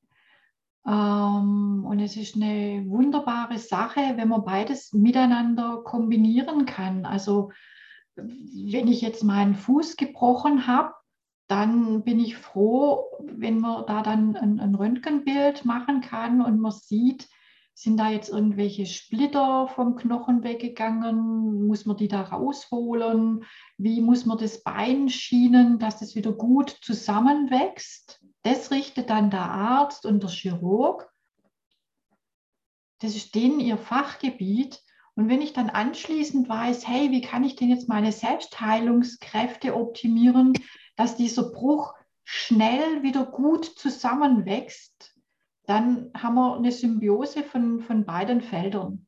Ähm, 0.84 1.84
und 1.86 2.00
es 2.00 2.16
ist 2.16 2.34
eine 2.34 2.84
wunderbare 2.88 3.56
Sache, 3.58 4.00
wenn 4.16 4.26
man 4.26 4.44
beides 4.44 4.92
miteinander 4.92 5.82
kombinieren 5.84 6.66
kann. 6.66 7.06
Also 7.06 7.52
wenn 8.16 8.88
ich 8.88 9.00
jetzt 9.00 9.22
meinen 9.22 9.54
Fuß 9.54 9.96
gebrochen 9.96 10.66
habe, 10.66 10.92
dann 11.46 12.02
bin 12.02 12.18
ich 12.18 12.36
froh, 12.36 13.04
wenn 13.20 13.60
man 13.60 13.86
da 13.86 14.02
dann 14.02 14.34
ein, 14.34 14.58
ein 14.58 14.74
Röntgenbild 14.74 15.64
machen 15.66 16.00
kann 16.00 16.42
und 16.42 16.58
man 16.58 16.72
sieht, 16.72 17.28
sind 17.78 17.96
da 17.96 18.10
jetzt 18.10 18.28
irgendwelche 18.28 18.86
Splitter 18.86 19.68
vom 19.68 19.94
Knochen 19.94 20.42
weggegangen? 20.42 21.68
Muss 21.68 21.86
man 21.86 21.96
die 21.96 22.08
da 22.08 22.22
rausholen? 22.22 23.44
Wie 23.76 24.00
muss 24.00 24.26
man 24.26 24.36
das 24.36 24.64
Bein 24.64 25.08
schienen, 25.08 25.78
dass 25.78 26.02
es 26.02 26.16
wieder 26.16 26.32
gut 26.32 26.76
zusammenwächst? 26.82 28.20
Das 28.42 28.72
richtet 28.72 29.10
dann 29.10 29.30
der 29.30 29.48
Arzt 29.48 30.06
und 30.06 30.24
der 30.24 30.30
Chirurg. 30.30 31.08
Das 32.98 33.14
ist 33.14 33.36
denen 33.36 33.60
ihr 33.60 33.78
Fachgebiet. 33.78 34.82
Und 35.14 35.28
wenn 35.28 35.40
ich 35.40 35.52
dann 35.52 35.70
anschließend 35.70 36.48
weiß, 36.48 36.88
hey, 36.88 37.12
wie 37.12 37.20
kann 37.20 37.44
ich 37.44 37.54
denn 37.54 37.68
jetzt 37.68 37.88
meine 37.88 38.10
Selbstheilungskräfte 38.10 39.76
optimieren, 39.76 40.52
dass 40.96 41.14
dieser 41.14 41.52
Bruch 41.52 41.94
schnell 42.24 43.04
wieder 43.04 43.24
gut 43.24 43.66
zusammenwächst, 43.66 45.07
dann 45.68 46.10
haben 46.16 46.34
wir 46.34 46.56
eine 46.56 46.72
Symbiose 46.72 47.42
von, 47.42 47.80
von 47.80 48.06
beiden 48.06 48.40
Feldern. 48.40 49.06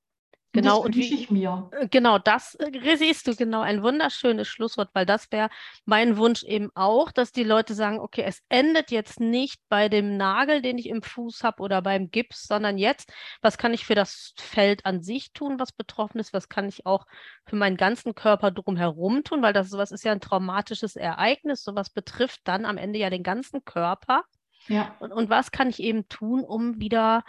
Genau, 0.53 0.81
und, 0.81 0.95
das 0.95 0.97
wünsche 0.97 1.15
ich 1.15 1.31
mir. 1.31 1.71
Äh, 1.73 1.89
genau, 1.89 2.19
das 2.19 2.57
äh, 2.57 2.97
siehst 2.97 3.27
du 3.27 3.37
genau 3.37 3.61
ein 3.61 3.83
wunderschönes 3.83 4.49
Schlusswort, 4.49 4.91
weil 4.93 5.07
das 5.07 5.31
wäre 5.31 5.49
mein 5.85 6.17
Wunsch 6.17 6.43
eben 6.43 6.71
auch, 6.75 7.13
dass 7.13 7.31
die 7.31 7.45
Leute 7.45 7.73
sagen, 7.75 8.01
okay, 8.01 8.25
es 8.27 8.43
endet 8.49 8.91
jetzt 8.91 9.21
nicht 9.21 9.61
bei 9.69 9.89
dem 9.89 10.17
Nagel, 10.17 10.61
den 10.61 10.77
ich 10.77 10.89
im 10.89 11.03
Fuß 11.03 11.45
habe 11.45 11.63
oder 11.63 11.81
beim 11.83 12.11
Gips, 12.11 12.49
sondern 12.49 12.79
jetzt, 12.79 13.13
was 13.41 13.59
kann 13.59 13.73
ich 13.73 13.87
für 13.87 13.95
das 13.95 14.35
Feld 14.37 14.85
an 14.85 15.03
sich 15.03 15.33
tun, 15.33 15.61
was 15.61 15.73
betroffen 15.73 16.19
ist, 16.19 16.33
was 16.33 16.49
kann 16.49 16.69
ich 16.69 16.85
auch 16.85 17.07
für 17.47 17.57
meinen 17.57 17.77
ganzen 17.77 18.15
Körper 18.15 18.51
drumherum 18.51 19.23
tun, 19.23 19.43
weil 19.43 19.53
das 19.53 19.71
sowas 19.71 19.93
ist 19.93 20.05
ja 20.05 20.13
ein 20.13 20.21
traumatisches 20.21 20.97
Ereignis, 20.97 21.63
sowas 21.63 21.91
betrifft 21.91 22.41
dann 22.45 22.67
am 22.67 22.77
Ende 22.77 22.99
ja 22.99 23.09
den 23.09 23.23
ganzen 23.23 23.65
Körper. 23.65 24.25
Ja. 24.71 24.97
Und, 25.01 25.13
und 25.13 25.29
was 25.29 25.51
kann 25.51 25.69
ich 25.69 25.81
eben 25.81 26.09
tun, 26.09 26.43
um 26.43 26.81
wieder 26.81 27.25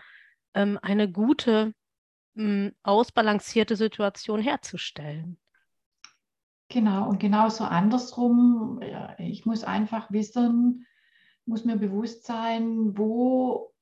ähm, 0.53 0.79
eine 0.81 1.11
gute 1.11 1.73
ausbalancierte 2.83 3.75
Situation 3.75 4.41
herzustellen. 4.41 5.37
Genau, 6.69 7.09
und 7.09 7.19
genauso 7.19 7.65
andersrum. 7.65 8.79
Ich 9.17 9.45
muss 9.45 9.63
einfach 9.63 10.09
wissen, 10.11 10.85
muss 11.45 11.65
mir 11.65 11.75
bewusst 11.75 12.25
sein, 12.25 12.97
wo 12.97 13.73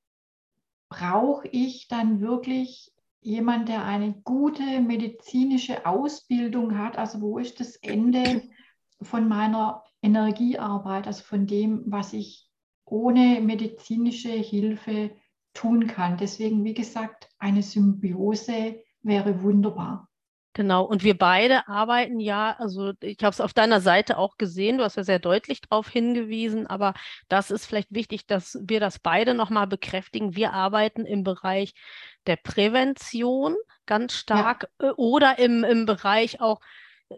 brauche 0.89 1.47
ich 1.49 1.87
dann 1.87 2.19
wirklich 2.19 2.91
jemand, 3.21 3.69
der 3.69 3.83
eine 3.83 4.13
gute 4.23 4.81
medizinische 4.81 5.85
Ausbildung 5.85 6.79
hat? 6.79 6.97
Also 6.97 7.21
wo 7.21 7.37
ist 7.37 7.59
das 7.59 7.75
Ende 7.75 8.49
von 9.01 9.27
meiner 9.27 9.83
Energiearbeit, 10.01 11.05
also 11.05 11.23
von 11.23 11.45
dem, 11.45 11.83
was 11.85 12.13
ich 12.13 12.48
ohne 12.91 13.41
medizinische 13.41 14.29
Hilfe 14.29 15.11
tun 15.53 15.87
kann. 15.87 16.17
Deswegen, 16.17 16.63
wie 16.63 16.73
gesagt, 16.73 17.29
eine 17.37 17.63
Symbiose 17.63 18.83
wäre 19.01 19.41
wunderbar. 19.41 20.09
Genau, 20.53 20.83
und 20.83 21.03
wir 21.03 21.17
beide 21.17 21.67
arbeiten 21.67 22.19
ja, 22.19 22.55
also 22.57 22.91
ich 23.01 23.19
habe 23.23 23.31
es 23.31 23.39
auf 23.39 23.53
deiner 23.53 23.81
Seite 23.81 24.17
auch 24.17 24.35
gesehen, 24.37 24.79
du 24.79 24.83
hast 24.83 24.97
ja 24.97 25.03
sehr 25.03 25.19
deutlich 25.19 25.61
darauf 25.61 25.87
hingewiesen, 25.87 26.65
aber 26.65 26.95
das 27.29 27.51
ist 27.51 27.65
vielleicht 27.65 27.93
wichtig, 27.93 28.25
dass 28.25 28.57
wir 28.61 28.79
das 28.79 28.99
beide 28.99 29.35
nochmal 29.35 29.67
bekräftigen. 29.67 30.35
Wir 30.35 30.51
arbeiten 30.51 31.05
im 31.05 31.23
Bereich 31.23 31.73
der 32.25 32.35
Prävention 32.35 33.55
ganz 33.85 34.13
stark 34.13 34.69
ja. 34.81 34.89
Äh, 34.89 34.93
oder 34.97 35.39
im, 35.39 35.63
im 35.63 35.85
Bereich 35.85 36.41
auch 36.41 36.59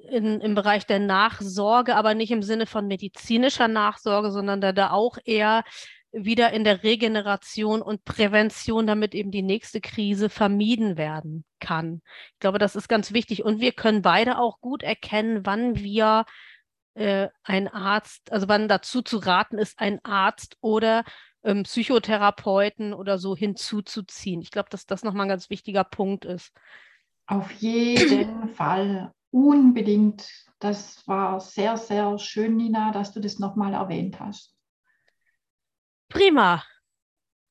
in, 0.10 0.42
im 0.42 0.56
Bereich 0.56 0.86
der 0.86 1.00
Nachsorge, 1.00 1.96
aber 1.96 2.14
nicht 2.14 2.32
im 2.32 2.44
Sinne 2.44 2.66
von 2.66 2.88
medizinischer 2.88 3.68
Nachsorge, 3.68 4.32
sondern 4.32 4.62
da, 4.62 4.72
da 4.72 4.92
auch 4.92 5.18
eher 5.24 5.64
wieder 6.14 6.52
in 6.52 6.64
der 6.64 6.84
Regeneration 6.84 7.82
und 7.82 8.04
Prävention, 8.04 8.86
damit 8.86 9.16
eben 9.16 9.32
die 9.32 9.42
nächste 9.42 9.80
Krise 9.80 10.30
vermieden 10.30 10.98
werden 10.98 11.46
kann. 11.60 12.02
Ich 12.34 12.40
glaube, 12.40 12.60
das 12.60 12.76
ist 12.76 12.90
ganz 12.90 13.14
wichtig. 13.14 13.44
Und 13.44 13.62
wir 13.62 13.72
können 13.72 14.02
beide 14.02 14.38
auch 14.38 14.60
gut 14.60 14.84
erkennen, 14.84 15.46
wann 15.46 15.76
wir 15.76 16.26
äh, 16.96 17.30
ein 17.44 17.70
Arzt, 17.70 18.32
also 18.32 18.50
wann 18.50 18.68
dazu 18.68 19.02
zu 19.02 19.18
raten 19.18 19.58
ist, 19.58 19.80
ein 19.80 20.04
Arzt 20.04 20.58
oder 20.60 21.06
ähm, 21.44 21.64
Psychotherapeuten 21.64 22.94
oder 22.94 23.18
so 23.18 23.36
hinzuzuziehen. 23.36 24.42
Ich 24.42 24.52
glaube, 24.52 24.70
dass 24.70 24.86
das 24.86 25.04
nochmal 25.04 25.26
ein 25.28 25.30
ganz 25.30 25.50
wichtiger 25.50 25.86
Punkt 25.86 26.26
ist. 26.26 26.52
Auf 27.28 27.50
jeden 27.54 28.50
Fall, 28.50 29.14
unbedingt. 29.32 30.30
Das 30.60 31.08
war 31.08 31.40
sehr, 31.40 31.78
sehr 31.78 32.20
schön, 32.20 32.58
Nina, 32.58 32.92
dass 32.92 33.14
du 33.14 33.20
das 33.20 33.40
nochmal 33.40 33.74
erwähnt 33.74 34.20
hast. 34.20 34.56
Prima. 36.10 36.64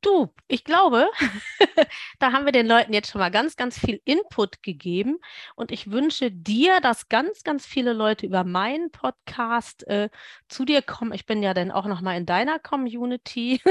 Du, 0.02 0.32
ich 0.48 0.64
glaube, 0.64 1.10
da 2.18 2.32
haben 2.32 2.46
wir 2.46 2.52
den 2.52 2.66
Leuten 2.66 2.94
jetzt 2.94 3.10
schon 3.10 3.18
mal 3.18 3.30
ganz, 3.30 3.56
ganz 3.56 3.78
viel 3.78 4.00
Input 4.06 4.62
gegeben. 4.62 5.18
Und 5.56 5.70
ich 5.70 5.90
wünsche 5.90 6.30
dir, 6.30 6.80
dass 6.80 7.10
ganz, 7.10 7.42
ganz 7.42 7.66
viele 7.66 7.92
Leute 7.92 8.24
über 8.24 8.42
meinen 8.44 8.90
Podcast 8.90 9.86
äh, 9.88 10.08
zu 10.48 10.64
dir 10.64 10.80
kommen. 10.80 11.12
Ich 11.12 11.26
bin 11.26 11.42
ja 11.42 11.52
dann 11.52 11.70
auch 11.70 11.84
noch 11.84 12.00
mal 12.00 12.16
in 12.16 12.24
deiner 12.26 12.58
Community. 12.58 13.60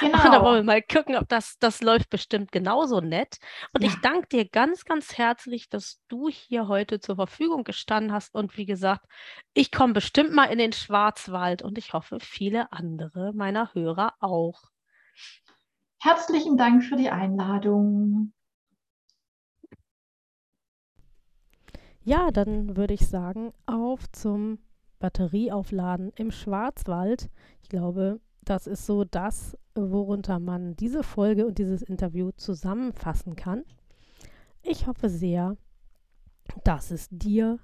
Genau. 0.00 0.16
da 0.16 0.42
wollen 0.42 0.66
wir 0.66 0.72
mal 0.72 0.82
gucken, 0.82 1.14
ob 1.16 1.28
das, 1.28 1.58
das 1.58 1.82
läuft 1.82 2.08
bestimmt 2.08 2.52
genauso 2.52 3.00
nett. 3.00 3.38
Und 3.72 3.82
ja. 3.82 3.88
ich 3.88 4.00
danke 4.00 4.28
dir 4.28 4.48
ganz, 4.48 4.86
ganz 4.86 5.18
herzlich, 5.18 5.68
dass 5.68 6.00
du 6.08 6.30
hier 6.30 6.68
heute 6.68 7.00
zur 7.00 7.16
Verfügung 7.16 7.64
gestanden 7.64 8.12
hast. 8.12 8.34
Und 8.34 8.56
wie 8.56 8.64
gesagt, 8.64 9.04
ich 9.52 9.70
komme 9.70 9.92
bestimmt 9.92 10.32
mal 10.32 10.46
in 10.46 10.58
den 10.58 10.72
Schwarzwald 10.72 11.60
und 11.62 11.76
ich 11.76 11.92
hoffe, 11.92 12.18
viele 12.20 12.72
andere 12.72 13.32
meiner 13.34 13.74
Hörer 13.74 14.14
auch. 14.20 14.69
Herzlichen 16.02 16.56
Dank 16.56 16.82
für 16.82 16.96
die 16.96 17.10
Einladung. 17.10 18.32
Ja, 22.02 22.30
dann 22.30 22.74
würde 22.74 22.94
ich 22.94 23.06
sagen, 23.06 23.52
auf 23.66 24.10
zum 24.12 24.60
Batterieaufladen 24.98 26.10
im 26.16 26.30
Schwarzwald. 26.30 27.28
Ich 27.62 27.68
glaube, 27.68 28.18
das 28.40 28.66
ist 28.66 28.86
so 28.86 29.04
das, 29.04 29.58
worunter 29.74 30.38
man 30.38 30.74
diese 30.74 31.02
Folge 31.02 31.46
und 31.46 31.58
dieses 31.58 31.82
Interview 31.82 32.30
zusammenfassen 32.30 33.36
kann. 33.36 33.64
Ich 34.62 34.86
hoffe 34.86 35.10
sehr, 35.10 35.58
dass 36.64 36.90
es 36.90 37.08
dir 37.10 37.58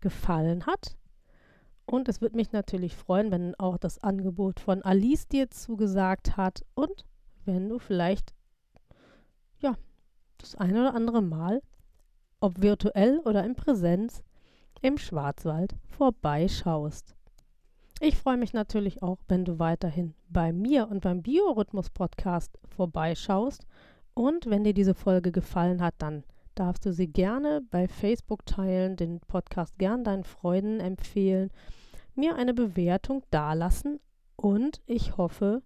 gefallen 0.00 0.64
hat. 0.64 0.96
Und 1.84 2.08
es 2.08 2.22
würde 2.22 2.36
mich 2.36 2.52
natürlich 2.52 2.96
freuen, 2.96 3.30
wenn 3.30 3.54
auch 3.56 3.76
das 3.76 3.98
Angebot 3.98 4.60
von 4.60 4.80
Alice 4.80 5.28
dir 5.28 5.50
zugesagt 5.50 6.38
hat 6.38 6.64
und 6.74 7.04
wenn 7.46 7.68
du 7.68 7.78
vielleicht 7.78 8.34
ja 9.60 9.74
das 10.38 10.54
eine 10.54 10.80
oder 10.80 10.94
andere 10.94 11.22
Mal, 11.22 11.62
ob 12.40 12.60
virtuell 12.60 13.20
oder 13.24 13.44
in 13.44 13.54
Präsenz, 13.54 14.22
im 14.82 14.98
Schwarzwald 14.98 15.74
vorbeischaust. 15.86 17.14
Ich 18.00 18.16
freue 18.16 18.36
mich 18.36 18.52
natürlich 18.52 19.02
auch, 19.02 19.18
wenn 19.28 19.44
du 19.44 19.58
weiterhin 19.58 20.14
bei 20.28 20.52
mir 20.52 20.88
und 20.88 21.00
beim 21.00 21.22
Biorhythmus 21.22 21.90
Podcast 21.90 22.58
vorbeischaust. 22.76 23.66
Und 24.14 24.46
wenn 24.46 24.64
dir 24.64 24.74
diese 24.74 24.94
Folge 24.94 25.32
gefallen 25.32 25.80
hat, 25.80 25.94
dann 25.98 26.24
darfst 26.54 26.84
du 26.84 26.92
sie 26.92 27.06
gerne 27.06 27.62
bei 27.70 27.88
Facebook 27.88 28.44
teilen, 28.46 28.96
den 28.96 29.20
Podcast 29.20 29.78
gern 29.78 30.04
deinen 30.04 30.24
Freunden 30.24 30.80
empfehlen, 30.80 31.50
mir 32.14 32.36
eine 32.36 32.54
Bewertung 32.54 33.22
dalassen 33.30 34.00
und 34.36 34.80
ich 34.86 35.16
hoffe, 35.16 35.62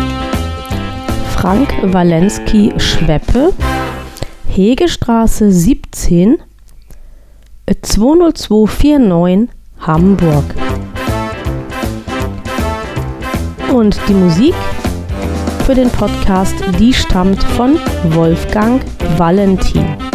Frank 1.34 1.74
Walensky 1.82 2.72
Schweppe, 2.78 3.52
Hegestraße 4.48 5.52
17, 5.52 6.38
20249 7.82 9.50
Hamburg. 9.80 10.44
Und 13.70 14.00
die 14.08 14.14
Musik 14.14 14.54
für 15.68 15.74
den 15.74 15.90
Podcast, 15.90 16.54
die 16.78 16.94
stammt 16.94 17.42
von 17.42 17.78
Wolfgang 18.14 18.82
Valentin. 19.18 20.07